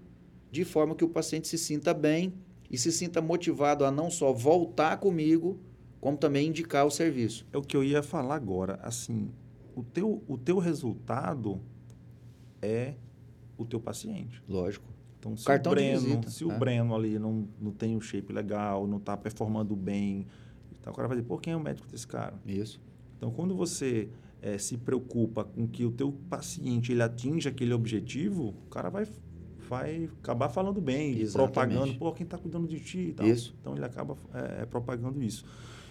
de 0.51 0.65
forma 0.65 0.97
que 0.97 1.05
o 1.05 1.09
paciente 1.09 1.47
se 1.47 1.57
sinta 1.57 1.95
bem 1.95 2.35
e 2.69 2.77
se 2.77 2.91
sinta 2.91 3.23
motivado 3.23 3.85
a 3.85 3.93
não 3.93 4.11
só 4.11 4.33
voltar 4.33 4.97
comigo, 4.97 5.61
como 6.01 6.17
também 6.17 6.49
indicar 6.49 6.85
o 6.85 6.91
serviço. 6.91 7.47
É 7.53 7.57
o 7.57 7.63
que 7.63 7.77
eu 7.77 7.85
ia 7.85 8.03
falar 8.03 8.35
agora. 8.35 8.81
Assim, 8.83 9.31
o 9.77 9.85
teu, 9.85 10.21
o 10.27 10.37
teu 10.37 10.59
resultado 10.59 11.61
é 12.61 12.95
o 13.57 13.65
teu 13.65 13.79
paciente. 13.79 14.43
Lógico. 14.49 14.93
Então, 15.21 15.37
se 15.37 15.45
Cartão 15.45 15.71
o 15.71 15.75
Breno, 15.77 16.29
se 16.29 16.45
o 16.45 16.51
é. 16.51 16.59
Breno 16.59 16.93
ali 16.97 17.21
não, 17.21 17.47
não 17.61 17.71
tem 17.71 17.97
um 17.97 18.01
shape 18.01 18.33
legal, 18.33 18.85
não 18.89 18.99
está 18.99 19.17
performando 19.17 19.77
bem, 19.77 20.27
então 20.83 20.93
o 20.93 20.97
cara 20.97 21.07
vai 21.07 21.17
dizer, 21.17 21.29
pô, 21.29 21.39
quem 21.39 21.53
é 21.53 21.57
o 21.57 21.61
médico 21.61 21.87
desse 21.87 22.07
cara? 22.07 22.35
Isso. 22.45 22.81
Então, 23.17 23.31
quando 23.31 23.55
você 23.55 24.09
é, 24.43 24.59
se 24.59 24.77
preocupa 24.77 25.45
com 25.45 25.67
que 25.67 25.85
o 25.85 25.93
teu 25.93 26.13
paciente 26.29 26.91
ele 26.91 27.03
atinja 27.03 27.51
aquele 27.51 27.73
objetivo, 27.73 28.49
o 28.49 28.69
cara 28.69 28.91
vai, 28.91 29.07
vai 29.69 30.11
acabar 30.21 30.49
falando 30.49 30.81
bem, 30.81 31.21
Exatamente. 31.21 31.33
propagando, 31.33 31.95
pô, 31.95 32.13
quem 32.13 32.25
está 32.25 32.37
cuidando 32.37 32.67
de 32.67 32.81
ti 32.81 32.99
e 32.99 33.13
tal. 33.13 33.27
Isso. 33.27 33.55
Então, 33.61 33.77
ele 33.77 33.85
acaba 33.85 34.19
é, 34.35 34.67
propagando 34.67 35.23
isso. 35.23 35.45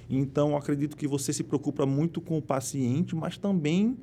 Então, 0.10 0.58
acredito 0.58 0.98
que 0.98 1.08
você 1.08 1.32
se 1.32 1.44
preocupa 1.44 1.86
muito 1.86 2.20
com 2.20 2.38
o 2.38 2.42
paciente, 2.42 3.16
mas 3.16 3.38
também 3.38 3.98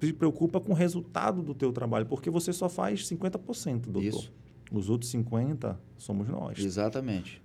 se 0.00 0.12
preocupa 0.12 0.60
com 0.60 0.72
o 0.72 0.74
resultado 0.74 1.40
do 1.40 1.54
teu 1.54 1.72
trabalho, 1.72 2.06
porque 2.06 2.28
você 2.28 2.52
só 2.52 2.68
faz 2.68 3.08
50%, 3.08 3.82
doutor. 3.82 4.02
Isso. 4.02 4.32
Os 4.72 4.88
outros 4.88 5.10
50 5.10 5.78
somos 5.96 6.26
nós. 6.28 6.58
Exatamente. 6.58 7.41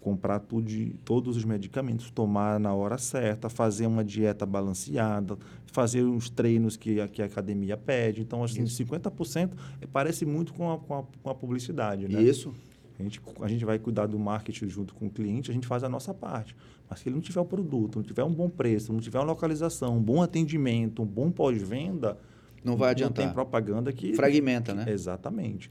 Comprar 0.00 0.38
tudo 0.40 0.66
de, 0.66 0.94
todos 1.04 1.36
os 1.36 1.44
medicamentos, 1.44 2.10
tomar 2.10 2.58
na 2.58 2.72
hora 2.72 2.96
certa, 2.96 3.48
fazer 3.48 3.86
uma 3.86 4.02
dieta 4.02 4.46
balanceada, 4.46 5.36
fazer 5.66 6.02
os 6.02 6.30
treinos 6.30 6.76
que, 6.76 7.00
a, 7.00 7.06
que 7.06 7.20
a 7.20 7.26
academia 7.26 7.76
pede. 7.76 8.22
Então, 8.22 8.42
assim, 8.42 8.62
Isso. 8.62 8.82
50% 8.84 9.50
parece 9.92 10.24
muito 10.24 10.54
com 10.54 10.72
a, 10.72 10.78
com 10.78 10.98
a, 10.98 11.02
com 11.22 11.30
a 11.30 11.34
publicidade, 11.34 12.08
né? 12.08 12.22
Isso. 12.22 12.54
A 12.98 13.02
gente, 13.02 13.20
a 13.40 13.48
gente 13.48 13.64
vai 13.64 13.78
cuidar 13.78 14.06
do 14.06 14.18
marketing 14.18 14.68
junto 14.68 14.94
com 14.94 15.06
o 15.06 15.10
cliente, 15.10 15.50
a 15.50 15.54
gente 15.54 15.66
faz 15.66 15.82
a 15.82 15.88
nossa 15.88 16.12
parte. 16.12 16.54
Mas 16.88 17.00
se 17.00 17.08
ele 17.08 17.14
não 17.14 17.22
tiver 17.22 17.40
o 17.40 17.44
produto, 17.44 17.96
não 17.96 18.02
tiver 18.02 18.24
um 18.24 18.32
bom 18.32 18.48
preço, 18.48 18.92
não 18.92 19.00
tiver 19.00 19.18
uma 19.18 19.24
localização, 19.24 19.96
um 19.96 20.02
bom 20.02 20.22
atendimento, 20.22 21.02
um 21.02 21.06
bom 21.06 21.30
pós-venda, 21.30 22.18
não 22.62 22.76
vai 22.76 22.90
adiantar. 22.90 23.24
Não 23.24 23.32
tem 23.32 23.34
propaganda 23.34 23.92
que... 23.92 24.14
Fragmenta, 24.14 24.74
né? 24.74 24.84
Exatamente. 24.88 25.70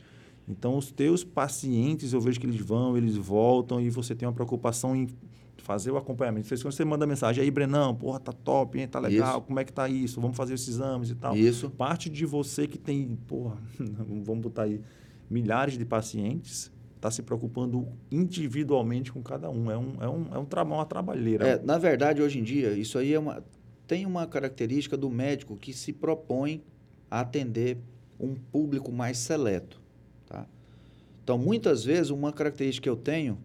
Então, 0.49 0.75
os 0.75 0.91
teus 0.91 1.23
pacientes, 1.23 2.11
eu 2.11 2.19
vejo 2.19 2.39
que 2.39 2.47
eles 2.47 2.59
vão, 2.59 2.97
eles 2.97 3.15
voltam 3.15 3.79
e 3.79 3.89
você 3.91 4.15
tem 4.15 4.27
uma 4.27 4.33
preocupação 4.33 4.95
em 4.95 5.07
fazer 5.57 5.91
o 5.91 5.97
acompanhamento. 5.97 6.49
Quando 6.49 6.73
você 6.73 6.83
manda 6.83 7.05
mensagem, 7.05 7.43
aí, 7.43 7.51
Brenão, 7.51 7.93
porra, 7.93 8.19
tá 8.19 8.31
top, 8.31 8.79
hein? 8.79 8.87
tá 8.87 8.99
legal, 8.99 9.37
isso. 9.37 9.41
como 9.41 9.59
é 9.59 9.63
que 9.63 9.71
tá 9.71 9.87
isso? 9.87 10.19
Vamos 10.19 10.35
fazer 10.35 10.55
esses 10.55 10.67
exames 10.69 11.11
e 11.11 11.15
tal. 11.15 11.37
Isso. 11.37 11.69
Parte 11.69 12.09
de 12.09 12.25
você 12.25 12.65
que 12.67 12.79
tem, 12.79 13.15
porra, 13.27 13.57
vamos 13.77 14.41
botar 14.41 14.63
aí, 14.63 14.81
milhares 15.29 15.77
de 15.77 15.85
pacientes, 15.85 16.71
está 16.95 17.11
se 17.11 17.21
preocupando 17.21 17.87
individualmente 18.11 19.11
com 19.11 19.21
cada 19.21 19.51
um. 19.51 19.69
É, 19.69 19.77
um, 19.77 19.93
é, 20.01 20.09
um, 20.09 20.27
é 20.33 20.39
um 20.39 20.45
tra 20.45 20.63
uma 20.63 20.85
trabalheira. 20.85 21.47
É, 21.47 21.63
na 21.63 21.77
verdade, 21.77 22.23
hoje 22.23 22.39
em 22.39 22.43
dia, 22.43 22.71
isso 22.71 22.97
aí 22.97 23.13
é 23.13 23.19
uma, 23.19 23.43
tem 23.85 24.07
uma 24.07 24.25
característica 24.25 24.97
do 24.97 25.09
médico 25.09 25.55
que 25.55 25.71
se 25.71 25.93
propõe 25.93 26.63
a 27.11 27.19
atender 27.19 27.77
um 28.19 28.33
público 28.33 28.91
mais 28.91 29.19
seleto. 29.19 29.78
Então, 31.29 31.37
muitas 31.37 31.83
vezes, 31.83 32.09
uma 32.09 32.33
característica 32.33 32.85
que 32.85 32.89
eu 32.89 32.95
tenho 32.95 33.37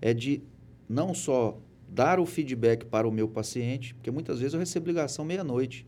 é 0.00 0.14
de 0.14 0.42
não 0.88 1.12
só 1.12 1.60
dar 1.86 2.18
o 2.18 2.24
feedback 2.24 2.86
para 2.86 3.06
o 3.06 3.12
meu 3.12 3.28
paciente, 3.28 3.92
porque 3.92 4.10
muitas 4.10 4.38
vezes 4.38 4.54
eu 4.54 4.58
recebo 4.58 4.86
ligação 4.86 5.26
meia-noite. 5.26 5.86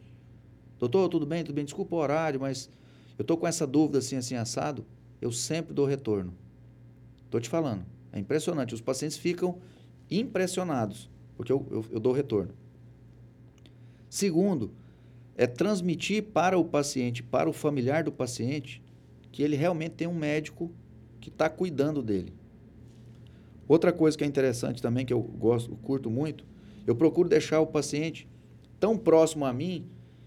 Doutor, 0.78 1.09
tudo 1.09 1.24
bem? 1.24 1.43
Tudo 1.43 1.55
bem? 1.55 1.64
Desculpa 1.64 1.97
o 1.97 1.99
horário, 1.99 2.38
mas 2.38 2.68
eu 3.16 3.22
estou 3.22 3.38
com 3.38 3.47
essa 3.47 3.66
dúvida 3.66 4.01
assim, 4.01 4.16
assim, 4.16 4.34
assado. 4.34 4.84
Eu 5.18 5.32
sempre 5.32 5.72
dou 5.72 5.86
retorno. 5.86 6.34
Estou 7.24 7.41
te 7.41 7.49
falando. 7.49 7.86
É 8.12 8.18
impressionante. 8.18 8.74
Os 8.74 8.82
pacientes 8.82 9.16
ficam 9.16 9.61
impressionados, 10.11 11.09
porque 11.38 11.51
eu, 11.51 11.66
eu, 11.70 11.86
eu 11.91 12.01
dou 12.01 12.12
retorno. 12.12 12.53
Segundo, 14.11 14.74
é 15.38 15.47
transmitir 15.47 16.22
para 16.22 16.59
o 16.59 16.66
paciente, 16.66 17.22
para 17.22 17.49
o 17.49 17.53
familiar 17.55 18.05
do 18.05 18.12
paciente, 18.12 18.82
que 19.32 19.43
ele 19.43 19.57
realmente 19.57 19.93
tem 19.93 20.07
um 20.07 20.14
médico 20.14 20.70
que 21.21 21.29
está 21.29 21.49
cuidando 21.49 22.03
dele. 22.03 22.33
Outra 23.68 23.93
coisa 23.93 24.16
que 24.18 24.25
é 24.25 24.27
interessante 24.27 24.83
também, 24.83 25.07
que 25.07 25.12
eu 25.12 25.21
gosto, 25.21 25.77
curto 25.77 26.11
muito, 26.11 26.45
eu 26.87 26.95
procuro 26.95 27.29
deixar 27.29 27.61
o 27.61 27.66
paciente 27.66 28.29
tão 28.81 28.97
próximo 28.97 29.45
a 29.45 29.53
mim 29.53 29.87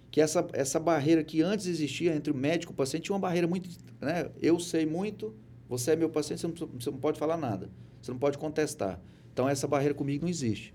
que 0.10 0.22
essa, 0.22 0.48
essa 0.54 0.80
barreira 0.80 1.24
que 1.24 1.42
antes 1.42 1.66
existia 1.66 2.16
entre 2.16 2.32
o 2.32 2.36
médico 2.36 2.72
e 2.72 2.74
o 2.74 2.76
paciente 2.76 3.04
tinha 3.04 3.16
uma 3.16 3.20
barreira 3.20 3.48
muito. 3.48 3.70
Né? 4.00 4.30
Eu 4.42 4.60
sei 4.60 4.86
muito, 4.86 5.34
você 5.68 5.92
é 5.92 5.96
meu 5.96 6.10
paciente, 6.10 6.42
você 6.42 6.48
não, 6.48 6.70
você 6.80 6.92
não 6.92 7.00
pode 7.00 7.18
falar 7.18 7.36
nada. 7.36 7.70
Você 8.02 8.12
não 8.12 8.20
pode 8.20 8.38
contestar. 8.38 9.02
Então, 9.34 9.50
essa 9.50 9.68
barreira 9.68 9.94
comigo 9.96 10.24
não 10.24 10.30
existe. 10.30 10.74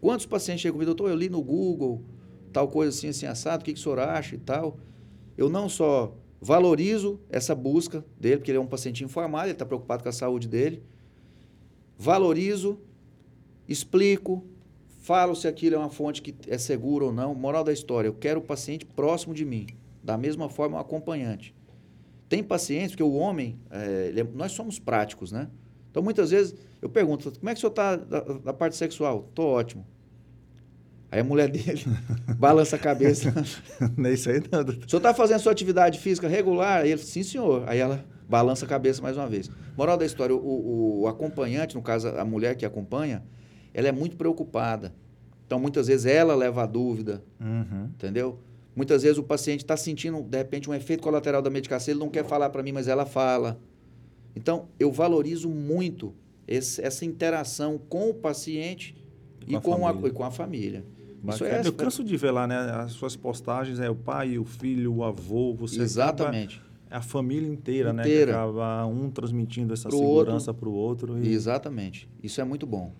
Quantos 0.00 0.24
pacientes 0.24 0.62
chegam 0.62 0.74
comigo, 0.74 0.94
doutor, 0.94 1.10
eu 1.10 1.16
li 1.16 1.28
no 1.28 1.42
Google, 1.42 2.02
tal 2.52 2.68
coisa 2.68 2.96
assim, 2.96 3.08
assim, 3.08 3.26
assado, 3.26 3.62
o 3.62 3.64
que, 3.64 3.72
que 3.72 3.80
o 3.80 3.82
senhor 3.82 3.98
acha 3.98 4.36
e 4.36 4.38
tal. 4.38 4.78
Eu 5.36 5.50
não 5.50 5.68
só 5.68 6.16
valorizo 6.40 7.20
essa 7.28 7.54
busca 7.54 8.04
dele, 8.18 8.38
porque 8.38 8.50
ele 8.50 8.58
é 8.58 8.60
um 8.60 8.66
paciente 8.66 9.04
informado, 9.04 9.46
ele 9.46 9.52
está 9.52 9.66
preocupado 9.66 10.02
com 10.02 10.08
a 10.08 10.12
saúde 10.12 10.48
dele. 10.48 10.82
Valorizo, 11.98 12.78
explico, 13.68 14.44
falo 15.00 15.34
se 15.34 15.46
aquilo 15.46 15.76
é 15.76 15.78
uma 15.78 15.90
fonte 15.90 16.22
que 16.22 16.34
é 16.48 16.56
segura 16.56 17.04
ou 17.04 17.12
não. 17.12 17.34
Moral 17.34 17.62
da 17.62 17.72
história, 17.72 18.08
eu 18.08 18.14
quero 18.14 18.40
o 18.40 18.42
paciente 18.42 18.86
próximo 18.86 19.34
de 19.34 19.44
mim. 19.44 19.66
Da 20.02 20.16
mesma 20.16 20.48
forma, 20.48 20.78
um 20.78 20.80
acompanhante. 20.80 21.54
Tem 22.28 22.42
pacientes, 22.42 22.92
porque 22.92 23.02
o 23.02 23.12
homem, 23.12 23.58
é, 23.70 24.14
é, 24.16 24.24
nós 24.34 24.52
somos 24.52 24.78
práticos, 24.78 25.30
né? 25.32 25.50
Então, 25.90 26.02
muitas 26.02 26.30
vezes, 26.30 26.54
eu 26.80 26.88
pergunto, 26.88 27.32
como 27.38 27.50
é 27.50 27.52
que 27.52 27.58
o 27.58 27.60
senhor 27.60 27.70
está 27.70 27.96
da, 27.96 28.20
da, 28.20 28.52
parte 28.52 28.76
sexual? 28.76 29.26
Estou 29.28 29.48
ótimo. 29.48 29.84
Aí 31.10 31.20
a 31.20 31.24
mulher 31.24 31.48
dele 31.50 31.84
balança 32.38 32.76
a 32.76 32.78
cabeça. 32.78 33.32
não 33.96 34.08
é 34.08 34.12
isso 34.12 34.30
aí, 34.30 34.40
não. 34.50 34.60
O 34.60 34.88
senhor 34.88 34.98
está 34.98 35.12
fazendo 35.12 35.40
sua 35.40 35.52
atividade 35.52 35.98
física 35.98 36.28
regular? 36.28 36.82
Aí 36.82 36.92
ele, 36.92 37.02
sim, 37.02 37.22
senhor. 37.22 37.64
Aí 37.66 37.78
ela 37.78 38.04
balança 38.28 38.64
a 38.64 38.68
cabeça 38.68 39.02
mais 39.02 39.16
uma 39.16 39.26
vez. 39.26 39.50
Moral 39.76 39.96
da 39.96 40.06
história, 40.06 40.34
o, 40.34 40.38
o, 40.38 41.00
o 41.00 41.08
acompanhante, 41.08 41.74
no 41.74 41.82
caso, 41.82 42.08
a 42.08 42.24
mulher 42.24 42.54
que 42.54 42.64
acompanha, 42.64 43.24
ela 43.74 43.88
é 43.88 43.92
muito 43.92 44.16
preocupada. 44.16 44.94
Então, 45.46 45.58
muitas 45.58 45.88
vezes, 45.88 46.06
ela 46.06 46.36
leva 46.36 46.62
a 46.62 46.66
dúvida, 46.66 47.24
uhum. 47.40 47.86
entendeu? 47.86 48.38
Muitas 48.76 49.02
vezes 49.02 49.18
o 49.18 49.22
paciente 49.24 49.60
está 49.60 49.76
sentindo, 49.76 50.22
de 50.22 50.38
repente, 50.38 50.70
um 50.70 50.74
efeito 50.74 51.02
colateral 51.02 51.42
da 51.42 51.50
medicação, 51.50 51.92
ele 51.92 51.98
não 51.98 52.08
quer 52.08 52.24
falar 52.24 52.50
para 52.50 52.62
mim, 52.62 52.70
mas 52.70 52.86
ela 52.86 53.04
fala. 53.04 53.60
Então, 54.36 54.68
eu 54.78 54.92
valorizo 54.92 55.48
muito 55.48 56.14
esse, 56.46 56.80
essa 56.80 57.04
interação 57.04 57.80
com 57.88 58.10
o 58.10 58.14
paciente 58.14 58.94
com 59.44 59.56
e, 59.56 59.60
com 59.60 59.88
a, 59.88 60.08
e 60.08 60.10
com 60.12 60.22
a 60.22 60.30
família. 60.30 60.84
Isso 61.28 61.44
é, 61.44 61.62
eu 61.64 61.72
canso 61.72 62.02
de 62.02 62.16
ver 62.16 62.30
lá, 62.30 62.46
né? 62.46 62.56
As 62.56 62.92
suas 62.92 63.16
postagens 63.16 63.78
é 63.78 63.90
o 63.90 63.94
pai, 63.94 64.38
o 64.38 64.44
filho, 64.44 64.94
o 64.94 65.04
avô, 65.04 65.54
você 65.54 65.80
Exatamente. 65.80 66.62
é 66.90 66.96
a 66.96 67.02
família 67.02 67.48
inteira, 67.48 67.90
inteira. 67.90 67.92
né? 67.92 68.02
Que 68.02 68.30
acaba 68.30 68.86
um 68.86 69.10
transmitindo 69.10 69.72
essa 69.72 69.88
pro 69.88 69.98
segurança 69.98 70.52
para 70.52 70.68
o 70.68 70.72
outro. 70.72 71.18
E... 71.18 71.32
Exatamente. 71.32 72.08
Isso 72.22 72.40
é 72.40 72.44
muito 72.44 72.66
bom. 72.66 72.92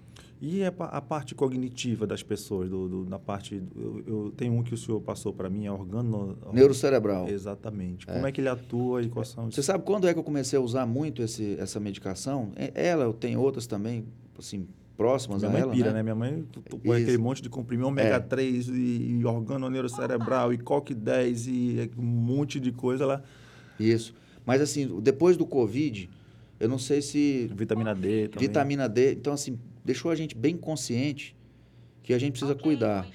E 0.42 0.64
a, 0.64 0.72
parte 1.02 1.34
cognitiva 1.34 2.06
das 2.06 2.22
pessoas, 2.22 2.70
do, 2.70 2.88
do, 2.88 3.10
na 3.10 3.18
parte. 3.18 3.62
Eu, 3.76 4.02
eu, 4.06 4.32
tenho 4.34 4.54
um 4.54 4.62
que 4.62 4.72
o 4.72 4.76
senhor 4.76 4.98
passou 5.02 5.34
para 5.34 5.50
mim, 5.50 5.66
é 5.66 5.72
organo. 5.72 6.38
Neurocerebral. 6.50 7.28
Exatamente. 7.28 8.08
É. 8.08 8.14
Como 8.14 8.26
é 8.26 8.32
que 8.32 8.40
ele 8.40 8.48
atua 8.48 9.02
e 9.02 9.10
quais 9.10 9.28
são. 9.28 9.50
Você 9.50 9.62
sabe 9.62 9.84
quando 9.84 10.08
é 10.08 10.14
que 10.14 10.18
eu 10.18 10.24
comecei 10.24 10.58
a 10.58 10.62
usar 10.62 10.86
muito 10.86 11.20
esse, 11.20 11.56
essa 11.60 11.78
medicação? 11.78 12.52
É, 12.56 12.72
ela, 12.74 13.04
eu 13.04 13.12
tenho 13.12 13.38
outras 13.38 13.66
também, 13.66 14.06
assim, 14.38 14.66
próximas 15.00 15.40
Minha 15.40 15.50
mãe 15.50 15.62
ela, 15.62 15.72
pira, 15.72 15.88
né? 15.88 15.94
né? 15.94 16.02
Minha 16.02 16.14
mãe 16.14 16.44
põe 16.84 17.00
aquele 17.00 17.16
monte 17.16 17.40
de 17.40 17.48
comprimir 17.48 17.86
ômega 17.86 18.16
é. 18.16 18.20
3 18.20 18.68
e, 18.68 18.72
e 18.72 19.24
organo 19.24 19.70
neurocerebral 19.70 20.52
e 20.52 20.58
COQ10 20.58 21.46
e 21.46 21.90
um 21.96 22.02
monte 22.02 22.60
de 22.60 22.70
coisa 22.70 23.06
lá. 23.06 23.22
Isso. 23.78 24.14
Mas 24.44 24.60
assim, 24.60 25.00
depois 25.00 25.38
do 25.38 25.46
Covid, 25.46 26.10
eu 26.58 26.68
não 26.68 26.78
sei 26.78 27.00
se. 27.00 27.50
Vitamina 27.54 27.94
D 27.94 28.28
também. 28.28 28.46
Vitamina 28.46 28.88
D. 28.90 29.12
Então, 29.12 29.32
assim, 29.32 29.58
deixou 29.82 30.10
a 30.10 30.14
gente 30.14 30.36
bem 30.36 30.54
consciente 30.54 31.34
que 32.02 32.12
a 32.12 32.18
gente 32.18 32.32
precisa 32.32 32.52
okay, 32.52 32.62
cuidar. 32.62 33.08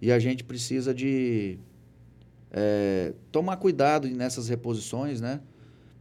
E 0.00 0.10
a 0.10 0.18
gente 0.18 0.42
precisa 0.42 0.94
de 0.94 1.58
é, 2.50 3.12
tomar 3.30 3.58
cuidado 3.58 4.08
nessas 4.08 4.48
reposições, 4.48 5.20
né? 5.20 5.42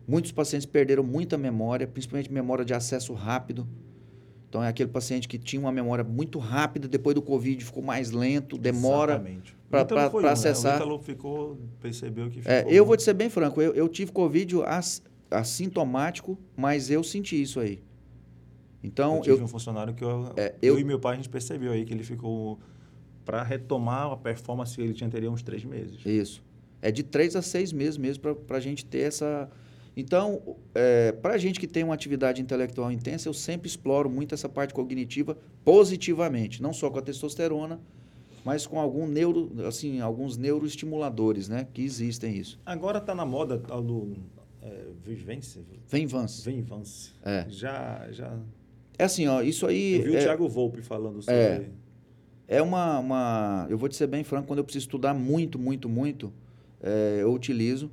Muitos 0.08 0.32
pacientes 0.32 0.66
perderam 0.66 1.04
muita 1.04 1.38
memória, 1.38 1.86
principalmente 1.86 2.32
memória 2.32 2.64
de 2.64 2.74
acesso 2.74 3.14
rápido. 3.14 3.68
Então, 4.54 4.64
é 4.64 4.68
aquele 4.68 4.92
paciente 4.92 5.28
que 5.28 5.40
tinha 5.40 5.60
uma 5.60 5.72
memória 5.72 6.04
muito 6.04 6.38
rápida, 6.38 6.88
depois 6.88 7.16
do 7.16 7.24
Covid 7.24 7.66
ficou 7.66 7.82
mais 7.82 8.12
lento, 8.12 8.56
demora 8.56 9.20
para 9.68 10.32
acessar. 10.32 10.78
Né? 10.78 10.86
O 10.86 11.00
ficou, 11.00 11.58
percebeu 11.82 12.30
que 12.30 12.38
é, 12.38 12.60
ficou... 12.60 12.72
É, 12.72 12.78
eu 12.78 12.86
vou 12.86 12.96
te 12.96 13.02
ser 13.02 13.16
bem 13.16 13.32
franco, 13.32 13.60
eu, 13.60 13.74
eu 13.74 13.90
tive 13.90 14.12
Covid 14.12 14.62
as, 14.68 15.02
assintomático, 15.32 16.38
mas 16.56 16.92
eu 16.92 17.04
senti 17.04 17.42
isso 17.42 17.60
aí. 17.60 17.82
Então, 18.84 19.16
eu 19.16 19.22
tive 19.24 19.40
eu, 19.40 19.46
um 19.46 19.48
funcionário 19.48 19.96
que 19.96 20.04
eu, 20.04 20.32
é, 20.38 20.54
eu, 20.62 20.76
eu, 20.76 20.80
e 20.80 20.84
meu 20.84 21.00
pai, 21.00 21.14
a 21.14 21.16
gente 21.16 21.30
percebeu 21.30 21.72
aí 21.72 21.84
que 21.84 21.92
ele 21.92 22.04
ficou... 22.04 22.60
Para 23.26 23.42
retomar 23.42 24.12
a 24.12 24.18
performance 24.18 24.76
que 24.76 24.84
ele 24.84 24.94
tinha, 24.94 25.10
teria 25.10 25.32
uns 25.32 25.42
três 25.42 25.64
meses. 25.64 26.06
Isso. 26.06 26.44
É 26.80 26.92
de 26.92 27.02
três 27.02 27.36
a 27.36 27.42
seis 27.42 27.74
meses 27.74 27.98
mesmo 27.98 28.36
para 28.36 28.58
a 28.58 28.62
gente 28.62 28.86
ter 28.86 29.00
essa... 29.00 29.50
Então, 29.96 30.58
é, 30.74 31.12
para 31.12 31.36
a 31.36 31.38
gente 31.38 31.60
que 31.60 31.68
tem 31.68 31.84
uma 31.84 31.94
atividade 31.94 32.42
intelectual 32.42 32.92
intensa, 32.92 33.30
eu 33.30 33.34
sempre 33.34 33.68
exploro 33.68 34.10
muito 34.10 34.34
essa 34.34 34.50
parte 34.50 34.74
cognitiva 34.74 35.38
positivamente. 35.64 36.62
Não 36.62 36.74
só 36.74 36.90
com 36.90 36.98
a 36.98 37.02
testosterona, 37.02 37.80
mas 38.44 38.66
com 38.66 38.80
algum 38.80 39.08
neuro, 39.08 39.52
assim, 39.68 40.02
alguns 40.02 40.36
neuroestimuladores, 40.36 41.48
né? 41.48 41.68
Que 41.74 41.84
existem 41.84 42.36
isso. 42.36 42.60
Agora 42.66 42.98
está 42.98 43.14
na 43.14 43.26
moda 43.26 43.60
tal 43.60 43.82
do 43.82 44.16
é, 44.62 44.86
Vivence? 45.04 45.64
Venvance. 45.88 46.44
Venvance. 46.44 47.12
É. 47.24 47.46
Já, 47.50 48.08
já 48.12 48.40
é 48.98 49.06
assim, 49.06 49.28
ó, 49.28 49.42
isso 49.42 49.66
aí. 49.66 49.98
Eu 49.98 50.04
vi 50.04 50.16
é, 50.16 50.20
o 50.20 50.24
Thiago 50.24 50.48
Volpe 50.48 50.82
falando 50.82 51.22
sobre. 51.22 51.36
É, 51.36 51.66
é 52.48 52.62
uma, 52.62 53.00
uma. 53.00 53.68
Eu 53.70 53.78
vou 53.78 53.90
te 53.90 53.96
ser 53.96 54.08
bem 54.08 54.24
franco, 54.24 54.48
quando 54.48 54.60
eu 54.60 54.64
preciso 54.64 54.86
estudar 54.86 55.14
muito, 55.14 55.58
muito, 55.58 55.90
muito, 55.90 56.32
é, 56.82 57.20
eu 57.22 57.34
utilizo. 57.34 57.90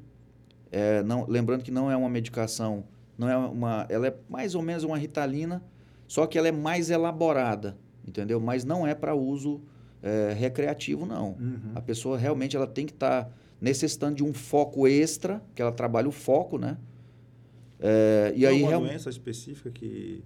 É, 0.71 1.03
não, 1.03 1.27
lembrando 1.29 1.63
que 1.63 1.71
não 1.71 1.91
é 1.91 1.97
uma 1.97 2.09
medicação, 2.09 2.85
não 3.19 3.29
é 3.29 3.37
uma. 3.37 3.87
Ela 3.89 4.09
é 4.09 4.17
mais 4.29 4.55
ou 4.55 4.63
menos 4.63 4.85
uma 4.85 4.97
ritalina, 4.97 5.63
só 6.07 6.27
que 6.27 6.39
ela 6.39 6.49
é 6.49 6.53
mais 6.53 6.91
elaborada, 6.91 7.77
entendeu? 8.07 8.41
Mas 8.41 8.65
não 8.65 8.87
é 8.87 8.95
para 8.95 9.15
uso 9.15 9.61
é, 10.03 10.33
recreativo, 10.33 11.05
não. 11.05 11.31
Uhum. 11.33 11.73
A 11.75 11.81
pessoa 11.81 12.17
realmente 12.17 12.57
ela 12.57 12.67
tem 12.67 12.87
que 12.87 12.93
estar 12.93 13.25
tá 13.25 13.31
necessitando 13.61 14.17
de 14.17 14.25
um 14.25 14.33
foco 14.33 14.87
extra, 14.87 15.43
que 15.55 15.61
ela 15.61 15.73
trabalha 15.73 16.09
o 16.09 16.13
foco, 16.13 16.57
né? 16.57 16.79
É, 17.79 18.33
e 18.35 18.41
Tem 18.41 18.47
aí, 18.47 18.63
uma 18.63 18.69
real- 18.69 18.81
doença 18.83 19.09
específica 19.11 19.71
que, 19.71 20.23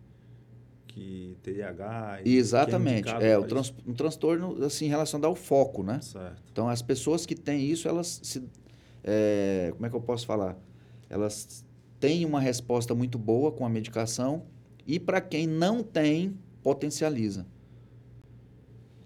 que 0.88 1.36
TDAH... 1.42 2.20
Exatamente. 2.24 3.05
Que 3.05 3.11
indicado 3.11 3.24
É, 3.24 3.38
o 3.38 3.45
trans, 3.45 3.74
um 3.86 3.92
transtorno 3.92 4.64
assim, 4.64 4.88
relacionado 4.88 5.26
ao 5.26 5.34
foco, 5.34 5.82
né? 5.82 6.01
Certo. 6.01 6.42
Então, 6.53 6.68
as 6.68 6.82
pessoas 6.82 7.24
que 7.24 7.34
têm 7.34 7.64
isso, 7.64 7.88
elas 7.88 8.20
se. 8.22 8.42
É, 9.05 9.70
como 9.74 9.84
é 9.84 9.90
que 9.90 9.96
eu 9.96 10.00
posso 10.00 10.26
falar? 10.26 10.59
Elas 11.09 11.64
têm 12.00 12.24
uma 12.24 12.40
resposta 12.40 12.94
muito 12.94 13.18
boa 13.18 13.52
com 13.52 13.64
a 13.64 13.68
medicação 13.68 14.42
e, 14.86 14.98
para 14.98 15.20
quem 15.20 15.46
não 15.46 15.82
tem, 15.82 16.36
potencializa. 16.62 17.46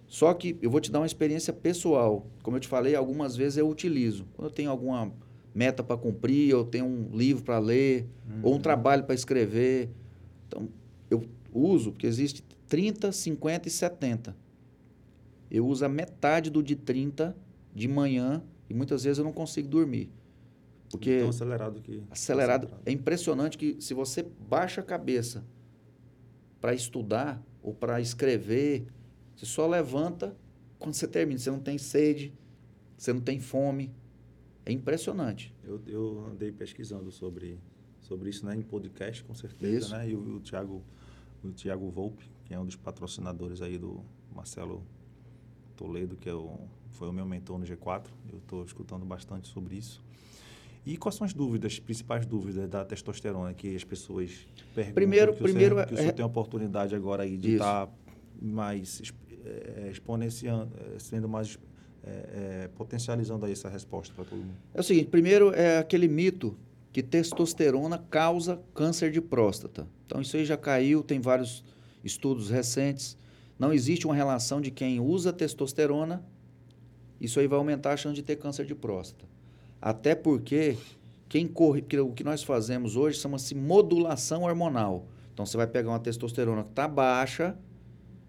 Só 0.07 0.32
que 0.32 0.57
eu 0.62 0.70
vou 0.70 0.80
te 0.80 0.90
dar 0.90 1.01
uma 1.01 1.07
experiência 1.07 1.53
pessoal. 1.53 2.26
Como 2.42 2.57
eu 2.57 2.61
te 2.61 2.68
falei, 2.68 2.94
algumas 2.94 3.36
vezes 3.36 3.59
eu 3.59 3.68
utilizo. 3.68 4.26
Quando 4.34 4.49
eu 4.49 4.55
tenho 4.55 4.70
alguma 4.70 5.12
meta 5.55 5.82
para 5.82 5.96
cumprir, 5.99 6.49
eu 6.49 6.64
tenho 6.64 6.86
um 6.86 7.11
livro 7.12 7.44
para 7.44 7.59
ler, 7.59 8.09
ou 8.42 8.55
um 8.55 8.61
trabalho 8.61 9.05
para 9.05 9.14
escrever. 9.14 9.90
Então, 10.46 10.68
eu 11.11 11.24
uso, 11.53 11.92
porque 11.92 12.07
existe 12.07 12.42
30, 12.68 13.12
50 13.12 13.68
e 13.68 13.70
70. 13.70 14.36
Eu 15.51 15.66
uso 15.66 15.84
a 15.84 15.88
metade 15.88 16.51
do 16.51 16.62
de 16.62 16.76
30 16.76 17.36
de 17.74 17.88
manhã 17.88 18.42
e 18.68 18.74
muitas 18.74 19.04
vezes 19.04 19.18
eu 19.18 19.24
não 19.24 19.32
consigo 19.32 19.68
dormir. 19.68 20.10
Porque 20.90 21.20
Tão 21.20 21.28
acelerado 21.28 21.80
que... 21.80 22.02
acelerado, 22.10 22.70
é 22.84 22.92
impressionante 22.92 23.58
que 23.58 23.76
se 23.80 23.92
você 23.94 24.22
baixa 24.22 24.80
a 24.80 24.84
cabeça 24.84 25.44
para 26.60 26.74
estudar 26.74 27.42
ou 27.62 27.74
para 27.74 28.00
escrever, 28.00 28.86
você 29.36 29.46
só 29.46 29.66
levanta 29.66 30.36
quando 30.78 30.94
você 30.94 31.06
termina. 31.06 31.38
Você 31.38 31.50
não 31.50 31.60
tem 31.60 31.76
sede, 31.76 32.32
você 32.96 33.12
não 33.12 33.20
tem 33.20 33.38
fome. 33.38 33.92
É 34.64 34.72
impressionante. 34.72 35.54
Eu, 35.62 35.80
eu 35.86 36.26
andei 36.30 36.52
pesquisando 36.52 37.10
sobre, 37.10 37.58
sobre 38.00 38.30
isso 38.30 38.44
né, 38.46 38.54
em 38.54 38.62
podcast, 38.62 39.22
com 39.24 39.34
certeza. 39.34 39.86
Isso. 39.86 39.96
Né? 39.96 40.10
E 40.10 40.14
o, 40.14 40.36
o, 40.36 40.40
Thiago, 40.40 40.82
o 41.44 41.52
Thiago 41.52 41.88
Volpe, 41.90 42.30
que 42.44 42.54
é 42.54 42.58
um 42.58 42.64
dos 42.64 42.76
patrocinadores 42.76 43.60
aí 43.60 43.78
do 43.78 44.02
Marcelo 44.34 44.82
Toledo, 45.76 46.16
que 46.16 46.28
é 46.28 46.34
o, 46.34 46.58
foi 46.91 47.09
o 47.09 47.12
meu 47.12 47.24
mentor 47.26 47.59
no 47.59 47.64
G4. 47.66 48.05
Eu 48.32 48.39
estou 48.39 48.64
escutando 48.64 49.05
bastante 49.05 49.49
sobre 49.49 49.76
isso. 49.76 50.03
E 50.86 50.97
quais 50.97 51.16
são 51.16 51.24
as 51.26 51.34
dúvidas, 51.34 51.72
as 51.72 51.78
principais 51.78 52.24
dúvidas 52.24 52.68
da 52.68 52.84
testosterona 52.84 53.53
que 53.53 53.76
as 53.76 53.84
pessoas 53.84 54.47
perguntam? 54.74 54.95
Primeiro- 54.95 55.32
que 55.34 55.43
primeiro 55.43 55.74
senhor, 55.74 55.86
que 55.86 55.95
o 55.95 55.97
senhor 55.97 56.09
é- 56.09 56.12
tem 56.12 56.22
a 56.22 56.26
oportunidade 56.26 56.95
agora 56.95 57.22
aí 57.24 57.36
de 57.36 57.49
estar 57.55 57.89
mais 58.41 59.01
exp- 59.01 59.14
eh, 59.45 59.89
exponenciando, 59.93 60.70
eh, 60.78 60.99
sendo 60.99 61.28
mais 61.28 61.59
eh, 62.05 62.64
eh, 62.64 62.70
potencializando 62.76 63.45
aí 63.45 63.53
essa 63.53 63.68
resposta 63.68 64.14
para 64.14 64.24
todo 64.24 64.39
mundo. 64.39 64.55
É 64.72 64.80
o 64.80 64.82
seguinte, 64.82 65.09
primeiro 65.11 65.53
é 65.53 65.78
aquele 65.78 66.09
mito 66.09 66.57
que 66.93 67.03
testosterona 67.03 67.99
causa 67.99 68.62
câncer 68.72 69.11
de 69.11 69.20
próstata. 69.20 69.86
Então 70.07 70.22
isso 70.22 70.36
aí 70.36 70.45
já 70.45 70.57
caiu, 70.57 71.03
tem 71.03 71.20
vários 71.20 71.62
estudos 72.03 72.49
recentes. 72.49 73.18
Não 73.59 73.72
existe 73.74 74.07
uma 74.07 74.14
relação 74.14 74.59
de 74.61 74.70
quem 74.70 75.01
usa 75.01 75.32
testosterona, 75.34 76.24
isso 77.20 77.40
aí 77.40 77.46
vai 77.46 77.58
aumentar 77.58 77.92
a 77.92 77.96
chance 77.96 78.14
de 78.14 78.22
ter 78.22 78.36
câncer 78.36 78.64
de 78.64 78.74
próstata. 78.74 79.26
Até 79.80 80.14
porque 80.14 80.76
quem 81.28 81.46
corre, 81.46 81.82
porque 81.82 81.98
o 81.98 82.12
que 82.12 82.24
nós 82.24 82.42
fazemos 82.42 82.96
hoje 82.96 83.18
chama-se 83.18 83.54
modulação 83.54 84.42
hormonal. 84.44 85.06
Então 85.32 85.44
você 85.44 85.56
vai 85.56 85.66
pegar 85.66 85.90
uma 85.90 86.00
testosterona 86.00 86.64
que 86.64 86.70
está 86.70 86.88
baixa 86.88 87.56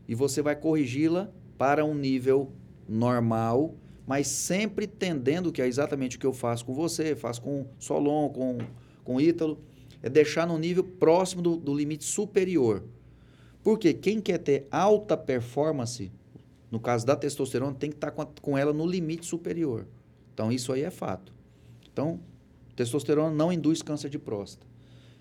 e 0.07 0.13
você 0.13 0.41
vai 0.41 0.55
corrigi-la 0.55 1.29
para 1.57 1.85
um 1.85 1.93
nível 1.93 2.51
normal, 2.87 3.75
mas 4.05 4.27
sempre 4.27 4.87
tendendo, 4.87 5.51
que 5.51 5.61
é 5.61 5.67
exatamente 5.67 6.17
o 6.17 6.19
que 6.19 6.25
eu 6.25 6.33
faço 6.33 6.65
com 6.65 6.73
você, 6.73 7.15
faço 7.15 7.41
com 7.41 7.67
Solon, 7.77 8.29
com, 8.29 8.57
com 9.03 9.15
o 9.15 9.21
Ítalo, 9.21 9.59
é 10.01 10.09
deixar 10.09 10.47
no 10.47 10.57
nível 10.57 10.83
próximo 10.83 11.41
do, 11.41 11.57
do 11.57 11.75
limite 11.75 12.05
superior. 12.05 12.83
Porque 13.63 13.93
quem 13.93 14.21
quer 14.21 14.39
ter 14.39 14.67
alta 14.71 15.15
performance, 15.17 16.11
no 16.72 16.80
caso 16.80 17.05
da 17.05 17.15
testosterona, 17.15 17.76
tem 17.76 17.89
que 17.89 17.97
estar 17.97 18.11
com, 18.11 18.22
a- 18.22 18.28
com 18.41 18.57
ela 18.57 18.72
no 18.74 18.86
limite 18.86 19.26
superior. 19.26 19.88
Então, 20.34 20.51
isso 20.51 20.72
aí 20.72 20.84
é 20.84 20.91
fato. 20.91 21.34
Então, 21.91 22.20
testosterona 22.76 23.34
não 23.36 23.51
induz 23.51 23.82
câncer 23.82 24.09
de 24.09 24.20
próstata. 24.20 24.65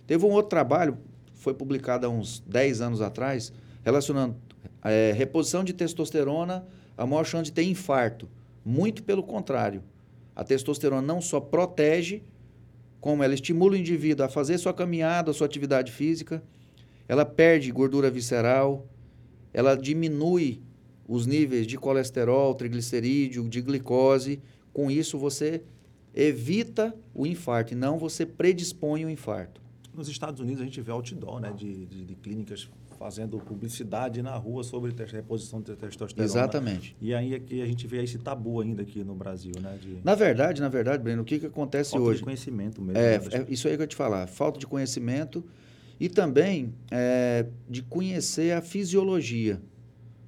Teve 0.07 0.25
um 0.25 0.31
outro 0.31 0.51
trabalho, 0.51 0.99
foi 1.35 1.55
publicado 1.55 2.07
há 2.07 2.09
uns 2.09 2.41
10 2.41 2.81
anos 2.81 3.01
atrás, 3.01 3.53
relacionando 3.85 4.37
eh, 4.85 5.13
reposição 5.17 5.65
de 5.65 5.73
testosterona 5.73 6.67
a 6.97 7.07
maior 7.07 7.25
chance 7.25 7.45
de 7.45 7.53
ter 7.53 7.63
infarto. 7.65 8.29
Muito 8.65 9.03
pelo 9.03 9.23
contrário. 9.23 9.83
A 10.37 10.45
testosterona 10.45 11.03
não 11.03 11.21
só 11.21 11.41
protege, 11.41 12.23
como 13.01 13.23
ela 13.23 13.35
estimula 13.35 13.73
o 13.75 13.77
indivíduo 13.77 14.25
a 14.27 14.29
fazer 14.29 14.59
sua 14.59 14.75
caminhada, 14.75 15.33
sua 15.33 15.47
atividade 15.47 15.91
física, 15.93 16.43
ela 17.09 17.25
perde 17.25 17.71
gordura 17.73 18.11
visceral, 18.11 18.87
ela 19.53 19.75
diminui 19.77 20.61
os 21.09 21.27
níveis 21.27 21.67
de 21.67 21.79
colesterol, 21.79 22.55
triglicerídeo, 22.55 23.49
de 23.49 23.63
glicose. 23.63 24.41
Com 24.73 24.91
isso, 24.91 25.19
você 25.19 25.63
evita 26.15 26.95
o 27.15 27.27
infarto 27.27 27.73
e 27.73 27.77
não 27.77 27.99
você 27.99 28.27
predispõe 28.27 29.07
o 29.07 29.11
infarto. 29.11 29.61
Nos 29.95 30.09
Estados 30.09 30.41
Unidos 30.41 30.61
a 30.61 30.65
gente 30.65 30.81
vê 30.81 30.93
outdoor, 30.93 31.41
né, 31.41 31.53
de, 31.57 31.87
de, 31.87 32.05
de 32.05 32.15
clínicas 32.15 32.69
fazendo 32.99 33.39
publicidade 33.39 34.21
na 34.23 34.35
rua 34.37 34.65
sobre 34.65 34.93
reposição 35.05 35.61
de 35.61 35.75
testosterona. 35.77 36.25
Exatamente. 36.25 36.97
E 37.01 37.15
aí 37.15 37.35
aqui 37.35 37.63
a 37.63 37.67
gente 37.67 37.87
vê 37.87 38.03
esse 38.03 38.19
tabu 38.19 38.61
ainda 38.61 38.83
aqui 38.83 39.05
no 39.05 39.15
Brasil, 39.15 39.53
né, 39.61 39.79
de 39.81 39.99
Na 40.05 40.15
verdade, 40.15 40.61
na 40.61 40.69
verdade, 40.69 41.03
Breno, 41.03 41.23
o 41.23 41.25
que, 41.25 41.39
que 41.39 41.47
acontece 41.47 41.93
falta 41.93 42.07
hoje? 42.07 42.19
de 42.19 42.25
conhecimento 42.25 42.83
mesmo. 42.83 42.99
É, 42.99 43.19
né, 43.19 43.47
é 43.49 43.53
isso 43.53 43.67
aí 43.69 43.75
que 43.75 43.81
eu 43.81 43.85
ia 43.85 43.89
te 43.89 43.97
falar. 43.97 44.27
Falta 44.27 44.59
de 44.59 44.67
conhecimento 44.67 45.45
e 45.99 46.09
também 46.09 46.75
é, 46.91 47.47
de 47.69 47.83
conhecer 47.83 48.53
a 48.53 48.61
fisiologia. 48.61 49.61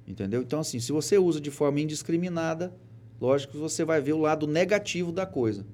Entendeu? 0.07 0.41
Então, 0.41 0.59
assim, 0.59 0.79
se 0.79 0.91
você 0.91 1.17
usa 1.17 1.39
de 1.39 1.51
forma 1.51 1.79
indiscriminada, 1.79 2.73
lógico 3.19 3.53
que 3.53 3.59
você 3.59 3.85
vai 3.85 4.01
ver 4.01 4.13
o 4.13 4.19
lado 4.19 4.47
negativo 4.47 5.11
da 5.11 5.25
coisa. 5.25 5.65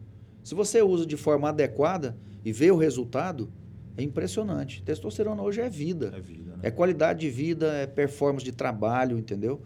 Se 0.44 0.56
você 0.56 0.82
usa 0.82 1.06
de 1.06 1.18
forma 1.18 1.50
adequada 1.50 2.18
e 2.44 2.52
vê 2.52 2.72
o 2.72 2.78
resultado, 2.78 3.52
é 3.98 4.04
impressionante. 4.04 4.84
Testosterona 4.84 5.42
hoje 5.42 5.60
é 5.60 5.70
vida. 5.70 6.14
é 6.16 6.22
vida, 6.22 6.52
né? 6.52 6.60
É 6.64 6.72
qualidade 6.72 7.22
de 7.22 7.30
vida, 7.30 7.74
é 7.74 7.88
performance 7.88 8.46
de 8.46 8.52
trabalho, 8.52 9.18
entendeu? 9.18 9.62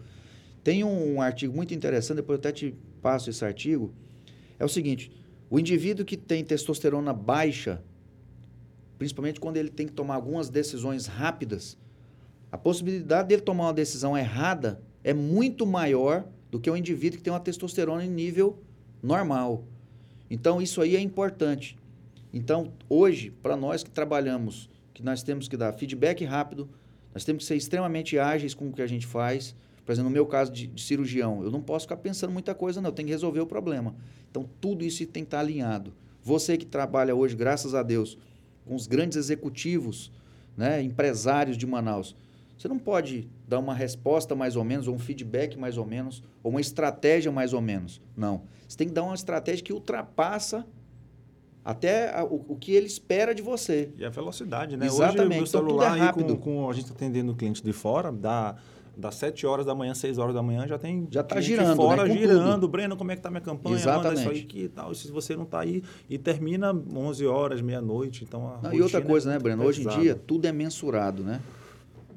Tem 0.64 0.82
um, 0.84 1.20
artigo 1.20 1.54
muito 1.54 1.74
interessante, 1.74 2.16
depois 2.16 2.36
eu 2.36 2.40
até 2.40 2.52
te 2.52 2.74
passo 3.00 3.28
esse 3.28 3.44
artigo. 3.44 3.92
É 4.58 4.64
o 4.64 4.68
seguinte: 4.68 5.12
o 5.50 5.58
indivíduo 5.58 6.04
que 6.04 6.16
tem 6.16 6.44
testosterona 6.44 7.12
baixa, 7.12 7.82
principalmente 8.96 9.38
quando 9.38 9.56
ele 9.56 9.68
tem 9.68 9.86
que 9.86 9.92
tomar 9.92 10.14
algumas 10.14 10.48
decisões 10.48 11.06
rápidas, 11.06 11.76
a 12.52 12.58
possibilidade 12.58 13.28
dele 13.28 13.40
tomar 13.40 13.64
uma 13.64 13.72
decisão 13.72 14.16
errada 14.16 14.82
é 15.02 15.14
muito 15.14 15.64
maior 15.64 16.26
do 16.50 16.60
que 16.60 16.70
o 16.70 16.76
indivíduo 16.76 17.16
que 17.16 17.24
tem 17.24 17.32
uma 17.32 17.40
testosterona 17.40 18.04
em 18.04 18.10
nível 18.10 18.62
normal. 19.02 19.64
Então, 20.30 20.60
isso 20.60 20.82
aí 20.82 20.94
é 20.94 21.00
importante. 21.00 21.78
Então, 22.30 22.70
hoje, 22.90 23.30
para 23.42 23.56
nós 23.56 23.82
que 23.82 23.90
trabalhamos, 23.90 24.68
que 24.92 25.02
nós 25.02 25.22
temos 25.22 25.48
que 25.48 25.56
dar 25.56 25.72
feedback 25.72 26.24
rápido, 26.26 26.68
nós 27.14 27.24
temos 27.24 27.44
que 27.44 27.48
ser 27.48 27.56
extremamente 27.56 28.18
ágeis 28.18 28.52
com 28.52 28.68
o 28.68 28.72
que 28.72 28.82
a 28.82 28.86
gente 28.86 29.06
faz. 29.06 29.54
Por 29.84 29.92
exemplo, 29.92 30.10
no 30.10 30.14
meu 30.14 30.26
caso 30.26 30.52
de, 30.52 30.66
de 30.66 30.82
cirurgião, 30.82 31.42
eu 31.42 31.50
não 31.50 31.62
posso 31.62 31.86
ficar 31.86 31.96
pensando 31.96 32.32
muita 32.32 32.54
coisa, 32.54 32.82
não. 32.82 32.90
Eu 32.90 32.94
tenho 32.94 33.06
que 33.06 33.12
resolver 33.12 33.40
o 33.40 33.46
problema. 33.46 33.94
Então, 34.30 34.46
tudo 34.60 34.84
isso 34.84 35.06
tem 35.06 35.22
que 35.22 35.28
estar 35.28 35.40
alinhado. 35.40 35.94
Você 36.22 36.58
que 36.58 36.66
trabalha 36.66 37.14
hoje, 37.14 37.34
graças 37.34 37.74
a 37.74 37.82
Deus, 37.82 38.18
com 38.66 38.74
os 38.74 38.86
grandes 38.86 39.16
executivos, 39.16 40.12
né, 40.54 40.82
empresários 40.82 41.56
de 41.56 41.66
Manaus, 41.66 42.14
você 42.62 42.68
não 42.68 42.78
pode 42.78 43.28
dar 43.48 43.58
uma 43.58 43.74
resposta 43.74 44.36
mais 44.36 44.54
ou 44.54 44.62
menos, 44.62 44.86
ou 44.86 44.94
um 44.94 44.98
feedback 44.98 45.58
mais 45.58 45.76
ou 45.76 45.84
menos, 45.84 46.22
ou 46.44 46.50
uma 46.52 46.60
estratégia 46.60 47.32
mais 47.32 47.52
ou 47.52 47.60
menos. 47.60 48.00
Não. 48.16 48.42
Você 48.68 48.76
tem 48.78 48.86
que 48.86 48.94
dar 48.94 49.02
uma 49.02 49.16
estratégia 49.16 49.64
que 49.64 49.72
ultrapassa 49.72 50.64
até 51.64 52.16
a- 52.16 52.24
o, 52.24 52.44
o 52.50 52.56
que 52.56 52.72
ele 52.72 52.86
espera 52.86 53.34
de 53.34 53.42
você. 53.42 53.90
E 53.98 54.04
a 54.04 54.10
velocidade, 54.10 54.76
né? 54.76 54.86
Exatamente, 54.86 55.42
Hoje, 55.42 55.56
o 55.56 55.58
então 55.58 55.60
celular 55.66 55.90
é 55.90 55.94
aí 55.94 56.06
rápido. 56.06 56.36
com, 56.36 56.60
com 56.62 56.70
a 56.70 56.72
gente 56.72 56.92
atendendo 56.92 57.34
cliente 57.34 57.64
de 57.64 57.72
fora, 57.72 58.12
dá, 58.12 58.54
dá 58.96 59.10
7 59.10 59.44
horas 59.44 59.66
da 59.66 59.74
manhã, 59.74 59.92
6 59.92 60.18
horas 60.18 60.32
da 60.32 60.40
manhã, 60.42 60.64
já 60.68 60.78
tem 60.78 61.08
Já 61.10 61.24
tá 61.24 61.40
girando, 61.40 61.74
fora 61.74 62.04
né? 62.06 62.14
Girando. 62.16 62.54
tudo. 62.54 62.68
Breno, 62.68 62.96
como 62.96 63.10
é 63.10 63.16
que 63.16 63.22
tá 63.22 63.28
minha 63.30 63.40
campanha? 63.40 63.74
Manda 63.76 63.80
isso 63.80 63.88
Exatamente. 63.88 64.28
aí 64.28 64.42
que 64.44 64.68
tal. 64.68 64.94
Se 64.94 65.10
você 65.10 65.34
não 65.34 65.44
tá 65.44 65.58
aí 65.58 65.82
e 66.08 66.16
termina 66.16 66.72
11 66.94 67.26
horas, 67.26 67.60
meia-noite, 67.60 68.22
então 68.22 68.46
a 68.46 68.68
Não, 68.68 68.72
e 68.72 68.80
outra 68.80 68.98
rotina 68.98 69.00
coisa, 69.12 69.30
é 69.30 69.32
né, 69.34 69.38
Breno? 69.40 69.64
Hoje 69.64 69.84
em 69.84 69.88
dia, 69.88 70.14
tudo 70.14 70.46
é 70.46 70.52
mensurado, 70.52 71.24
né? 71.24 71.40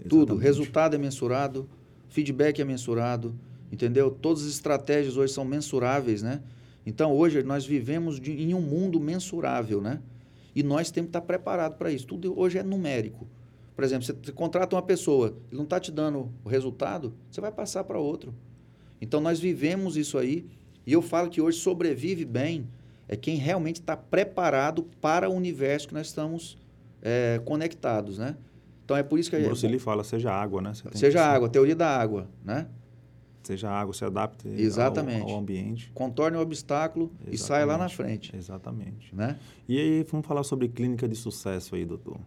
Tudo. 0.08 0.36
Resultado 0.36 0.96
é 0.96 0.98
mensurado, 0.98 1.68
feedback 2.10 2.62
é 2.62 2.66
mensurado, 2.66 3.36
entendeu? 3.72 4.12
Todas 4.12 4.44
as 4.44 4.50
estratégias 4.50 5.18
hoje 5.18 5.34
são 5.34 5.44
mensuráveis, 5.46 6.22
né? 6.22 6.42
Então, 6.86 7.12
hoje, 7.12 7.42
nós 7.44 7.66
vivemos 7.66 8.20
de- 8.20 8.32
em 8.32 8.54
um 8.54 8.62
mundo 8.62 9.00
mensurável, 9.00 9.82
né? 9.82 10.02
E 10.56 10.62
nós 10.62 10.92
temos 10.92 11.08
que 11.08 11.18
estar 11.18 11.22
preparados 11.22 11.78
para 11.78 11.92
isso. 11.92 12.06
Tudo 12.06 12.38
hoje 12.40 12.58
é 12.58 12.64
numérico. 12.64 13.28
Por 13.76 13.84
exemplo, 13.84 14.06
você 14.06 14.14
você 14.14 14.32
contrata 14.32 14.76
uma 14.76 14.82
pessoa, 14.82 15.28
ele 15.50 15.58
não 15.58 15.64
está 15.64 15.80
te 15.80 15.92
dando 15.92 16.32
o 16.46 16.48
resultado, 16.50 17.14
você 17.30 17.42
vai 17.42 17.52
passar 17.52 17.84
para 17.84 18.00
outro. 18.00 18.34
Então, 19.02 19.20
nós 19.20 19.40
vivemos 19.40 19.98
isso 19.98 20.18
aí. 20.18 20.46
E 20.86 20.94
eu 20.94 21.02
falo 21.02 21.30
que 21.30 21.42
hoje 21.42 21.58
sobrevive 21.60 22.24
bem 22.24 22.68
é 23.08 23.16
quem 23.16 23.36
realmente 23.38 23.82
está 23.82 23.98
preparado 23.98 24.84
para 25.02 25.30
o 25.30 25.34
universo 25.34 25.88
que 25.88 25.94
nós 25.94 26.08
estamos 26.08 26.58
é, 27.02 27.42
conectados, 27.44 28.18
né? 28.18 28.38
Então 28.86 28.96
é 28.96 29.04
por 29.04 29.20
isso 29.20 29.30
que... 29.30 29.36
O 29.36 29.44
Bruce 29.44 29.68
Lee 29.68 29.80
fala, 29.80 30.04
seja 30.04 30.32
água, 30.32 30.62
né? 30.62 30.72
seja 30.94 31.26
água, 31.26 31.50
teoria 31.50 31.76
da 31.76 31.90
água, 31.90 32.30
né? 32.44 32.68
Seja 33.44 33.70
água, 33.70 33.94
se 33.94 34.06
adapte 34.06 34.48
Exatamente. 34.48 35.24
Ao, 35.24 35.32
ao 35.32 35.40
ambiente. 35.40 35.92
Contorne 35.94 36.38
o 36.38 36.42
obstáculo 36.42 37.12
Exatamente. 37.14 37.36
e 37.36 37.38
saia 37.38 37.66
lá 37.66 37.78
na 37.78 37.90
frente. 37.90 38.36
Exatamente. 38.36 39.14
Né? 39.14 39.38
E 39.68 39.80
aí, 39.80 40.04
vamos 40.10 40.26
falar 40.26 40.44
sobre 40.44 40.68
clínica 40.68 41.08
de 41.08 41.16
sucesso 41.16 41.76
aí, 41.76 41.86
doutor. 41.86 42.20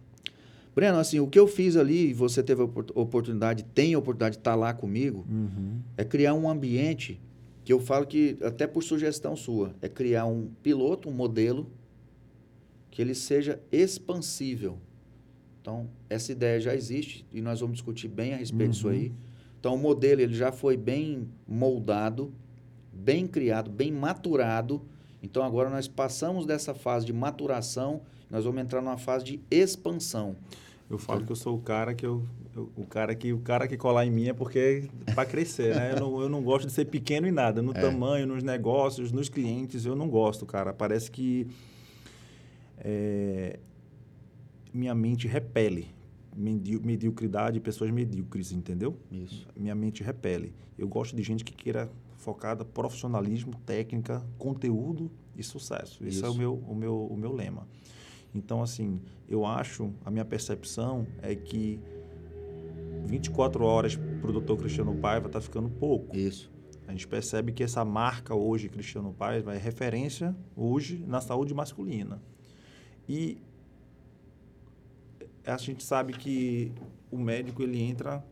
Breno, 0.75 0.97
assim, 0.97 1.19
o 1.19 1.27
que 1.27 1.37
eu 1.37 1.47
fiz 1.47 1.75
ali, 1.75 2.13
você 2.13 2.41
teve 2.41 2.61
a 2.61 2.65
oportunidade, 2.65 3.63
tem 3.63 3.93
a 3.93 3.99
oportunidade 3.99 4.35
de 4.35 4.39
estar 4.39 4.55
lá 4.55 4.73
comigo, 4.73 5.25
uhum. 5.29 5.79
é 5.97 6.05
criar 6.05 6.33
um 6.33 6.49
ambiente 6.49 7.19
que 7.65 7.73
eu 7.73 7.79
falo 7.79 8.05
que, 8.05 8.37
até 8.41 8.65
por 8.65 8.81
sugestão 8.81 9.35
sua, 9.35 9.75
é 9.81 9.89
criar 9.89 10.25
um 10.25 10.49
piloto, 10.63 11.09
um 11.09 11.11
modelo, 11.11 11.69
que 12.89 13.01
ele 13.01 13.13
seja 13.13 13.61
expansível. 13.71 14.77
Então, 15.61 15.87
essa 16.09 16.31
ideia 16.31 16.59
já 16.59 16.73
existe 16.73 17.25
e 17.31 17.41
nós 17.41 17.59
vamos 17.59 17.75
discutir 17.75 18.07
bem 18.07 18.33
a 18.33 18.37
respeito 18.37 18.63
uhum. 18.63 18.71
disso 18.71 18.89
aí. 18.89 19.11
Então, 19.59 19.75
o 19.75 19.77
modelo 19.77 20.21
ele 20.21 20.33
já 20.33 20.51
foi 20.51 20.77
bem 20.77 21.27
moldado, 21.47 22.33
bem 22.93 23.27
criado, 23.27 23.69
bem 23.69 23.91
maturado. 23.91 24.81
Então, 25.21 25.43
agora 25.43 25.69
nós 25.69 25.87
passamos 25.87 26.45
dessa 26.45 26.73
fase 26.73 27.05
de 27.05 27.11
maturação, 27.11 28.01
nós 28.29 28.45
vamos 28.45 28.61
entrar 28.61 28.81
numa 28.81 28.97
fase 28.97 29.25
de 29.25 29.39
expansão. 29.51 30.35
Eu 30.89 30.97
falo 30.97 31.23
que 31.23 31.31
eu 31.31 31.35
sou 31.35 31.55
o 31.55 31.61
cara 31.61 31.93
que 31.93 32.03
eu, 32.03 32.23
eu, 32.55 32.71
o 32.75 32.83
cara 32.83 33.13
que 33.13 33.31
o 33.31 33.39
cara 33.39 33.67
que 33.67 33.77
colar 33.77 34.07
em 34.07 34.09
mim 34.09 34.27
é 34.27 34.33
porque 34.33 34.89
é 35.05 35.13
para 35.13 35.23
crescer, 35.23 35.75
né? 35.75 35.91
Eu 35.93 35.99
não, 35.99 36.21
eu 36.21 36.29
não 36.29 36.41
gosto 36.41 36.65
de 36.65 36.73
ser 36.73 36.85
pequeno 36.85 37.27
em 37.27 37.31
nada, 37.31 37.61
no 37.61 37.71
é. 37.71 37.79
tamanho, 37.79 38.25
nos 38.25 38.41
negócios, 38.41 39.11
nos 39.11 39.29
clientes, 39.29 39.85
eu 39.85 39.95
não 39.95 40.09
gosto, 40.09 40.47
cara. 40.47 40.73
Parece 40.73 41.11
que 41.11 41.45
é, 42.79 43.59
minha 44.73 44.93
mente 44.95 45.27
repele 45.27 45.93
mediocridade, 46.35 47.59
pessoas 47.59 47.91
medíocres, 47.91 48.51
entendeu? 48.51 48.97
Isso. 49.11 49.47
Minha 49.55 49.75
mente 49.75 50.03
repele. 50.03 50.53
Eu 50.77 50.87
gosto 50.87 51.15
de 51.15 51.21
gente 51.21 51.43
que 51.43 51.53
queira 51.53 51.91
focada 52.15 52.63
profissionalismo, 52.63 53.53
técnica, 53.65 54.25
conteúdo 54.37 55.11
e 55.35 55.43
sucesso. 55.43 56.03
Esse 56.05 56.17
Isso. 56.17 56.25
é 56.25 56.29
o 56.29 56.35
meu, 56.35 56.53
o, 56.67 56.75
meu, 56.75 57.05
o 57.07 57.17
meu 57.17 57.33
lema. 57.33 57.67
Então, 58.33 58.61
assim, 58.61 59.01
eu 59.27 59.45
acho, 59.45 59.91
a 60.05 60.11
minha 60.11 60.25
percepção 60.25 61.07
é 61.21 61.35
que 61.35 61.79
24 63.05 63.63
horas 63.63 63.95
para 63.95 64.29
o 64.29 64.33
doutor 64.33 64.57
Cristiano 64.57 64.95
Paiva 64.95 65.27
está 65.27 65.41
ficando 65.41 65.69
pouco. 65.69 66.15
Isso. 66.15 66.51
A 66.87 66.91
gente 66.91 67.07
percebe 67.07 67.51
que 67.51 67.63
essa 67.63 67.83
marca 67.83 68.35
hoje, 68.35 68.69
Cristiano 68.69 69.13
Paiva, 69.13 69.53
é 69.53 69.57
referência 69.57 70.35
hoje 70.55 71.03
na 71.07 71.21
saúde 71.21 71.53
masculina. 71.53 72.21
E 73.07 73.41
a 75.49 75.57
gente 75.57 75.83
sabe 75.83 76.13
que 76.13 76.71
o 77.11 77.17
médico 77.17 77.63
ele 77.63 77.79
entra 77.81 78.23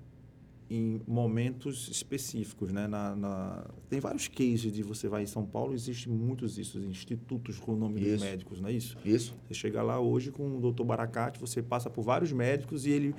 em 0.70 1.02
momentos 1.08 1.88
específicos, 1.90 2.72
né? 2.72 2.88
Na, 2.88 3.16
na, 3.16 3.66
tem 3.90 4.00
vários 4.00 4.28
cases 4.28 4.72
de 4.72 4.84
você 4.84 5.08
vai 5.08 5.24
em 5.24 5.26
São 5.26 5.46
Paulo, 5.46 5.74
existe 5.74 6.10
muitos 6.10 6.58
isso, 6.58 6.78
institutos 6.80 7.58
com 7.58 7.74
o 7.74 7.78
nome 7.78 8.02
isso. 8.02 8.12
dos 8.12 8.22
médicos, 8.22 8.60
não 8.60 8.70
é 8.70 8.74
isso? 8.74 8.98
Isso. 9.06 9.34
Você 9.48 9.54
chega 9.54 9.82
lá 9.82 10.00
hoje 10.00 10.32
com 10.32 10.58
o 10.58 10.60
doutor 10.60 10.84
Baracate, 10.84 11.40
você 11.40 11.64
passa 11.64 11.90
por 11.90 12.02
vários 12.02 12.32
médicos 12.34 12.86
e 12.86 12.90
ele, 12.90 13.16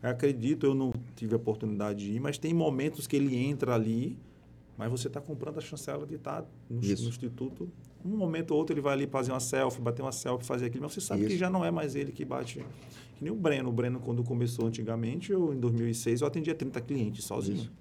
acredito, 0.00 0.64
eu 0.64 0.74
não 0.74 0.92
tive 1.16 1.34
a 1.34 1.36
oportunidade 1.36 2.04
de 2.04 2.12
ir, 2.12 2.20
mas 2.20 2.38
tem 2.38 2.54
momentos 2.54 3.06
que 3.06 3.16
ele 3.16 3.36
entra 3.36 3.74
ali, 3.74 4.16
mas 4.78 4.90
você 4.90 5.08
está 5.08 5.20
comprando 5.20 5.58
a 5.58 5.60
chancela 5.60 6.06
de 6.06 6.14
estar 6.14 6.42
no, 6.70 6.80
no, 6.80 6.84
instituto. 6.84 7.68
Um 8.04 8.16
momento 8.16 8.52
ou 8.52 8.58
outro 8.58 8.74
ele 8.74 8.80
vai 8.80 8.94
ali 8.94 9.06
fazer 9.08 9.32
uma 9.32 9.40
selfie, 9.40 9.80
bater 9.80 10.02
uma 10.02 10.12
selfie, 10.12 10.46
fazer 10.46 10.66
aquilo, 10.66 10.84
mas 10.84 10.92
você 10.92 11.00
sabe 11.00 11.22
isso. 11.22 11.30
que 11.30 11.36
já 11.36 11.50
não 11.50 11.64
é 11.64 11.70
mais 11.70 11.96
ele 11.96 12.12
que 12.12 12.24
bate 12.24 12.64
que 13.22 13.24
nem 13.24 13.32
o 13.32 13.36
Breno. 13.36 13.70
O 13.70 13.72
Breno, 13.72 14.00
quando 14.00 14.24
começou 14.24 14.66
antigamente, 14.66 15.30
eu, 15.30 15.54
em 15.54 15.60
2006, 15.60 16.20
eu 16.20 16.26
atendia 16.26 16.54
30 16.54 16.80
clientes 16.80 17.24
sozinho. 17.24 17.58
Isso. 17.58 17.72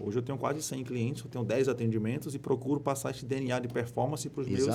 Hoje 0.00 0.18
eu 0.18 0.22
tenho 0.22 0.38
quase 0.38 0.60
100 0.60 0.82
clientes, 0.82 1.22
eu 1.22 1.30
tenho 1.30 1.44
10 1.44 1.68
atendimentos 1.68 2.34
e 2.34 2.38
procuro 2.38 2.80
passar 2.80 3.10
esse 3.10 3.24
DNA 3.24 3.60
de 3.60 3.68
performance 3.68 4.28
para 4.28 4.40
os 4.40 4.48
meus 4.48 4.68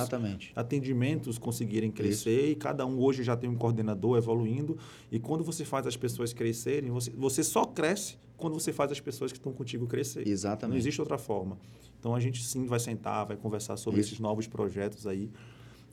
atendimentos 0.54 1.36
conseguirem 1.36 1.90
crescer. 1.90 2.42
Isso. 2.42 2.52
E 2.52 2.54
cada 2.54 2.86
um 2.86 2.98
hoje 2.98 3.22
já 3.22 3.36
tem 3.36 3.50
um 3.50 3.56
coordenador 3.56 4.16
evoluindo. 4.16 4.78
E 5.10 5.18
quando 5.18 5.44
você 5.44 5.66
faz 5.66 5.86
as 5.86 5.96
pessoas 5.96 6.32
crescerem, 6.32 6.90
você, 6.90 7.10
você 7.10 7.44
só 7.44 7.64
cresce 7.64 8.16
quando 8.38 8.54
você 8.54 8.72
faz 8.72 8.90
as 8.90 9.00
pessoas 9.00 9.32
que 9.32 9.38
estão 9.38 9.52
contigo 9.52 9.86
crescer. 9.86 10.26
Exatamente. 10.26 10.70
Não 10.70 10.78
existe 10.78 11.00
outra 11.00 11.18
forma. 11.18 11.58
Então 11.98 12.14
a 12.14 12.20
gente 12.20 12.42
sim 12.42 12.64
vai 12.64 12.78
sentar, 12.78 13.26
vai 13.26 13.36
conversar 13.36 13.76
sobre 13.76 14.00
Isso. 14.00 14.10
esses 14.10 14.20
novos 14.20 14.46
projetos 14.46 15.06
aí, 15.06 15.28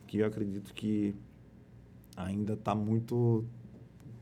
que 0.07 0.19
eu 0.19 0.27
acredito 0.27 0.73
que 0.73 1.13
ainda 2.15 2.53
está 2.53 2.73
muito 2.73 3.43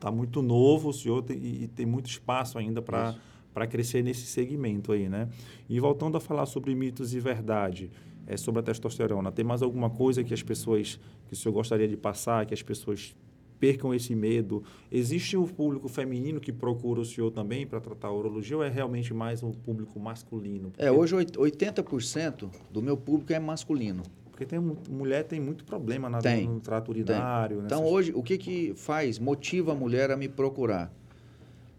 está 0.04 0.10
muito 0.10 0.42
novo 0.42 0.90
o 0.90 0.92
senhor 0.92 1.22
tem, 1.22 1.36
e, 1.38 1.68
tem 1.68 1.86
muito 1.86 2.06
espaço 2.06 2.58
ainda 2.58 2.82
para 2.82 3.14
para 3.54 3.68
crescer 3.68 4.02
nesse 4.02 4.26
segmento 4.26 4.90
aí, 4.90 5.08
né? 5.08 5.28
E 5.68 5.78
voltando 5.78 6.16
a 6.16 6.20
falar 6.20 6.44
sobre 6.44 6.74
mitos 6.74 7.14
e 7.14 7.20
verdade, 7.20 7.88
é, 8.26 8.36
sobre 8.36 8.58
a 8.58 8.62
testosterona, 8.64 9.30
tem 9.30 9.44
mais 9.44 9.62
alguma 9.62 9.88
coisa 9.88 10.24
que 10.24 10.34
as 10.34 10.42
pessoas, 10.42 10.98
que 11.28 11.34
o 11.34 11.36
senhor 11.36 11.54
gostaria 11.54 11.86
de 11.86 11.96
passar, 11.96 12.44
que 12.46 12.52
as 12.52 12.62
pessoas 12.62 13.14
percam 13.60 13.94
esse 13.94 14.12
medo? 14.12 14.64
Existe 14.90 15.36
o 15.36 15.46
público 15.46 15.86
feminino 15.86 16.40
que 16.40 16.52
procura 16.52 17.00
o 17.00 17.04
senhor 17.04 17.30
também 17.30 17.64
para 17.64 17.80
tratar 17.80 18.08
a 18.08 18.12
urologia 18.12 18.56
ou 18.56 18.64
é 18.64 18.68
realmente 18.68 19.14
mais 19.14 19.40
um 19.40 19.52
público 19.52 20.00
masculino? 20.00 20.72
Porque... 20.72 20.84
É, 20.84 20.90
hoje 20.90 21.14
80% 21.14 22.50
do 22.72 22.82
meu 22.82 22.96
público 22.96 23.32
é 23.32 23.38
masculino. 23.38 24.02
Porque 24.34 24.44
tem 24.44 24.58
mulher 24.58 25.22
tem 25.22 25.38
muito 25.38 25.64
problema 25.64 26.10
na, 26.10 26.18
tem, 26.18 26.48
no 26.48 26.58
trato 26.58 26.88
urinário. 26.88 27.62
Então, 27.64 27.82
nessas... 27.82 27.92
hoje, 27.94 28.12
o 28.16 28.20
que, 28.20 28.36
que 28.36 28.74
faz, 28.74 29.16
motiva 29.16 29.70
a 29.70 29.74
mulher 29.76 30.10
a 30.10 30.16
me 30.16 30.28
procurar? 30.28 30.92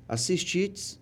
A 0.07 0.15
cistites, 0.15 0.97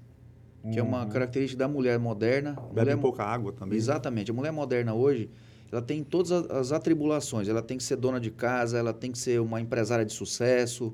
que 0.71 0.79
é 0.79 0.81
uma 0.81 1.03
uhum. 1.03 1.09
característica 1.09 1.59
da 1.59 1.67
mulher 1.67 1.99
moderna. 1.99 2.53
Bebe 2.73 2.89
mulher, 2.89 2.97
pouca 2.97 3.23
água 3.23 3.53
também. 3.53 3.77
Exatamente. 3.77 4.31
A 4.31 4.33
mulher 4.33 4.51
moderna 4.51 4.95
hoje, 4.95 5.29
ela 5.71 5.79
tem 5.79 6.03
todas 6.03 6.31
as 6.31 6.71
atribulações. 6.71 7.47
Ela 7.47 7.61
tem 7.61 7.77
que 7.77 7.83
ser 7.83 7.97
dona 7.97 8.19
de 8.19 8.31
casa, 8.31 8.79
ela 8.79 8.91
tem 8.91 9.11
que 9.11 9.19
ser 9.19 9.39
uma 9.39 9.61
empresária 9.61 10.03
de 10.03 10.11
sucesso. 10.11 10.91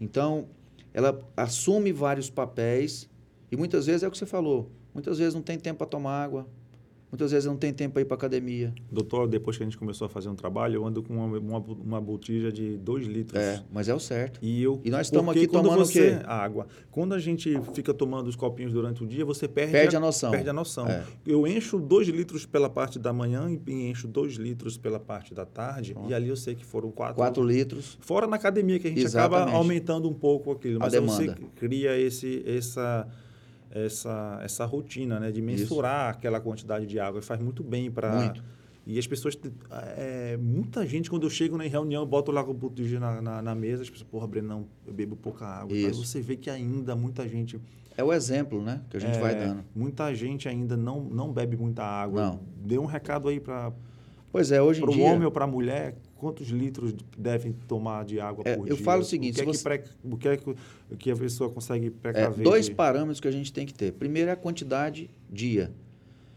Então, 0.00 0.46
ela 0.94 1.20
assume 1.36 1.90
vários 1.90 2.30
papéis 2.30 3.10
e 3.50 3.56
muitas 3.56 3.86
vezes 3.86 4.04
é 4.04 4.08
o 4.08 4.10
que 4.12 4.18
você 4.18 4.26
falou. 4.26 4.70
Muitas 4.94 5.18
vezes 5.18 5.34
não 5.34 5.42
tem 5.42 5.58
tempo 5.58 5.78
para 5.78 5.88
tomar 5.88 6.22
água, 6.22 6.46
Muitas 7.10 7.32
vezes 7.32 7.46
não 7.46 7.56
tem 7.56 7.72
tempo 7.72 7.94
para 7.94 8.02
ir 8.02 8.04
para 8.04 8.14
academia. 8.14 8.72
Doutor, 8.90 9.26
depois 9.26 9.56
que 9.56 9.62
a 9.62 9.66
gente 9.66 9.76
começou 9.76 10.06
a 10.06 10.08
fazer 10.08 10.28
um 10.28 10.34
trabalho, 10.34 10.76
eu 10.76 10.86
ando 10.86 11.02
com 11.02 11.14
uma, 11.14 11.38
uma, 11.38 11.58
uma 11.58 12.00
botija 12.00 12.52
de 12.52 12.76
2 12.78 13.06
litros. 13.06 13.40
É, 13.40 13.62
mas 13.72 13.88
é 13.88 13.94
o 13.94 13.98
certo. 13.98 14.38
E, 14.40 14.62
eu, 14.62 14.80
e 14.84 14.90
nós 14.90 15.08
estamos 15.08 15.34
aqui 15.34 15.48
tomando 15.48 15.76
você, 15.78 16.12
o 16.12 16.18
quê? 16.18 16.24
Água. 16.24 16.68
Quando 16.90 17.12
a 17.12 17.18
gente 17.18 17.60
fica 17.74 17.92
tomando 17.92 18.28
os 18.28 18.36
copinhos 18.36 18.72
durante 18.72 19.02
o 19.02 19.06
dia, 19.06 19.24
você 19.24 19.48
perde, 19.48 19.72
perde 19.72 19.96
a, 19.96 19.98
a 19.98 20.00
noção. 20.00 20.30
Perde 20.30 20.48
a 20.48 20.52
noção. 20.52 20.86
É. 20.86 21.04
Eu 21.26 21.46
encho 21.46 21.80
2 21.80 22.08
litros 22.08 22.46
pela 22.46 22.70
parte 22.70 22.98
da 22.98 23.12
manhã 23.12 23.50
e 23.66 23.90
encho 23.90 24.06
2 24.06 24.34
litros 24.34 24.78
pela 24.78 25.00
parte 25.00 25.34
da 25.34 25.44
tarde. 25.44 25.96
E 26.08 26.14
ali 26.14 26.28
eu 26.28 26.36
sei 26.36 26.54
que 26.54 26.64
foram 26.64 26.92
4 26.92 27.16
4 27.16 27.42
litros. 27.42 27.98
Fora 28.00 28.26
na 28.26 28.36
academia, 28.36 28.78
que 28.78 28.86
a 28.86 28.90
gente 28.90 29.02
Exatamente. 29.02 29.42
acaba 29.42 29.56
aumentando 29.56 30.08
um 30.08 30.14
pouco 30.14 30.52
aquilo. 30.52 30.78
Mas 30.78 30.94
a 30.94 31.00
demanda. 31.00 31.24
você 31.24 31.34
cria 31.56 31.98
esse, 31.98 32.42
essa 32.46 33.06
essa, 33.70 34.40
essa 34.42 34.64
rotina, 34.64 35.20
né? 35.20 35.30
De 35.30 35.40
mensurar 35.40 36.10
Isso. 36.10 36.18
aquela 36.18 36.40
quantidade 36.40 36.86
de 36.86 36.98
água. 36.98 37.22
Faz 37.22 37.40
muito 37.40 37.62
bem 37.62 37.90
para... 37.90 38.34
E 38.86 38.98
as 38.98 39.06
pessoas... 39.06 39.38
É, 39.96 40.36
muita 40.36 40.84
gente, 40.86 41.08
quando 41.08 41.24
eu 41.24 41.30
chego 41.30 41.56
na 41.56 41.64
reunião, 41.64 42.02
eu 42.02 42.06
boto 42.06 42.32
lá 42.32 42.42
o 42.42 42.52
botijão 42.52 42.98
na, 42.98 43.22
na, 43.22 43.42
na, 43.42 43.54
mesa, 43.54 43.82
as 43.82 43.90
pessoas, 43.90 44.08
porra, 44.10 44.26
Breno, 44.26 44.48
não, 44.48 44.66
eu 44.86 44.92
bebo 44.92 45.14
pouca 45.14 45.46
água. 45.46 45.76
Mas 45.80 45.96
você 45.96 46.20
vê 46.20 46.36
que 46.36 46.50
ainda 46.50 46.96
muita 46.96 47.28
gente... 47.28 47.60
É 47.96 48.02
o 48.02 48.12
exemplo, 48.12 48.62
né? 48.62 48.80
Que 48.88 48.96
a 48.96 49.00
gente 49.00 49.18
é, 49.18 49.20
vai 49.20 49.34
dando. 49.34 49.64
Muita 49.74 50.12
gente 50.14 50.48
ainda 50.48 50.76
não, 50.76 51.02
não 51.04 51.30
bebe 51.32 51.56
muita 51.56 51.84
água. 51.84 52.22
Não. 52.22 52.40
Dê 52.56 52.78
um 52.78 52.86
recado 52.86 53.28
aí 53.28 53.38
para... 53.38 53.72
Pois 54.32 54.50
é, 54.50 54.60
hoje 54.60 54.82
em 54.82 54.86
dia... 54.86 54.94
Para 54.96 55.04
o 55.04 55.06
homem 55.06 55.24
ou 55.24 55.30
para 55.30 55.44
a 55.44 55.48
mulher, 55.48 55.96
quantos 56.20 56.48
litros 56.48 56.94
devem 57.16 57.52
tomar 57.66 58.04
de 58.04 58.20
água 58.20 58.44
é, 58.46 58.54
por 58.54 58.68
eu 58.68 58.74
dia? 58.74 58.82
Eu 58.82 58.84
falo 58.84 59.00
o 59.00 59.04
seguinte... 59.04 59.40
O 59.40 59.42
que, 59.44 59.50
é, 59.50 59.52
você... 59.52 59.58
que, 59.58 59.64
pré... 59.64 59.84
o 60.04 60.16
que, 60.18 60.28
é 60.28 60.36
que, 60.36 60.54
que 60.98 61.10
a 61.10 61.16
pessoa 61.16 61.48
consegue 61.48 61.88
precaver? 61.88 62.40
É, 62.40 62.42
dois 62.42 62.66
de... 62.66 62.74
parâmetros 62.74 63.18
que 63.20 63.26
a 63.26 63.30
gente 63.30 63.50
tem 63.50 63.64
que 63.64 63.72
ter. 63.72 63.92
Primeiro 63.92 64.28
é 64.28 64.34
a 64.34 64.36
quantidade 64.36 65.08
dia. 65.30 65.72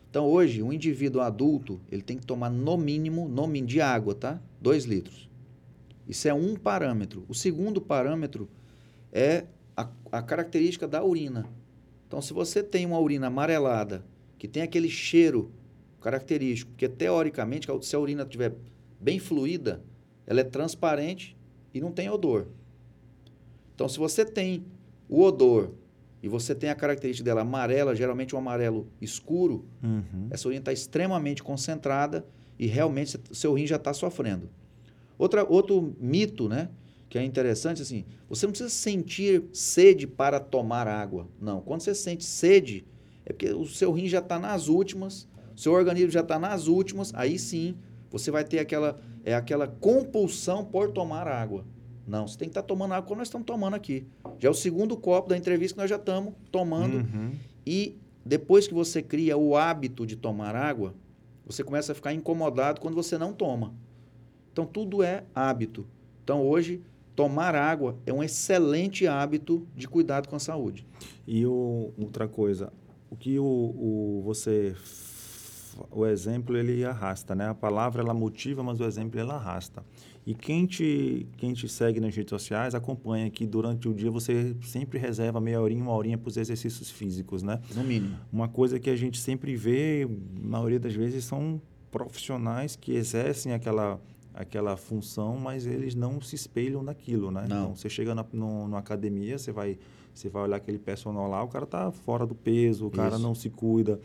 Então, 0.09 0.25
hoje, 0.25 0.63
um 0.63 0.71
indivíduo 0.71 1.21
adulto, 1.21 1.81
ele 1.91 2.01
tem 2.01 2.17
que 2.17 2.25
tomar 2.25 2.49
no 2.49 2.77
mínimo, 2.77 3.27
no 3.27 3.45
mínimo 3.45 3.67
de 3.67 3.81
água, 3.81 4.15
tá? 4.15 4.41
Dois 4.61 4.85
litros. 4.85 5.29
Isso 6.07 6.27
é 6.27 6.33
um 6.33 6.55
parâmetro. 6.55 7.25
O 7.27 7.33
segundo 7.33 7.81
parâmetro 7.81 8.47
é 9.11 9.45
a, 9.75 9.89
a 10.11 10.21
característica 10.21 10.87
da 10.87 11.03
urina. 11.03 11.45
Então, 12.07 12.21
se 12.21 12.31
você 12.31 12.63
tem 12.63 12.85
uma 12.85 12.99
urina 12.99 13.27
amarelada, 13.27 14.05
que 14.37 14.47
tem 14.47 14.63
aquele 14.63 14.89
cheiro 14.89 15.51
característico, 15.99 16.71
porque 16.71 16.87
teoricamente, 16.87 17.67
se 17.81 17.95
a 17.95 17.99
urina 17.99 18.23
estiver 18.23 18.53
bem 19.03 19.19
fluida, 19.19 19.83
ela 20.25 20.39
é 20.39 20.43
transparente 20.43 21.37
e 21.73 21.81
não 21.81 21.91
tem 21.91 22.09
odor. 22.09 22.47
Então, 23.75 23.89
se 23.89 23.99
você 23.99 24.23
tem 24.23 24.65
o 25.09 25.21
odor 25.21 25.71
e 26.21 26.29
você 26.29 26.55
tem 26.55 26.69
a 26.69 26.75
característica 26.75 27.25
dela 27.25 27.41
amarela, 27.41 27.95
geralmente 27.95 28.33
um 28.33 28.37
amarelo 28.39 28.87
escuro, 29.01 29.65
uhum. 29.83 30.27
essa 30.31 30.47
urina 30.47 30.61
está 30.61 30.71
extremamente 30.71 31.43
concentrada 31.43 32.25
e 32.57 32.65
realmente 32.65 33.19
seu 33.31 33.53
rim 33.53 33.67
já 33.67 33.75
está 33.75 33.93
sofrendo. 33.93 34.49
Outra, 35.17 35.43
outro 35.43 35.93
mito, 35.99 36.47
né? 36.47 36.69
que 37.13 37.17
é 37.19 37.23
interessante 37.23 37.79
assim, 37.79 38.05
você 38.27 38.47
não 38.47 38.51
precisa 38.51 38.71
sentir 38.71 39.43
sede 39.53 40.07
para 40.07 40.39
tomar 40.39 40.87
água. 40.87 41.27
Não, 41.39 41.61
quando 41.61 41.81
você 41.81 41.93
sente 41.93 42.23
sede, 42.23 42.87
é 43.23 43.31
porque 43.31 43.53
o 43.53 43.67
seu 43.67 43.91
rim 43.91 44.07
já 44.07 44.17
está 44.17 44.39
nas 44.39 44.67
últimas, 44.67 45.27
o 45.55 45.59
seu 45.59 45.73
organismo 45.73 46.09
já 46.09 46.21
está 46.21 46.39
nas 46.39 46.65
últimas, 46.65 47.13
aí 47.13 47.37
sim 47.37 47.75
você 48.13 48.29
vai 48.29 48.43
ter 48.43 48.59
aquela, 48.59 49.01
é 49.25 49.33
aquela 49.33 49.67
compulsão 49.67 50.63
por 50.63 50.91
tomar 50.91 51.27
água. 51.27 51.65
Não, 52.05 52.27
você 52.27 52.37
tem 52.37 52.47
que 52.47 52.51
estar 52.51 52.61
tá 52.61 52.67
tomando 52.67 52.93
água 52.93 53.07
como 53.07 53.17
nós 53.17 53.27
estamos 53.27 53.47
tomando 53.47 53.73
aqui. 53.73 54.05
Já 54.37 54.49
é 54.49 54.51
o 54.51 54.53
segundo 54.53 54.95
copo 54.95 55.29
da 55.29 55.35
entrevista 55.35 55.73
que 55.73 55.81
nós 55.81 55.89
já 55.89 55.95
estamos 55.95 56.35
tomando. 56.51 56.97
Uhum. 56.97 57.31
E 57.65 57.97
depois 58.23 58.67
que 58.67 58.73
você 58.73 59.01
cria 59.01 59.35
o 59.35 59.57
hábito 59.57 60.05
de 60.05 60.15
tomar 60.15 60.55
água, 60.55 60.93
você 61.43 61.63
começa 61.63 61.91
a 61.91 61.95
ficar 61.95 62.13
incomodado 62.13 62.79
quando 62.79 62.93
você 62.93 63.17
não 63.17 63.33
toma. 63.33 63.73
Então, 64.51 64.63
tudo 64.63 65.01
é 65.01 65.23
hábito. 65.33 65.87
Então, 66.23 66.45
hoje, 66.45 66.83
tomar 67.15 67.55
água 67.55 67.97
é 68.05 68.13
um 68.13 68.23
excelente 68.23 69.07
hábito 69.07 69.67
de 69.75 69.87
cuidado 69.87 70.29
com 70.29 70.35
a 70.35 70.39
saúde. 70.39 70.85
E 71.25 71.47
o, 71.47 71.91
outra 71.97 72.27
coisa, 72.27 72.71
o 73.09 73.15
que 73.15 73.39
o, 73.39 73.43
o, 73.43 74.21
você 74.23 74.75
o 75.91 76.05
exemplo 76.05 76.57
ele 76.57 76.83
arrasta, 76.85 77.35
né? 77.35 77.49
A 77.49 77.53
palavra 77.53 78.01
ela 78.01 78.13
motiva, 78.13 78.63
mas 78.63 78.79
o 78.79 78.85
exemplo 78.85 79.19
ela 79.19 79.35
arrasta. 79.35 79.83
E 80.25 80.33
quem 80.33 80.65
te, 80.65 81.27
quem 81.37 81.53
te 81.53 81.67
segue 81.67 81.99
nas 81.99 82.15
redes 82.15 82.29
sociais 82.29 82.73
acompanha 82.73 83.29
que 83.29 83.45
durante 83.45 83.89
o 83.89 83.93
dia 83.93 84.09
você 84.09 84.55
sempre 84.61 84.97
reserva 84.97 85.41
meia 85.41 85.61
horinha, 85.61 85.83
uma 85.83 85.91
horinha 85.91 86.17
para 86.17 86.29
os 86.29 86.37
exercícios 86.37 86.89
físicos, 86.89 87.43
né? 87.43 87.59
No 87.75 87.83
mínimo. 87.83 88.17
Uma 88.31 88.47
coisa 88.47 88.79
que 88.79 88.89
a 88.89 88.95
gente 88.95 89.19
sempre 89.19 89.55
vê, 89.55 90.07
na 90.41 90.57
maioria 90.57 90.79
das 90.79 90.93
vezes, 90.93 91.25
são 91.25 91.61
profissionais 91.91 92.75
que 92.75 92.93
exercem 92.93 93.53
aquela, 93.53 93.99
aquela 94.33 94.77
função, 94.77 95.37
mas 95.37 95.67
eles 95.67 95.93
não 95.93 96.21
se 96.21 96.35
espelham 96.35 96.81
naquilo, 96.81 97.29
né? 97.29 97.41
Não. 97.41 97.45
Então, 97.45 97.75
você 97.75 97.89
chega 97.89 98.15
na 98.15 98.25
no, 98.31 98.67
numa 98.67 98.79
academia, 98.79 99.37
você 99.37 99.51
vai, 99.51 99.77
você 100.13 100.29
vai 100.29 100.43
olhar 100.43 100.55
aquele 100.55 100.79
personal 100.79 101.29
lá, 101.29 101.43
o 101.43 101.49
cara 101.49 101.65
tá 101.65 101.91
fora 101.91 102.25
do 102.25 102.33
peso, 102.33 102.87
o 102.87 102.91
cara 102.91 103.15
Isso. 103.15 103.23
não 103.23 103.35
se 103.35 103.49
cuida. 103.49 103.99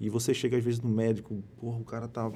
E 0.00 0.10
você 0.10 0.34
chega 0.34 0.56
às 0.56 0.64
vezes 0.64 0.80
no 0.80 0.88
médico, 0.88 1.42
porra, 1.56 1.78
o 1.78 1.84
cara 1.84 2.06
tá 2.06 2.30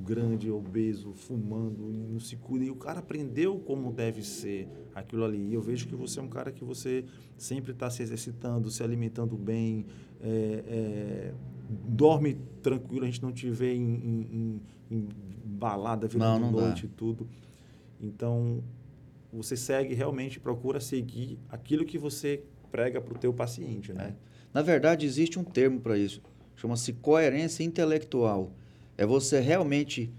grande, 0.00 0.50
obeso, 0.50 1.12
fumando, 1.12 1.92
e 1.92 1.96
não 1.96 2.18
se 2.18 2.36
cuida. 2.36 2.64
E 2.64 2.70
o 2.70 2.76
cara 2.76 3.00
aprendeu 3.00 3.58
como 3.58 3.92
deve 3.92 4.22
ser 4.22 4.68
aquilo 4.94 5.24
ali. 5.24 5.50
E 5.50 5.54
eu 5.54 5.60
vejo 5.60 5.86
que 5.86 5.94
você 5.94 6.18
é 6.18 6.22
um 6.22 6.28
cara 6.28 6.50
que 6.50 6.64
você 6.64 7.04
sempre 7.36 7.72
está 7.72 7.90
se 7.90 8.02
exercitando, 8.02 8.70
se 8.70 8.82
alimentando 8.82 9.36
bem, 9.36 9.86
é, 10.20 10.64
é, 10.66 11.34
dorme 11.68 12.38
tranquilo, 12.62 13.04
a 13.04 13.06
gente 13.06 13.22
não 13.22 13.32
te 13.32 13.48
vê 13.50 13.74
em, 13.74 13.80
em, 13.80 14.60
em 14.90 15.08
balada, 15.44 16.08
virando 16.08 16.40
não, 16.40 16.52
não 16.52 16.60
noite 16.60 16.86
e 16.86 16.88
tudo. 16.88 17.28
Então, 18.00 18.64
você 19.32 19.56
segue 19.56 19.94
realmente, 19.94 20.40
procura 20.40 20.80
seguir 20.80 21.38
aquilo 21.48 21.84
que 21.84 21.98
você 21.98 22.42
prega 22.70 23.00
para 23.00 23.14
o 23.14 23.18
teu 23.18 23.32
paciente, 23.32 23.92
né? 23.92 24.16
É. 24.16 24.30
Na 24.52 24.62
verdade, 24.62 25.06
existe 25.06 25.38
um 25.38 25.44
termo 25.44 25.80
para 25.80 25.96
isso. 25.96 26.22
Chama-se 26.60 26.92
coerência 26.92 27.64
intelectual 27.64 28.52
é 28.98 29.06
você 29.06 29.40
realmente 29.40 30.12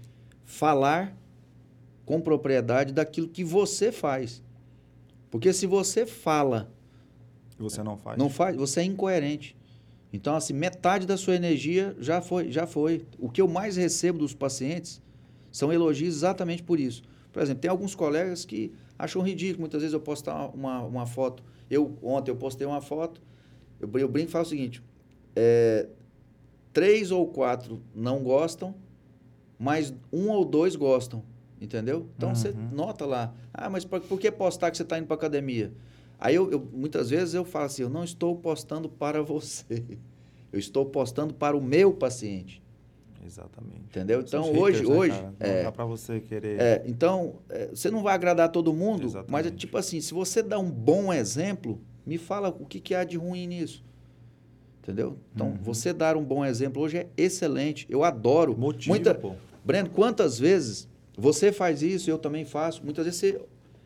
falar 0.44 1.16
com 2.04 2.20
propriedade 2.20 2.92
daquilo 2.92 3.28
que 3.28 3.44
você 3.44 3.92
faz. 3.92 4.42
Porque 5.30 5.52
se 5.52 5.68
você 5.68 6.04
fala. 6.04 6.68
Você 7.60 7.80
não 7.80 7.96
faz. 7.96 8.18
Não 8.18 8.28
faz, 8.28 8.56
você 8.56 8.80
é 8.80 8.82
incoerente. 8.82 9.56
Então, 10.12 10.34
assim, 10.34 10.52
metade 10.52 11.06
da 11.06 11.16
sua 11.16 11.36
energia 11.36 11.94
já 12.00 12.20
foi, 12.20 12.50
já 12.50 12.66
foi. 12.66 13.06
O 13.20 13.30
que 13.30 13.40
eu 13.40 13.46
mais 13.46 13.76
recebo 13.76 14.18
dos 14.18 14.34
pacientes 14.34 15.00
são 15.52 15.72
elogios 15.72 16.16
exatamente 16.16 16.64
por 16.64 16.80
isso. 16.80 17.04
Por 17.32 17.40
exemplo, 17.40 17.60
tem 17.60 17.70
alguns 17.70 17.94
colegas 17.94 18.44
que 18.44 18.72
acham 18.98 19.22
ridículo. 19.22 19.60
Muitas 19.60 19.80
vezes 19.80 19.94
eu 19.94 20.00
postar 20.00 20.46
uma, 20.48 20.82
uma 20.82 21.06
foto. 21.06 21.40
Eu, 21.70 21.96
ontem 22.02 22.32
eu 22.32 22.36
postei 22.36 22.66
uma 22.66 22.80
foto. 22.80 23.22
Eu, 23.78 23.88
eu 23.96 24.08
brinco 24.08 24.30
e 24.30 24.32
falo 24.32 24.44
o 24.44 24.48
seguinte: 24.48 24.82
é, 25.36 25.86
três 26.72 27.10
ou 27.10 27.26
quatro 27.26 27.82
não 27.94 28.22
gostam, 28.22 28.74
mas 29.58 29.94
um 30.12 30.28
ou 30.30 30.44
dois 30.44 30.74
gostam, 30.74 31.22
entendeu? 31.60 32.08
Então 32.16 32.30
uhum. 32.30 32.34
você 32.34 32.54
nota 32.72 33.06
lá, 33.06 33.34
ah, 33.52 33.70
mas 33.70 33.84
por, 33.84 34.00
por 34.00 34.18
que 34.18 34.30
postar 34.30 34.70
que 34.70 34.76
você 34.76 34.82
está 34.82 34.98
indo 34.98 35.06
para 35.06 35.14
academia? 35.14 35.72
Aí 36.18 36.34
eu, 36.34 36.50
eu, 36.50 36.68
muitas 36.72 37.10
vezes 37.10 37.34
eu 37.34 37.44
falo 37.44 37.66
assim, 37.66 37.82
eu 37.82 37.90
não 37.90 38.04
estou 38.04 38.36
postando 38.36 38.88
para 38.88 39.22
você, 39.24 39.82
eu 40.52 40.58
estou 40.58 40.86
postando 40.86 41.34
para 41.34 41.56
o 41.56 41.60
meu 41.60 41.92
paciente. 41.92 42.62
Exatamente. 43.24 43.82
Entendeu? 43.84 44.20
Então 44.20 44.44
haters, 44.44 44.60
hoje, 44.60 44.82
né, 44.82 44.94
hoje, 44.96 45.22
não 45.22 45.34
é, 45.38 45.62
dá 45.62 45.72
para 45.72 45.84
você 45.84 46.20
querer. 46.20 46.60
É, 46.60 46.82
então 46.86 47.36
é, 47.48 47.68
você 47.68 47.90
não 47.90 48.02
vai 48.02 48.14
agradar 48.14 48.50
todo 48.50 48.72
mundo, 48.72 49.04
Exatamente. 49.04 49.30
mas 49.30 49.46
é 49.46 49.50
tipo 49.50 49.78
assim, 49.78 50.00
se 50.00 50.12
você 50.12 50.42
dá 50.42 50.58
um 50.58 50.70
bom 50.70 51.12
exemplo, 51.12 51.80
me 52.04 52.18
fala 52.18 52.48
o 52.48 52.66
que, 52.66 52.80
que 52.80 52.94
há 52.94 53.04
de 53.04 53.16
ruim 53.16 53.46
nisso. 53.46 53.84
Entendeu? 54.82 55.16
Então, 55.32 55.48
uhum. 55.48 55.58
você 55.62 55.92
dar 55.92 56.16
um 56.16 56.24
bom 56.24 56.44
exemplo 56.44 56.82
hoje 56.82 56.98
é 56.98 57.06
excelente. 57.16 57.86
Eu 57.88 58.02
adoro. 58.02 58.56
Motivo, 58.58 58.90
Muita... 58.90 59.14
pô. 59.14 59.34
Breno, 59.64 59.88
quantas 59.90 60.40
vezes 60.40 60.88
você 61.16 61.52
faz 61.52 61.82
isso, 61.82 62.10
eu 62.10 62.18
também 62.18 62.44
faço. 62.44 62.84
Muitas 62.84 63.04
vezes 63.04 63.20
você 63.20 63.40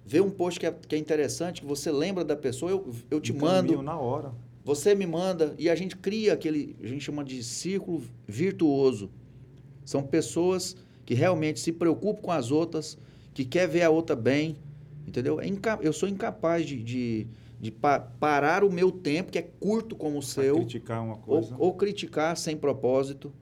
vê 0.06 0.22
um 0.22 0.30
post 0.30 0.58
que 0.58 0.66
é, 0.66 0.72
que 0.72 0.94
é 0.94 0.98
interessante, 0.98 1.60
que 1.60 1.66
você 1.66 1.90
lembra 1.90 2.24
da 2.24 2.34
pessoa, 2.34 2.70
eu, 2.70 2.94
eu 3.10 3.20
te 3.20 3.32
mando. 3.32 3.82
na 3.82 3.98
hora. 3.98 4.32
Você 4.64 4.94
me 4.94 5.06
manda 5.06 5.54
e 5.58 5.68
a 5.68 5.74
gente 5.74 5.96
cria 5.96 6.32
aquele, 6.32 6.74
a 6.82 6.86
gente 6.86 7.04
chama 7.04 7.22
de 7.22 7.42
círculo 7.42 8.02
virtuoso. 8.26 9.10
São 9.84 10.02
pessoas 10.02 10.76
que 11.04 11.14
realmente 11.14 11.60
se 11.60 11.70
preocupam 11.70 12.22
com 12.22 12.32
as 12.32 12.50
outras, 12.50 12.98
que 13.34 13.44
quer 13.44 13.68
ver 13.68 13.82
a 13.82 13.90
outra 13.90 14.16
bem, 14.16 14.56
entendeu? 15.06 15.40
É 15.40 15.46
eu 15.82 15.92
sou 15.92 16.08
incapaz 16.08 16.66
de, 16.66 16.82
de 16.82 17.26
de 17.58 17.70
pa 17.70 17.98
parar 17.98 18.62
o 18.62 18.70
meu 18.70 18.90
tempo, 18.92 19.32
que 19.32 19.38
é 19.38 19.42
curto 19.42 19.96
como 19.96 20.18
o 20.18 20.22
seu. 20.22 20.56
criticar 20.56 21.02
uma 21.02 21.16
coisa. 21.16 21.54
Ou, 21.54 21.68
ou, 21.68 21.74
criticar 21.74 22.36
sem 22.36 22.56
propósito, 22.56 23.32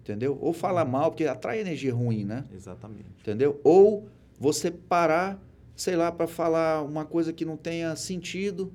entendeu? 0.00 0.38
Ou 0.40 0.52
falar 0.52 0.84
uhum. 0.84 0.92
mal, 0.92 1.10
porque 1.10 1.24
atrai 1.24 1.60
energia 1.60 1.92
ruim, 1.92 2.24
né? 2.24 2.44
Exatamente. 2.54 3.08
Entendeu? 3.20 3.60
Ou 3.64 4.08
você 4.38 4.70
parar, 4.70 5.42
sei 5.74 5.96
lá, 5.96 6.12
para 6.12 6.26
falar 6.26 6.82
uma 6.82 7.04
coisa 7.04 7.32
que 7.32 7.44
não 7.44 7.56
tenha 7.56 7.94
sentido 7.96 8.72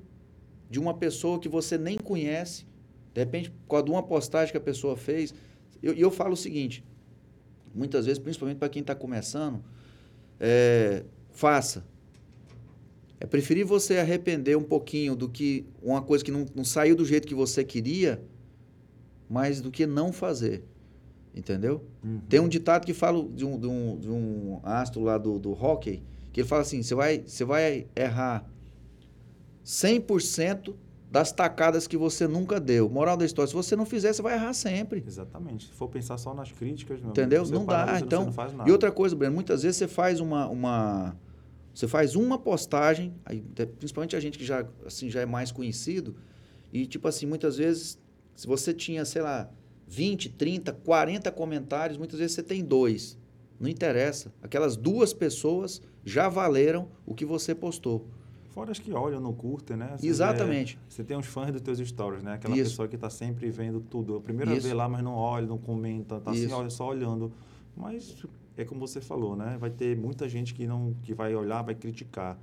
de 0.68 0.78
uma 0.78 0.94
pessoa 0.94 1.38
que 1.38 1.48
você 1.48 1.78
nem 1.78 1.96
conhece, 1.96 2.66
de 3.14 3.20
repente, 3.20 3.50
por 3.50 3.68
causa 3.68 3.84
de 3.84 3.90
uma 3.90 4.02
postagem 4.02 4.52
que 4.52 4.58
a 4.58 4.60
pessoa 4.60 4.96
fez. 4.96 5.32
E 5.82 5.86
eu, 5.86 5.94
eu, 5.94 6.10
falo 6.10 6.32
o 6.32 6.36
seguinte, 6.36 6.84
muitas 7.74 8.06
vezes, 8.06 8.18
principalmente 8.18 8.58
para 8.58 8.68
quem 8.68 8.80
está 8.80 8.94
começando, 8.94 9.62
é, 10.38 11.04
faça 11.30 11.84
é 13.24 13.26
preferir 13.26 13.64
você 13.64 13.96
arrepender 13.96 14.54
um 14.54 14.62
pouquinho 14.62 15.16
do 15.16 15.30
que 15.30 15.64
uma 15.82 16.02
coisa 16.02 16.22
que 16.22 16.30
não, 16.30 16.44
não 16.54 16.62
saiu 16.62 16.94
do 16.94 17.06
jeito 17.06 17.26
que 17.26 17.34
você 17.34 17.64
queria, 17.64 18.22
mais 19.30 19.62
do 19.62 19.70
que 19.70 19.86
não 19.86 20.12
fazer. 20.12 20.62
Entendeu? 21.34 21.82
Uhum. 22.04 22.20
Tem 22.28 22.38
um 22.38 22.48
ditado 22.48 22.84
que 22.84 22.92
fala 22.92 23.26
de 23.26 23.46
um, 23.46 23.58
de 23.58 23.66
um, 23.66 23.98
de 23.98 24.10
um 24.10 24.60
astro 24.62 25.00
lá 25.02 25.16
do, 25.16 25.38
do 25.38 25.52
hockey, 25.52 26.02
que 26.34 26.40
ele 26.42 26.46
fala 26.46 26.60
assim: 26.60 26.82
você 26.82 26.94
vai, 26.94 27.24
você 27.26 27.46
vai 27.46 27.86
errar 27.96 28.46
100% 29.64 30.74
das 31.10 31.32
tacadas 31.32 31.86
que 31.86 31.96
você 31.96 32.28
nunca 32.28 32.60
deu. 32.60 32.90
Moral 32.90 33.16
da 33.16 33.24
história, 33.24 33.48
se 33.48 33.54
você 33.54 33.74
não 33.74 33.86
fizer, 33.86 34.12
você 34.12 34.20
vai 34.20 34.34
errar 34.34 34.52
sempre. 34.52 35.02
Exatamente. 35.06 35.68
Se 35.68 35.72
for 35.72 35.88
pensar 35.88 36.18
só 36.18 36.34
nas 36.34 36.52
críticas, 36.52 37.00
não, 37.00 37.08
Entendeu? 37.08 37.46
Não 37.46 37.64
dá. 37.64 37.98
Então, 37.98 38.30
e 38.66 38.70
outra 38.70 38.92
coisa, 38.92 39.16
Breno, 39.16 39.34
muitas 39.34 39.62
vezes 39.62 39.78
você 39.78 39.88
faz 39.88 40.20
uma, 40.20 40.46
uma 40.46 41.16
você 41.74 41.88
faz 41.88 42.14
uma 42.14 42.38
postagem, 42.38 43.12
aí, 43.24 43.42
principalmente 43.78 44.14
a 44.14 44.20
gente 44.20 44.38
que 44.38 44.44
já, 44.44 44.64
assim, 44.86 45.10
já 45.10 45.20
é 45.20 45.26
mais 45.26 45.50
conhecido, 45.50 46.14
e 46.72 46.86
tipo 46.86 47.08
assim, 47.08 47.26
muitas 47.26 47.56
vezes, 47.56 47.98
se 48.34 48.46
você 48.46 48.72
tinha, 48.72 49.04
sei 49.04 49.22
lá, 49.22 49.50
20, 49.88 50.30
30, 50.30 50.72
40 50.72 51.30
comentários, 51.32 51.98
muitas 51.98 52.18
vezes 52.18 52.34
você 52.34 52.42
tem 52.42 52.64
dois. 52.64 53.18
Não 53.58 53.68
interessa. 53.68 54.32
Aquelas 54.42 54.76
duas 54.76 55.12
pessoas 55.12 55.82
já 56.04 56.28
valeram 56.28 56.88
o 57.06 57.14
que 57.14 57.24
você 57.24 57.54
postou. 57.54 58.06
Fora 58.50 58.70
as 58.70 58.78
que 58.78 58.92
olham, 58.92 59.20
não 59.20 59.32
curtem, 59.32 59.76
né? 59.76 59.96
Você 59.96 60.06
Exatamente. 60.06 60.78
Você 60.88 61.02
tem 61.02 61.16
uns 61.16 61.26
fãs 61.26 61.50
dos 61.50 61.60
teus 61.60 61.78
stories, 61.78 62.22
né? 62.22 62.34
Aquela 62.34 62.56
Isso. 62.56 62.70
pessoa 62.70 62.86
que 62.86 62.94
está 62.94 63.10
sempre 63.10 63.50
vendo 63.50 63.80
tudo. 63.80 64.16
A 64.16 64.20
primeira 64.20 64.52
Isso. 64.52 64.62
vez 64.62 64.74
lá, 64.74 64.88
mas 64.88 65.02
não 65.02 65.14
olha, 65.14 65.46
não 65.46 65.58
comenta, 65.58 66.20
tá 66.20 66.30
assim, 66.30 66.52
olha, 66.52 66.70
só 66.70 66.88
olhando. 66.88 67.32
Mas 67.76 68.24
é 68.56 68.64
como 68.64 68.80
você 68.80 69.00
falou, 69.00 69.34
né? 69.34 69.56
Vai 69.58 69.70
ter 69.70 69.96
muita 69.96 70.28
gente 70.28 70.54
que 70.54 70.66
não 70.66 70.94
que 71.02 71.12
vai 71.12 71.34
olhar, 71.34 71.62
vai 71.62 71.74
criticar, 71.74 72.38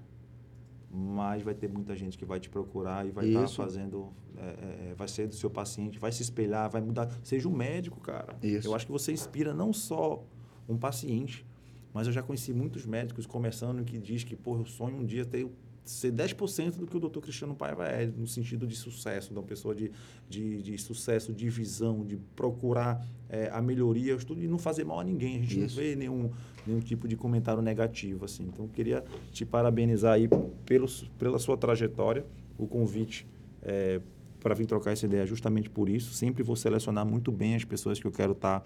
mas 0.89 1.41
vai 1.41 1.53
ter 1.53 1.69
muita 1.69 1.95
gente 1.95 2.17
que 2.17 2.25
vai 2.25 2.39
te 2.39 2.49
procurar 2.49 3.05
e 3.07 3.11
vai 3.11 3.27
estar 3.27 3.41
tá 3.41 3.47
fazendo, 3.47 4.09
é, 4.35 4.41
é, 4.41 4.89
é, 4.89 4.93
vai 4.95 5.07
ser 5.07 5.27
do 5.27 5.35
seu 5.35 5.49
paciente, 5.49 5.97
vai 5.97 6.11
se 6.11 6.21
espelhar, 6.21 6.69
vai 6.69 6.81
mudar. 6.81 7.09
Seja 7.23 7.47
um 7.47 7.55
médico, 7.55 7.99
cara. 8.01 8.35
Isso. 8.43 8.67
Eu 8.67 8.75
acho 8.75 8.85
que 8.85 8.91
você 8.91 9.11
inspira 9.11 9.53
não 9.53 9.71
só 9.71 10.23
um 10.67 10.77
paciente, 10.77 11.45
mas 11.93 12.07
eu 12.07 12.13
já 12.13 12.21
conheci 12.21 12.53
muitos 12.53 12.85
médicos 12.85 13.25
começando 13.25 13.83
que 13.85 13.97
diz 13.97 14.23
que, 14.23 14.35
pô, 14.35 14.57
eu 14.57 14.65
sonho 14.65 14.97
um 14.97 15.05
dia 15.05 15.25
ter 15.25 15.49
ser 15.83 16.11
10% 16.11 16.77
do 16.77 16.87
que 16.87 16.95
o 16.95 16.99
doutor 16.99 17.21
Cristiano 17.21 17.55
Paiva 17.55 17.85
é, 17.85 18.05
no 18.05 18.27
sentido 18.27 18.67
de 18.67 18.75
sucesso, 18.75 19.29
de 19.29 19.39
uma 19.39 19.43
pessoa 19.43 19.73
de, 19.73 19.91
de, 20.29 20.61
de 20.61 20.77
sucesso, 20.77 21.33
de 21.33 21.49
visão, 21.49 22.05
de 22.05 22.17
procurar 22.35 23.05
é, 23.29 23.49
a 23.51 23.61
melhoria, 23.61 24.17
e 24.37 24.47
não 24.47 24.59
fazer 24.59 24.83
mal 24.83 24.99
a 24.99 25.03
ninguém. 25.03 25.37
A 25.37 25.39
gente 25.39 25.59
Isso. 25.59 25.75
não 25.75 25.83
vê 25.83 25.95
nenhum, 25.95 26.29
nenhum 26.65 26.79
tipo 26.79 27.07
de 27.07 27.15
comentário 27.15 27.61
negativo. 27.61 28.25
assim. 28.25 28.43
Então, 28.43 28.67
queria 28.67 29.03
te 29.31 29.45
parabenizar 29.45 30.13
aí 30.13 30.29
pelos, 30.65 31.09
pela 31.17 31.39
sua 31.39 31.57
trajetória, 31.57 32.25
o 32.57 32.67
convite 32.67 33.27
é, 33.61 34.01
para 34.39 34.53
vir 34.53 34.65
trocar 34.65 34.91
essa 34.91 35.05
ideia 35.05 35.25
justamente 35.25 35.69
por 35.69 35.89
isso. 35.89 36.13
Sempre 36.13 36.43
vou 36.43 36.55
selecionar 36.55 37.05
muito 37.05 37.31
bem 37.31 37.55
as 37.55 37.63
pessoas 37.63 37.99
que 37.99 38.05
eu 38.05 38.11
quero 38.11 38.33
estar 38.33 38.59
tá, 38.59 38.65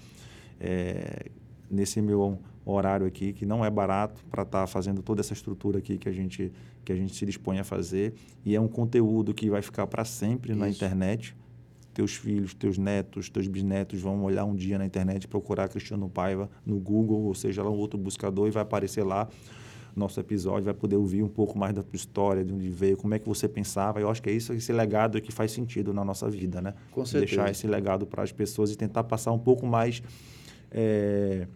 é, 0.60 1.30
nesse 1.70 2.02
meu 2.02 2.40
horário 2.66 3.06
aqui, 3.06 3.32
que 3.34 3.46
não 3.46 3.64
é 3.64 3.70
barato 3.70 4.24
para 4.30 4.44
estar 4.44 4.62
tá 4.62 4.68
fazendo 4.68 5.02
toda 5.02 5.22
essa 5.22 5.34
estrutura 5.34 5.80
aqui 5.80 5.98
que 5.98 6.10
a 6.10 6.12
gente 6.12 6.52
que 6.84 6.92
a 6.92 6.96
gente 6.96 7.16
se 7.16 7.26
dispõe 7.26 7.58
a 7.58 7.64
fazer 7.64 8.14
e 8.46 8.56
é 8.56 8.62
um 8.62 8.68
conteúdo 8.68 9.34
que 9.34 9.50
vai 9.50 9.62
ficar 9.62 9.88
para 9.88 10.06
sempre 10.06 10.52
Isso. 10.52 10.60
na 10.60 10.70
internet. 10.70 11.36
Teus 11.96 12.14
filhos, 12.14 12.54
teus 12.54 12.78
netos, 12.78 13.30
teus 13.30 13.48
bisnetos 13.48 14.02
vão 14.02 14.24
olhar 14.24 14.46
um 14.46 14.54
dia 14.54 14.78
na 14.78 14.86
internet, 14.86 15.28
procurar 15.28 15.70
Cristiano 15.70 16.10
Paiva 16.10 16.50
no 16.66 16.78
Google, 16.78 17.24
ou 17.24 17.34
seja, 17.34 17.64
lá 17.64 17.72
um 17.72 17.78
outro 17.78 17.98
buscador 17.98 18.48
e 18.48 18.52
vai 18.52 18.62
aparecer 18.62 19.04
lá 19.04 19.28
nosso 19.96 20.20
episódio, 20.20 20.66
vai 20.66 20.74
poder 20.74 20.98
ouvir 20.98 21.24
um 21.24 21.30
pouco 21.30 21.58
mais 21.58 21.74
da 21.74 21.82
tua 21.82 21.96
história, 21.96 22.44
de 22.44 22.54
onde 22.54 22.70
veio, 22.70 22.98
como 22.98 23.14
é 23.14 23.20
que 23.20 23.28
você 23.28 23.48
pensava. 23.48 24.00
Eu 24.00 24.10
acho 24.10 24.22
que 24.22 24.30
é 24.30 24.34
isso, 24.34 24.54
esse 24.54 24.74
legado 24.74 25.22
que 25.22 25.32
faz 25.32 25.52
sentido 25.52 25.94
na 25.94 26.04
nossa 26.04 26.30
vida, 26.30 26.62
né? 26.62 26.74
Com 26.92 27.06
certeza. 27.06 27.36
Deixar 27.36 27.52
esse 27.52 27.66
legado 27.66 28.06
para 28.06 28.22
as 28.22 28.32
pessoas 28.32 28.72
e 28.72 28.76
tentar 28.76 29.06
passar 29.06 29.32
um 29.32 29.40
pouco 29.40 29.66
mais 29.66 30.04
é, 30.78 31.48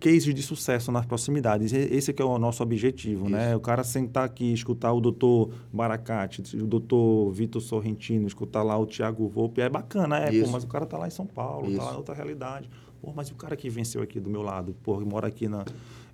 cases 0.00 0.34
de 0.34 0.42
sucesso 0.42 0.90
nas 0.90 1.06
proximidades. 1.06 1.72
Esse 1.72 2.12
que 2.12 2.20
é 2.20 2.24
o 2.24 2.36
nosso 2.36 2.62
objetivo, 2.64 3.26
Isso. 3.26 3.32
né? 3.32 3.54
O 3.54 3.60
cara 3.60 3.84
sentar 3.84 4.24
aqui, 4.24 4.52
escutar 4.52 4.92
o 4.92 5.00
doutor 5.00 5.52
Baracate, 5.72 6.42
o 6.56 6.66
doutor 6.66 7.30
Vitor 7.30 7.62
Sorrentino, 7.62 8.26
escutar 8.26 8.64
lá 8.64 8.76
o 8.76 8.84
Tiago 8.84 9.28
Volpe, 9.28 9.60
é 9.60 9.68
bacana, 9.68 10.18
é, 10.18 10.42
pô, 10.42 10.48
mas 10.50 10.64
o 10.64 10.66
cara 10.66 10.84
tá 10.84 10.98
lá 10.98 11.06
em 11.06 11.10
São 11.10 11.26
Paulo, 11.26 11.68
Isso. 11.68 11.78
tá 11.78 11.84
lá 11.84 11.92
em 11.92 11.96
outra 11.96 12.14
realidade. 12.14 12.68
Pô, 13.00 13.12
mas 13.14 13.30
o 13.30 13.36
cara 13.36 13.56
que 13.56 13.70
venceu 13.70 14.02
aqui 14.02 14.18
do 14.18 14.28
meu 14.28 14.42
lado, 14.42 14.74
pô, 14.82 14.98
mora 15.00 15.28
aqui 15.28 15.46
na 15.46 15.64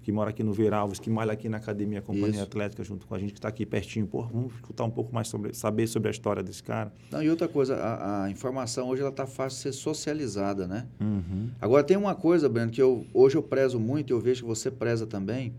que 0.05 0.13
mora 0.13 0.29
aqui 0.29 0.43
no 0.43 0.53
Veralves, 0.53 0.99
que 0.99 1.09
malha 1.09 1.33
aqui 1.33 1.49
na 1.49 1.57
Academia 1.57 2.03
Companhia 2.03 2.33
Isso. 2.33 2.43
Atlética 2.43 2.85
junto 2.85 3.07
com 3.07 3.15
a 3.15 3.19
gente, 3.19 3.33
que 3.33 3.39
está 3.39 3.49
aqui 3.49 3.65
pertinho. 3.65 4.07
Pô, 4.07 4.23
vamos 4.23 4.55
escutar 4.55 4.85
um 4.85 4.91
pouco 4.91 5.15
mais 5.15 5.29
sobre, 5.29 5.55
saber 5.55 5.87
sobre 5.87 6.09
a 6.09 6.11
história 6.11 6.43
desse 6.43 6.63
cara. 6.63 6.93
Não, 7.11 7.23
e 7.23 7.31
outra 7.31 7.49
coisa, 7.49 7.75
a, 7.77 8.25
a 8.25 8.31
informação 8.31 8.89
hoje 8.89 9.01
ela 9.01 9.11
está 9.11 9.27
fácil 9.27 9.57
de 9.57 9.63
ser 9.63 9.73
socializada, 9.73 10.69
né? 10.69 10.87
Uhum. 11.01 11.49
Agora 11.59 11.83
tem 11.83 11.97
uma 11.97 12.15
coisa, 12.15 12.51
Breno, 12.51 12.71
que 12.71 12.83
eu, 12.83 13.07
hoje 13.15 13.35
eu 13.35 13.43
prezo 13.43 13.81
muito, 13.81 14.11
e 14.11 14.13
eu 14.13 14.21
vejo 14.21 14.43
que 14.43 14.47
você 14.47 14.71
preza 14.71 15.07
também. 15.07 15.55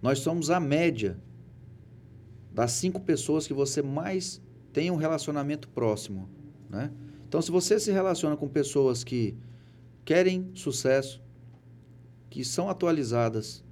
Nós 0.00 0.20
somos 0.20 0.50
a 0.50 0.60
média 0.60 1.18
das 2.52 2.70
cinco 2.70 3.00
pessoas 3.00 3.44
que 3.44 3.52
você 3.52 3.82
mais 3.82 4.40
tem 4.72 4.88
um 4.88 4.96
relacionamento 4.96 5.68
próximo, 5.68 6.28
né? 6.70 6.92
Então, 7.28 7.42
se 7.42 7.50
você 7.50 7.80
se 7.80 7.90
relaciona 7.90 8.36
com 8.36 8.46
pessoas 8.46 9.02
que 9.02 9.34
querem 10.04 10.48
sucesso, 10.54 11.20
que 12.30 12.44
são 12.44 12.68
atualizadas, 12.68 13.64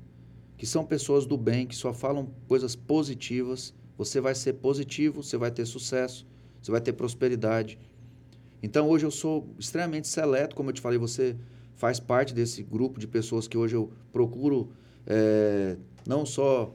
que 0.56 0.66
são 0.66 0.84
pessoas 0.84 1.26
do 1.26 1.36
bem, 1.36 1.66
que 1.66 1.76
só 1.76 1.92
falam 1.92 2.30
coisas 2.48 2.74
positivas, 2.74 3.74
você 3.96 4.20
vai 4.20 4.34
ser 4.34 4.54
positivo, 4.54 5.22
você 5.22 5.36
vai 5.36 5.50
ter 5.50 5.66
sucesso, 5.66 6.26
você 6.60 6.70
vai 6.70 6.80
ter 6.80 6.92
prosperidade. 6.92 7.78
Então 8.62 8.88
hoje 8.88 9.04
eu 9.04 9.10
sou 9.10 9.48
extremamente 9.58 10.08
seleto, 10.08 10.56
como 10.56 10.70
eu 10.70 10.74
te 10.74 10.80
falei, 10.80 10.98
você 10.98 11.36
faz 11.74 12.00
parte 12.00 12.32
desse 12.32 12.62
grupo 12.62 12.98
de 12.98 13.06
pessoas 13.06 13.46
que 13.46 13.56
hoje 13.56 13.76
eu 13.76 13.92
procuro 14.12 14.70
é, 15.06 15.76
não 16.06 16.24
só 16.24 16.74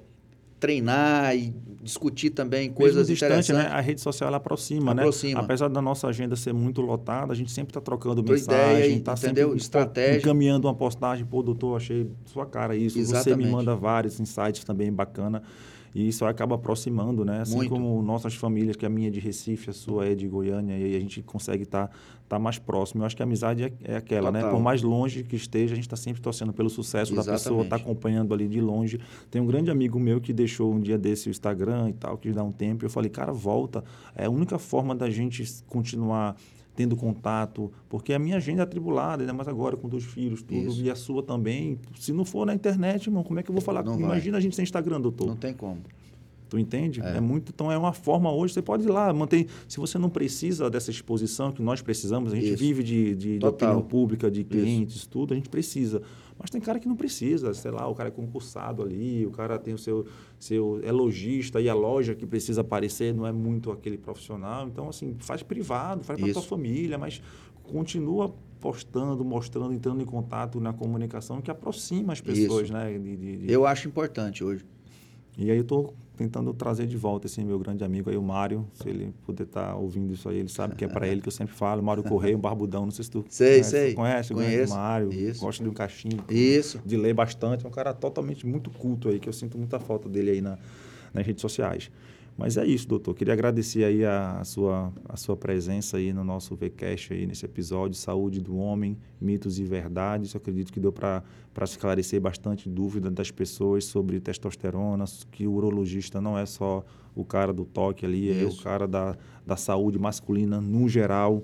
treinar 0.62 1.36
e 1.36 1.51
discutir 1.82 2.30
também 2.30 2.72
coisas 2.72 3.09
Mesmo 3.09 3.14
distante, 3.16 3.32
né? 3.32 3.39
interessantes. 3.39 3.72
né? 3.72 3.78
A 3.78 3.82
rede 3.82 3.99
social 3.99 4.28
ela 4.28 4.38
aproxima, 4.38 4.93
né? 4.93 5.01
aproxima, 5.01 5.39
né? 5.39 5.45
Apesar 5.45 5.68
da 5.68 5.82
nossa 5.82 6.07
agenda 6.07 6.36
ser 6.36 6.53
muito 6.53 6.80
lotada, 6.82 7.34
a 7.34 7.36
gente 7.36 7.51
sempre 7.51 7.72
está 7.72 7.82
trocando 7.82 8.22
Tua 8.22 8.36
mensagem, 8.36 8.97
está 8.97 9.16
sempre 9.16 9.41
Estratégia. 9.55 10.20
encaminhando 10.20 10.68
uma 10.68 10.76
postagem, 10.76 11.26
pô, 11.26 11.41
doutor, 11.41 11.78
achei 11.78 12.07
sua 12.26 12.45
cara 12.45 12.76
isso. 12.76 12.99
Exatamente. 12.99 13.24
Você 13.24 13.36
me 13.36 13.51
manda 13.51 13.76
vários 13.76 14.20
insights 14.20 14.64
também 14.64 14.93
bacana. 14.93 15.41
E 15.93 16.07
isso 16.07 16.25
acaba 16.25 16.55
aproximando, 16.55 17.25
né? 17.25 17.41
Assim 17.41 17.55
Muito. 17.55 17.69
como 17.69 18.01
nossas 18.01 18.33
famílias, 18.33 18.75
que 18.75 18.85
a 18.85 18.89
minha 18.89 19.09
é 19.09 19.11
de 19.11 19.19
Recife, 19.19 19.69
a 19.69 19.73
sua 19.73 20.05
é 20.05 20.15
de 20.15 20.27
Goiânia, 20.27 20.77
e 20.77 20.95
a 20.95 20.99
gente 20.99 21.21
consegue 21.21 21.63
estar 21.63 21.87
tá, 21.87 21.93
tá 22.29 22.39
mais 22.39 22.57
próximo. 22.57 23.01
Eu 23.01 23.05
acho 23.05 23.15
que 23.15 23.21
a 23.21 23.25
amizade 23.25 23.63
é, 23.63 23.73
é 23.83 23.95
aquela, 23.97 24.31
né? 24.31 24.39
Total. 24.39 24.53
né? 24.53 24.57
Por 24.57 24.63
mais 24.63 24.81
longe 24.81 25.23
que 25.23 25.35
esteja, 25.35 25.73
a 25.73 25.75
gente 25.75 25.85
está 25.85 25.97
sempre 25.97 26.21
torcendo 26.21 26.53
pelo 26.53 26.69
sucesso 26.69 27.13
Exatamente. 27.13 27.25
da 27.25 27.33
pessoa, 27.33 27.63
está 27.63 27.75
acompanhando 27.75 28.33
ali 28.33 28.47
de 28.47 28.61
longe. 28.61 28.99
Tem 29.29 29.41
um 29.41 29.45
grande 29.45 29.69
amigo 29.69 29.99
meu 29.99 30.21
que 30.21 30.31
deixou 30.31 30.73
um 30.73 30.79
dia 30.79 30.97
desse 30.97 31.27
o 31.27 31.31
Instagram 31.31 31.89
e 31.89 31.93
tal, 31.93 32.17
que 32.17 32.31
dá 32.31 32.43
um 32.43 32.51
tempo. 32.51 32.85
Eu 32.85 32.89
falei, 32.89 33.09
cara, 33.09 33.33
volta. 33.33 33.83
É 34.15 34.25
a 34.25 34.29
única 34.29 34.57
forma 34.57 34.95
da 34.95 35.09
gente 35.09 35.43
continuar 35.67 36.35
tendo 36.76 36.95
contato, 36.95 37.72
porque 37.89 38.13
a 38.13 38.19
minha 38.19 38.38
agenda 38.38 38.61
é 38.61 38.63
atribulada, 38.63 39.24
ainda 39.24 39.34
mais 39.34 39.47
agora 39.47 39.76
com 39.76 39.89
dois 39.89 40.03
filhos, 40.03 40.41
tudo, 40.41 40.69
Isso. 40.69 40.84
e 40.84 40.89
a 40.89 40.95
sua 40.95 41.22
também. 41.22 41.78
Se 41.99 42.11
não 42.11 42.26
for 42.26 42.45
na 42.45 42.53
internet, 42.53 43.07
irmão, 43.07 43.24
como 43.24 43.39
é 43.39 43.43
que 43.43 43.49
eu 43.49 43.53
vou 43.53 43.61
falar? 43.61 43.84
Não 43.84 43.99
Imagina 43.99 44.34
vai. 44.34 44.39
a 44.39 44.41
gente 44.41 44.55
sem 44.55 44.63
Instagram, 44.63 45.01
doutor. 45.01 45.28
Não 45.28 45.36
tem 45.36 45.53
como. 45.53 45.82
Tu 46.51 46.59
entende? 46.59 46.99
É. 46.99 47.15
é. 47.15 47.21
muito, 47.21 47.53
então 47.55 47.71
é 47.71 47.77
uma 47.77 47.93
forma 47.93 48.29
hoje, 48.29 48.53
você 48.53 48.61
pode 48.61 48.83
ir 48.83 48.91
lá, 48.91 49.13
manter. 49.13 49.47
Se 49.69 49.79
você 49.79 49.97
não 49.97 50.09
precisa 50.09 50.69
dessa 50.69 50.91
exposição 50.91 51.49
que 51.49 51.61
nós 51.61 51.81
precisamos, 51.81 52.33
a 52.33 52.35
gente 52.35 52.49
Isso. 52.49 52.57
vive 52.57 52.83
de, 52.83 53.15
de, 53.15 53.39
de, 53.39 53.45
opinião 53.45 53.81
pública, 53.81 54.29
de 54.29 54.43
clientes, 54.43 54.97
Isso. 54.97 55.09
tudo, 55.09 55.31
a 55.31 55.37
gente 55.37 55.47
precisa. 55.47 56.01
Mas 56.37 56.49
tem 56.49 56.59
cara 56.59 56.77
que 56.77 56.89
não 56.89 56.95
precisa, 56.97 57.53
sei 57.53 57.71
lá, 57.71 57.87
o 57.87 57.95
cara 57.95 58.09
é 58.09 58.11
concursado 58.11 58.83
ali, 58.83 59.25
o 59.25 59.31
cara 59.31 59.57
tem 59.57 59.73
o 59.73 59.77
seu, 59.77 60.05
seu 60.37 60.81
é 60.83 60.91
lojista 60.91 61.61
e 61.61 61.69
a 61.69 61.73
loja 61.73 62.13
que 62.15 62.27
precisa 62.27 62.59
aparecer 62.59 63.13
não 63.13 63.25
é 63.25 63.31
muito 63.31 63.71
aquele 63.71 63.97
profissional. 63.97 64.67
Então, 64.67 64.89
assim, 64.89 65.15
faz 65.19 65.41
privado, 65.41 66.03
faz 66.03 66.19
para 66.19 66.33
tua 66.33 66.41
família, 66.41 66.97
mas 66.97 67.21
continua 67.63 68.35
postando, 68.59 69.23
mostrando, 69.23 69.73
entrando 69.73 70.01
em 70.01 70.05
contato 70.05 70.59
na 70.59 70.73
comunicação 70.73 71.39
que 71.39 71.49
aproxima 71.49 72.11
as 72.11 72.19
pessoas, 72.19 72.65
Isso. 72.65 72.73
né? 72.73 72.91
De, 72.91 73.15
de, 73.15 73.37
de... 73.37 73.49
Eu 73.53 73.65
acho 73.65 73.87
importante 73.87 74.43
hoje. 74.43 74.65
E 75.37 75.49
aí 75.49 75.57
eu 75.57 75.61
estou 75.61 75.93
tentando 76.22 76.53
trazer 76.53 76.86
de 76.86 76.95
volta 76.95 77.26
esse 77.26 77.43
meu 77.43 77.57
grande 77.57 77.84
amigo 77.84 78.09
aí, 78.09 78.17
o 78.17 78.22
Mário. 78.22 78.67
Se 78.74 78.88
ele 78.88 79.13
puder 79.26 79.43
estar 79.43 79.67
tá 79.67 79.76
ouvindo 79.76 80.13
isso 80.13 80.30
aí, 80.30 80.38
ele 80.38 80.49
sabe 80.49 80.76
que 80.76 80.86
é 80.86 80.88
para 80.88 81.07
ele 81.07 81.19
que 81.19 81.28
eu 81.28 81.32
sempre 81.32 81.55
falo. 81.55 81.82
Mário 81.82 82.03
Correia, 82.03 82.38
um 82.38 82.39
barbudão, 82.39 82.84
não 82.86 82.91
sei 82.91 83.03
se 83.03 83.11
tu 83.11 83.26
sei, 83.28 83.47
conhece. 83.47 83.69
Sei, 83.69 83.93
conhece, 83.93 84.34
conhece 84.34 84.72
o 84.72 84.76
Mário. 84.76 85.11
Isso. 85.11 85.41
Gosta 85.41 85.63
de 85.63 85.69
um 85.69 85.74
cachimbo. 85.74 86.24
Isso. 86.30 86.80
De 86.86 86.95
ler 86.95 87.13
bastante. 87.13 87.65
É 87.65 87.67
um 87.67 87.72
cara 87.72 87.93
totalmente 87.93 88.45
muito 88.45 88.69
culto 88.69 89.09
aí, 89.09 89.19
que 89.19 89.28
eu 89.28 89.34
sinto 89.34 89.57
muita 89.57 89.80
falta 89.80 90.07
dele 90.07 90.32
aí 90.32 90.41
na, 90.41 90.59
nas 91.11 91.26
redes 91.26 91.41
sociais. 91.41 91.89
Mas 92.41 92.57
é 92.57 92.65
isso, 92.65 92.87
doutor. 92.87 93.13
Queria 93.13 93.35
agradecer 93.35 93.83
aí 93.83 94.03
a, 94.03 94.39
a, 94.39 94.43
sua, 94.43 94.91
a 95.07 95.15
sua 95.15 95.37
presença 95.37 95.97
aí 95.97 96.11
no 96.11 96.23
nosso 96.23 96.55
VCast 96.55 97.13
aí 97.13 97.27
nesse 97.27 97.45
episódio, 97.45 97.95
Saúde 97.95 98.41
do 98.41 98.57
Homem, 98.57 98.97
Mitos 99.21 99.59
e 99.59 99.63
Verdades. 99.63 100.33
Eu 100.33 100.39
acredito 100.39 100.73
que 100.73 100.79
deu 100.79 100.91
para 100.91 101.23
esclarecer 101.61 102.19
bastante 102.19 102.67
dúvida 102.67 103.11
das 103.11 103.29
pessoas 103.29 103.85
sobre 103.85 104.19
testosterona, 104.19 105.05
que 105.29 105.45
o 105.45 105.53
urologista 105.53 106.19
não 106.19 106.35
é 106.35 106.47
só 106.47 106.83
o 107.13 107.23
cara 107.23 107.53
do 107.53 107.63
toque 107.63 108.07
ali, 108.07 108.31
isso. 108.31 108.57
é 108.57 108.59
o 108.59 108.63
cara 108.63 108.87
da, 108.87 109.15
da 109.45 109.55
saúde 109.55 109.99
masculina 109.99 110.59
no 110.59 110.89
geral, 110.89 111.43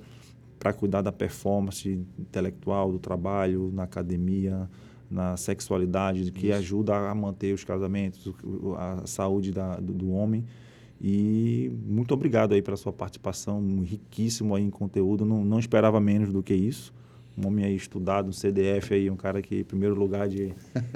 para 0.57 0.73
cuidar 0.73 1.03
da 1.03 1.11
performance 1.11 1.87
intelectual, 2.17 2.91
do 2.91 2.97
trabalho, 2.97 3.69
na 3.71 3.83
academia, 3.83 4.67
na 5.09 5.37
sexualidade, 5.37 6.31
que 6.31 6.47
Isso. 6.47 6.57
ajuda 6.57 7.09
a 7.09 7.13
manter 7.13 7.53
os 7.53 7.63
casamentos, 7.63 8.33
a 8.75 9.05
saúde 9.05 9.51
da, 9.51 9.75
do, 9.75 9.93
do, 9.93 10.09
homem. 10.09 10.43
E 10.99 11.71
muito 11.85 12.13
obrigado 12.13 12.53
aí 12.53 12.61
pela 12.61 12.77
sua 12.77 12.91
participação, 12.91 13.61
riquíssimo 13.83 14.55
aí 14.55 14.63
em 14.63 14.69
conteúdo. 14.69 15.25
Não, 15.25 15.45
não 15.45 15.59
esperava 15.59 15.99
menos 15.99 16.31
do 16.31 16.41
que 16.41 16.53
isso. 16.53 16.93
Um 17.37 17.45
homem 17.45 17.65
aí 17.65 17.75
estudado, 17.75 18.29
um 18.29 18.31
CDF 18.31 18.95
aí, 18.95 19.11
um 19.11 19.15
cara 19.15 19.43
que, 19.43 19.59
em 19.59 19.63
primeiro 19.63 19.93
lugar, 19.93 20.27
de, 20.27 20.55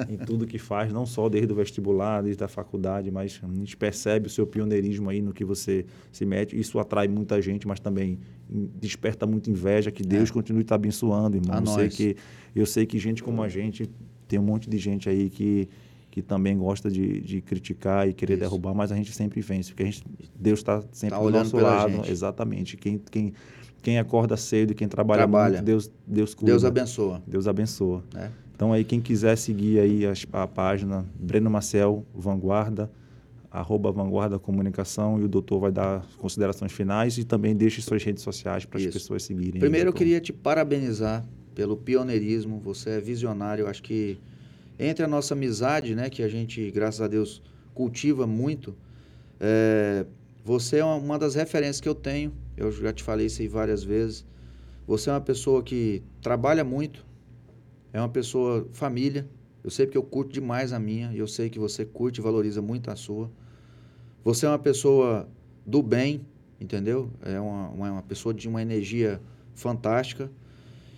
em 0.10 0.18
tudo 0.26 0.48
que 0.48 0.58
faz, 0.58 0.92
não 0.92 1.06
só 1.06 1.30
desde 1.30 1.54
o 1.54 1.56
vestibular, 1.56 2.24
desde 2.24 2.44
a 2.44 2.48
faculdade, 2.48 3.12
mas 3.12 3.40
a 3.44 3.54
gente 3.54 3.78
percebe 3.78 4.26
o 4.26 4.30
seu 4.30 4.48
pioneirismo 4.48 5.08
aí 5.08 5.22
no 5.22 5.34
que 5.34 5.46
você 5.46 5.86
se 6.12 6.26
mete. 6.26 6.60
Isso 6.60 6.80
atrai 6.80 7.08
muita 7.08 7.40
gente, 7.40 7.68
mas 7.68 7.80
também 7.80 8.18
desperta 8.50 9.28
muita 9.28 9.52
inveja. 9.52 9.92
Que 9.92 10.02
Deus 10.02 10.32
é. 10.32 10.34
continue 10.34 10.64
te 10.64 10.74
abençoando, 10.74 11.38
irmão. 11.38 11.58
A 11.58 11.60
eu, 11.60 11.68
sei 11.68 11.90
que, 11.90 12.16
eu 12.56 12.66
sei 12.66 12.86
que 12.88 12.98
gente 12.98 13.22
como 13.22 13.44
a 13.44 13.48
gente, 13.48 13.88
tem 14.28 14.40
um 14.40 14.44
monte 14.44 14.68
de 14.68 14.80
gente 14.80 15.08
aí 15.08 15.30
que 15.30 15.70
que 16.12 16.22
também 16.22 16.58
gosta 16.58 16.92
de, 16.92 17.22
de 17.22 17.42
criticar 17.42 18.08
e 18.08 18.14
querer 18.14 18.34
Isso. 18.34 18.42
derrubar, 18.42 18.76
mas 18.76 18.92
a 18.92 18.96
gente 18.96 19.14
sempre 19.14 19.40
vence, 19.40 19.70
porque 19.70 19.84
a 19.84 19.86
gente, 19.86 20.04
Deus 20.38 20.60
está 20.60 20.84
sempre 20.92 21.18
tá 21.18 21.24
do 21.24 21.32
nosso 21.32 21.58
lado. 21.58 21.94
Gente. 21.94 22.12
Exatamente. 22.12 22.76
Quem, 22.76 23.02
quem, 23.10 23.34
quem 23.82 23.98
acorda 23.98 24.36
cedo 24.36 24.72
e 24.72 24.76
quem 24.76 24.90
trabalha, 24.90 25.20
trabalha. 25.20 25.54
muito, 25.54 25.66
Deus, 25.66 25.90
Deus 26.06 26.36
cuida. 26.36 26.52
Deus 26.52 26.66
abençoa. 26.66 27.24
Deus 27.26 27.48
abençoa. 27.48 28.04
É. 28.14 28.30
Então 28.54 28.74
aí 28.74 28.84
quem 28.84 29.00
quiser 29.00 29.38
seguir 29.38 29.80
aí 29.80 30.06
a, 30.06 30.44
a 30.44 30.48
página 30.48 31.06
Breno 31.18 31.50
Marcel 31.50 32.06
Vanguarda, 32.14 32.92
arroba 33.50 33.90
Vanguarda 33.90 34.38
Comunicação 34.38 35.20
e 35.20 35.24
o 35.24 35.30
doutor 35.30 35.62
vai 35.62 35.72
dar 35.72 36.06
considerações 36.18 36.74
finais 36.74 37.18
e 37.18 37.24
também 37.24 37.56
deixe 37.56 37.82
suas 37.82 38.04
redes 38.04 38.22
sociais 38.22 38.66
para 38.66 38.80
as 38.80 38.86
pessoas 38.86 39.24
seguirem. 39.24 39.62
Primeiro 39.62 39.90
eu 39.90 39.94
queria 39.94 40.20
te 40.20 40.34
parabenizar 40.34 41.26
pelo 41.56 41.78
pioneirismo, 41.78 42.60
você 42.60 42.92
é 42.92 43.00
visionário, 43.00 43.64
eu 43.64 43.68
acho 43.68 43.82
que 43.82 44.20
entre 44.78 45.04
a 45.04 45.08
nossa 45.08 45.34
amizade, 45.34 45.96
né, 45.96 46.10
que 46.10 46.24
a 46.24 46.28
gente, 46.28 46.72
graças 46.72 47.02
a 47.02 47.08
Deus, 47.08 47.42
cultiva 47.74 48.26
muito. 48.26 48.76
É, 49.40 50.06
você 50.44 50.78
é 50.78 50.86
uma 50.86 51.18
das 51.20 51.36
referências 51.36 51.80
que 51.80 51.90
eu 51.90 51.96
tenho. 51.96 52.34
Eu 52.58 52.72
já 52.72 52.92
te 52.92 53.04
falei 53.04 53.28
isso 53.28 53.42
aí 53.42 53.48
várias 53.48 53.84
vezes. 53.84 54.26
Você 54.88 55.10
é 55.10 55.14
uma 55.14 55.22
pessoa 55.22 55.64
que 55.64 56.04
trabalha 56.22 56.64
muito, 56.64 57.06
é 57.94 58.00
uma 58.00 58.10
pessoa 58.10 58.68
família. 58.72 59.28
Eu 59.64 59.70
sei 59.70 59.86
porque 59.86 59.98
eu 59.98 60.04
curto 60.04 60.34
demais 60.34 60.74
a 60.74 60.80
minha, 60.80 61.14
e 61.14 61.20
eu 61.20 61.28
sei 61.28 61.50
que 61.50 61.60
você 61.60 61.86
curte 61.86 62.20
e 62.20 62.24
valoriza 62.24 62.62
muito 62.62 62.90
a 62.90 62.96
sua. 62.96 63.32
Você 64.24 64.46
é 64.46 64.50
uma 64.50 64.60
pessoa 64.60 65.30
do 65.66 65.84
bem, 65.84 66.26
entendeu? 66.60 67.12
É 67.22 67.40
uma, 67.40 67.70
uma, 67.70 67.92
uma 67.92 68.04
pessoa 68.04 68.34
de 68.34 68.48
uma 68.48 68.62
energia 68.62 69.22
fantástica. 69.54 70.32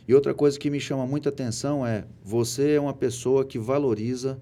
E 0.08 0.14
outra 0.14 0.34
coisa 0.34 0.60
que 0.60 0.70
me 0.70 0.80
chama 0.80 1.06
muita 1.08 1.30
atenção 1.30 1.86
é 1.86 2.06
você 2.22 2.72
é 2.72 2.80
uma 2.80 2.94
pessoa 2.94 3.46
que 3.46 3.58
valoriza 3.58 4.40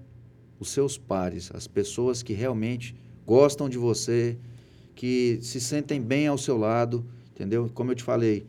os 0.58 0.70
seus 0.70 0.98
pares, 0.98 1.50
as 1.54 1.68
pessoas 1.68 2.22
que 2.22 2.32
realmente 2.32 2.96
gostam 3.24 3.68
de 3.68 3.78
você, 3.78 4.36
que 4.94 5.38
se 5.40 5.60
sentem 5.60 6.00
bem 6.00 6.26
ao 6.26 6.36
seu 6.36 6.58
lado, 6.58 7.06
entendeu? 7.30 7.70
Como 7.72 7.92
eu 7.92 7.94
te 7.94 8.02
falei, 8.02 8.44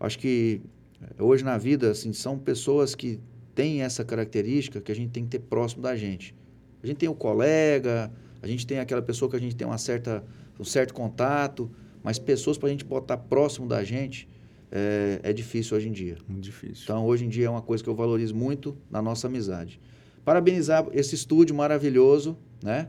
acho 0.00 0.18
que 0.18 0.62
eh, 1.02 1.22
hoje 1.22 1.44
na 1.44 1.58
vida 1.58 1.90
assim 1.90 2.12
são 2.12 2.38
pessoas 2.38 2.94
que 2.94 3.20
têm 3.54 3.82
essa 3.82 4.02
característica 4.02 4.80
que 4.80 4.90
a 4.90 4.94
gente 4.94 5.10
tem 5.10 5.24
que 5.24 5.30
ter 5.30 5.40
próximo 5.40 5.82
da 5.82 5.94
gente. 5.94 6.34
A 6.82 6.86
gente 6.86 6.96
tem 6.96 7.08
o 7.08 7.14
colega, 7.14 8.10
a 8.42 8.46
gente 8.46 8.66
tem 8.66 8.78
aquela 8.78 9.02
pessoa 9.02 9.30
que 9.30 9.36
a 9.36 9.40
gente 9.40 9.54
tem 9.54 9.66
uma 9.66 9.78
certa, 9.78 10.24
um 10.58 10.64
certo 10.64 10.94
contato, 10.94 11.70
mas 12.02 12.18
pessoas 12.18 12.56
para 12.56 12.68
a 12.68 12.72
gente 12.72 12.84
botar 12.84 13.18
próximo 13.18 13.68
da 13.68 13.84
gente 13.84 14.28
é, 14.76 15.20
é 15.22 15.32
difícil 15.32 15.76
hoje 15.76 15.88
em 15.88 15.92
dia. 15.92 16.18
Muito 16.26 16.42
difícil. 16.42 16.82
Então, 16.82 17.06
hoje 17.06 17.24
em 17.24 17.28
dia 17.28 17.46
é 17.46 17.50
uma 17.50 17.62
coisa 17.62 17.82
que 17.82 17.88
eu 17.88 17.94
valorizo 17.94 18.34
muito 18.34 18.76
na 18.90 19.00
nossa 19.00 19.28
amizade. 19.28 19.80
Parabenizar 20.24 20.84
esse 20.92 21.14
estúdio 21.14 21.54
maravilhoso, 21.54 22.36
né? 22.60 22.88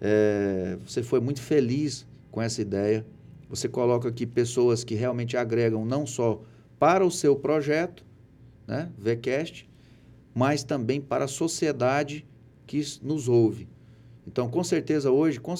É, 0.00 0.78
você 0.82 1.02
foi 1.02 1.20
muito 1.20 1.42
feliz 1.42 2.06
com 2.30 2.40
essa 2.40 2.62
ideia. 2.62 3.04
Você 3.50 3.68
coloca 3.68 4.08
aqui 4.08 4.26
pessoas 4.26 4.82
que 4.82 4.94
realmente 4.94 5.36
agregam 5.36 5.84
não 5.84 6.06
só 6.06 6.40
para 6.78 7.04
o 7.04 7.10
seu 7.10 7.36
projeto, 7.36 8.02
né, 8.66 8.90
VCast, 8.96 9.68
mas 10.34 10.64
também 10.64 11.00
para 11.02 11.26
a 11.26 11.28
sociedade 11.28 12.24
que 12.66 12.80
nos 13.02 13.28
ouve. 13.28 13.68
Então, 14.26 14.48
com 14.48 14.64
certeza 14.64 15.10
hoje, 15.10 15.38
com 15.38 15.54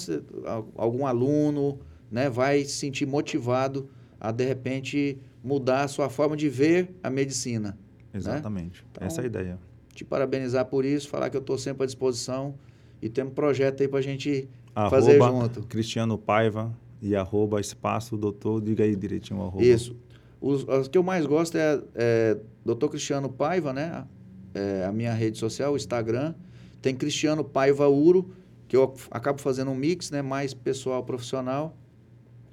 algum 0.75 1.05
aluno 1.05 1.77
né, 2.09 2.29
vai 2.29 2.63
se 2.63 2.71
sentir 2.71 3.05
motivado 3.05 3.89
a 4.19 4.31
de 4.31 4.45
repente 4.45 5.19
mudar 5.43 5.83
a 5.83 5.87
sua 5.87 6.09
forma 6.09 6.35
de 6.35 6.49
ver 6.49 6.95
a 7.03 7.09
medicina. 7.09 7.77
Né? 8.13 8.19
Exatamente. 8.19 8.81
Né? 8.81 8.87
Então, 8.91 9.07
Essa 9.07 9.21
é 9.21 9.23
a 9.23 9.27
ideia. 9.27 9.59
Te 9.93 10.05
parabenizar 10.05 10.65
por 10.65 10.85
isso, 10.85 11.09
falar 11.09 11.29
que 11.29 11.37
eu 11.37 11.41
estou 11.41 11.57
sempre 11.57 11.83
à 11.83 11.85
disposição 11.85 12.55
e 13.01 13.09
temos 13.09 13.31
um 13.31 13.35
projeto 13.35 13.81
aí 13.81 13.87
para 13.87 13.99
a 13.99 14.01
gente 14.01 14.47
arroba 14.75 14.95
fazer 14.95 15.19
junto. 15.19 15.63
Cristiano 15.63 16.17
Paiva 16.17 16.71
e 17.01 17.15
arroba 17.15 17.59
espaço 17.59 18.15
doutor, 18.15 18.61
diga 18.61 18.83
aí 18.83 18.95
direitinho 18.95 19.39
o 19.39 19.43
arroba. 19.43 19.63
Isso. 19.63 19.95
Os, 20.39 20.63
os 20.67 20.87
que 20.87 20.97
eu 20.97 21.03
mais 21.03 21.25
gosto 21.25 21.57
é, 21.57 21.81
é 21.95 22.37
doutor 22.65 22.89
Cristiano 22.89 23.29
Paiva, 23.29 23.73
né? 23.73 24.05
É 24.53 24.85
a 24.85 24.91
minha 24.91 25.13
rede 25.13 25.37
social, 25.37 25.73
o 25.73 25.77
Instagram. 25.77 26.33
Tem 26.81 26.95
Cristiano 26.95 27.43
Paiva 27.43 27.87
Uro, 27.87 28.33
que 28.67 28.75
eu 28.75 28.93
acabo 29.11 29.39
fazendo 29.39 29.71
um 29.71 29.75
mix, 29.75 30.09
né? 30.09 30.21
Mais 30.21 30.53
pessoal, 30.53 31.03
profissional. 31.03 31.77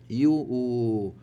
E 0.08 0.26
o, 0.26 0.32
o, 0.32 1.14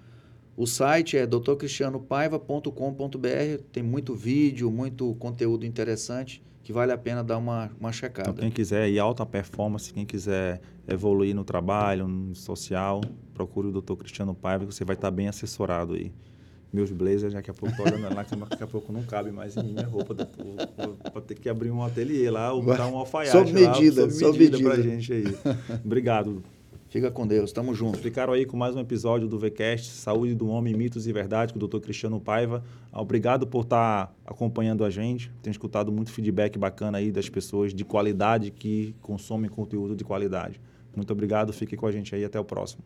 o 0.58 0.66
site 0.66 1.18
é 1.18 1.28
doutorcristianopaiva.com.br. 1.28 3.64
Tem 3.72 3.84
muito 3.84 4.16
vídeo, 4.16 4.72
muito 4.72 5.14
conteúdo 5.16 5.66
interessante 5.66 6.42
que 6.66 6.74
vale 6.74 6.92
a 6.92 6.98
pena 6.98 7.24
dar 7.24 7.38
uma, 7.38 7.70
uma 7.80 7.92
checada. 7.92 8.32
Então, 8.32 8.42
quem 8.42 8.50
quiser 8.50 8.90
ir 8.90 8.98
alta 8.98 9.24
performance, 9.24 9.94
quem 9.94 10.04
quiser 10.04 10.60
evoluir 10.88 11.36
no 11.36 11.44
trabalho, 11.44 12.08
no 12.08 12.34
social, 12.34 13.02
procure 13.36 13.68
o 13.68 13.72
Dr. 13.72 13.94
Cristiano 13.94 14.34
Paiva, 14.34 14.66
que 14.66 14.74
você 14.74 14.84
vai 14.84 14.96
estar 14.96 15.12
bem 15.12 15.28
assessorado 15.28 15.94
aí. 15.94 16.12
Meus 16.74 16.92
blazers, 16.92 17.36
daqui 17.36 17.52
a 17.52 17.54
pouco 17.54 17.80
olhando 17.84 18.02
lá, 18.02 18.26
daqui 18.50 18.64
a 18.64 18.68
pouco 18.68 18.92
não 18.92 19.04
cabe 19.04 19.32
mais 19.32 19.56
em 19.56 19.64
minha 19.64 19.86
roupa. 19.86 20.16
Vou 21.14 21.22
ter 21.22 21.36
que 21.36 21.48
abrir 21.48 21.70
um 21.70 21.84
ateliê 21.84 22.32
lá, 22.32 22.52
ou 22.52 22.66
dar 22.66 22.88
um 22.88 22.98
alfaiate 22.98 23.32
sob 23.32 23.54
medida, 23.54 24.06
lá, 24.06 24.10
sob 24.10 24.40
medida, 24.40 24.58
medida. 24.58 24.74
pra 24.74 24.82
gente 24.82 25.14
aí. 25.14 25.24
Obrigado. 25.86 26.44
Fica 26.96 27.12
com 27.12 27.28
Deus, 27.28 27.52
tamo 27.52 27.76
junto. 27.76 28.00
Ficaram 28.00 28.32
aí 28.32 28.46
com 28.46 28.56
mais 28.56 28.74
um 28.74 28.80
episódio 28.80 29.28
do 29.28 29.38
VCast, 29.38 29.92
Saúde 29.92 30.34
do 30.34 30.48
Homem, 30.48 30.74
Mitos 30.74 31.06
e 31.06 31.12
Verdade, 31.12 31.52
com 31.52 31.60
o 31.60 31.68
Dr. 31.68 31.80
Cristiano 31.80 32.22
Paiva. 32.22 32.64
Obrigado 32.90 33.46
por 33.46 33.64
estar 33.64 34.08
tá 34.08 34.14
acompanhando 34.26 34.82
a 34.82 34.90
gente. 34.90 35.30
Tenho 35.42 35.52
escutado 35.52 35.92
muito 35.92 36.10
feedback 36.10 36.58
bacana 36.58 37.00
aí 37.00 37.12
das 37.12 37.28
pessoas 37.28 37.74
de 37.74 37.84
qualidade 37.84 38.50
que 38.50 38.96
consomem 39.02 39.50
conteúdo 39.50 39.94
de 39.94 40.06
qualidade. 40.06 40.62
Muito 40.96 41.12
obrigado, 41.12 41.52
fique 41.52 41.76
com 41.76 41.86
a 41.86 41.92
gente 41.92 42.16
aí, 42.16 42.24
até 42.24 42.40
o 42.40 42.46
próximo. 42.46 42.82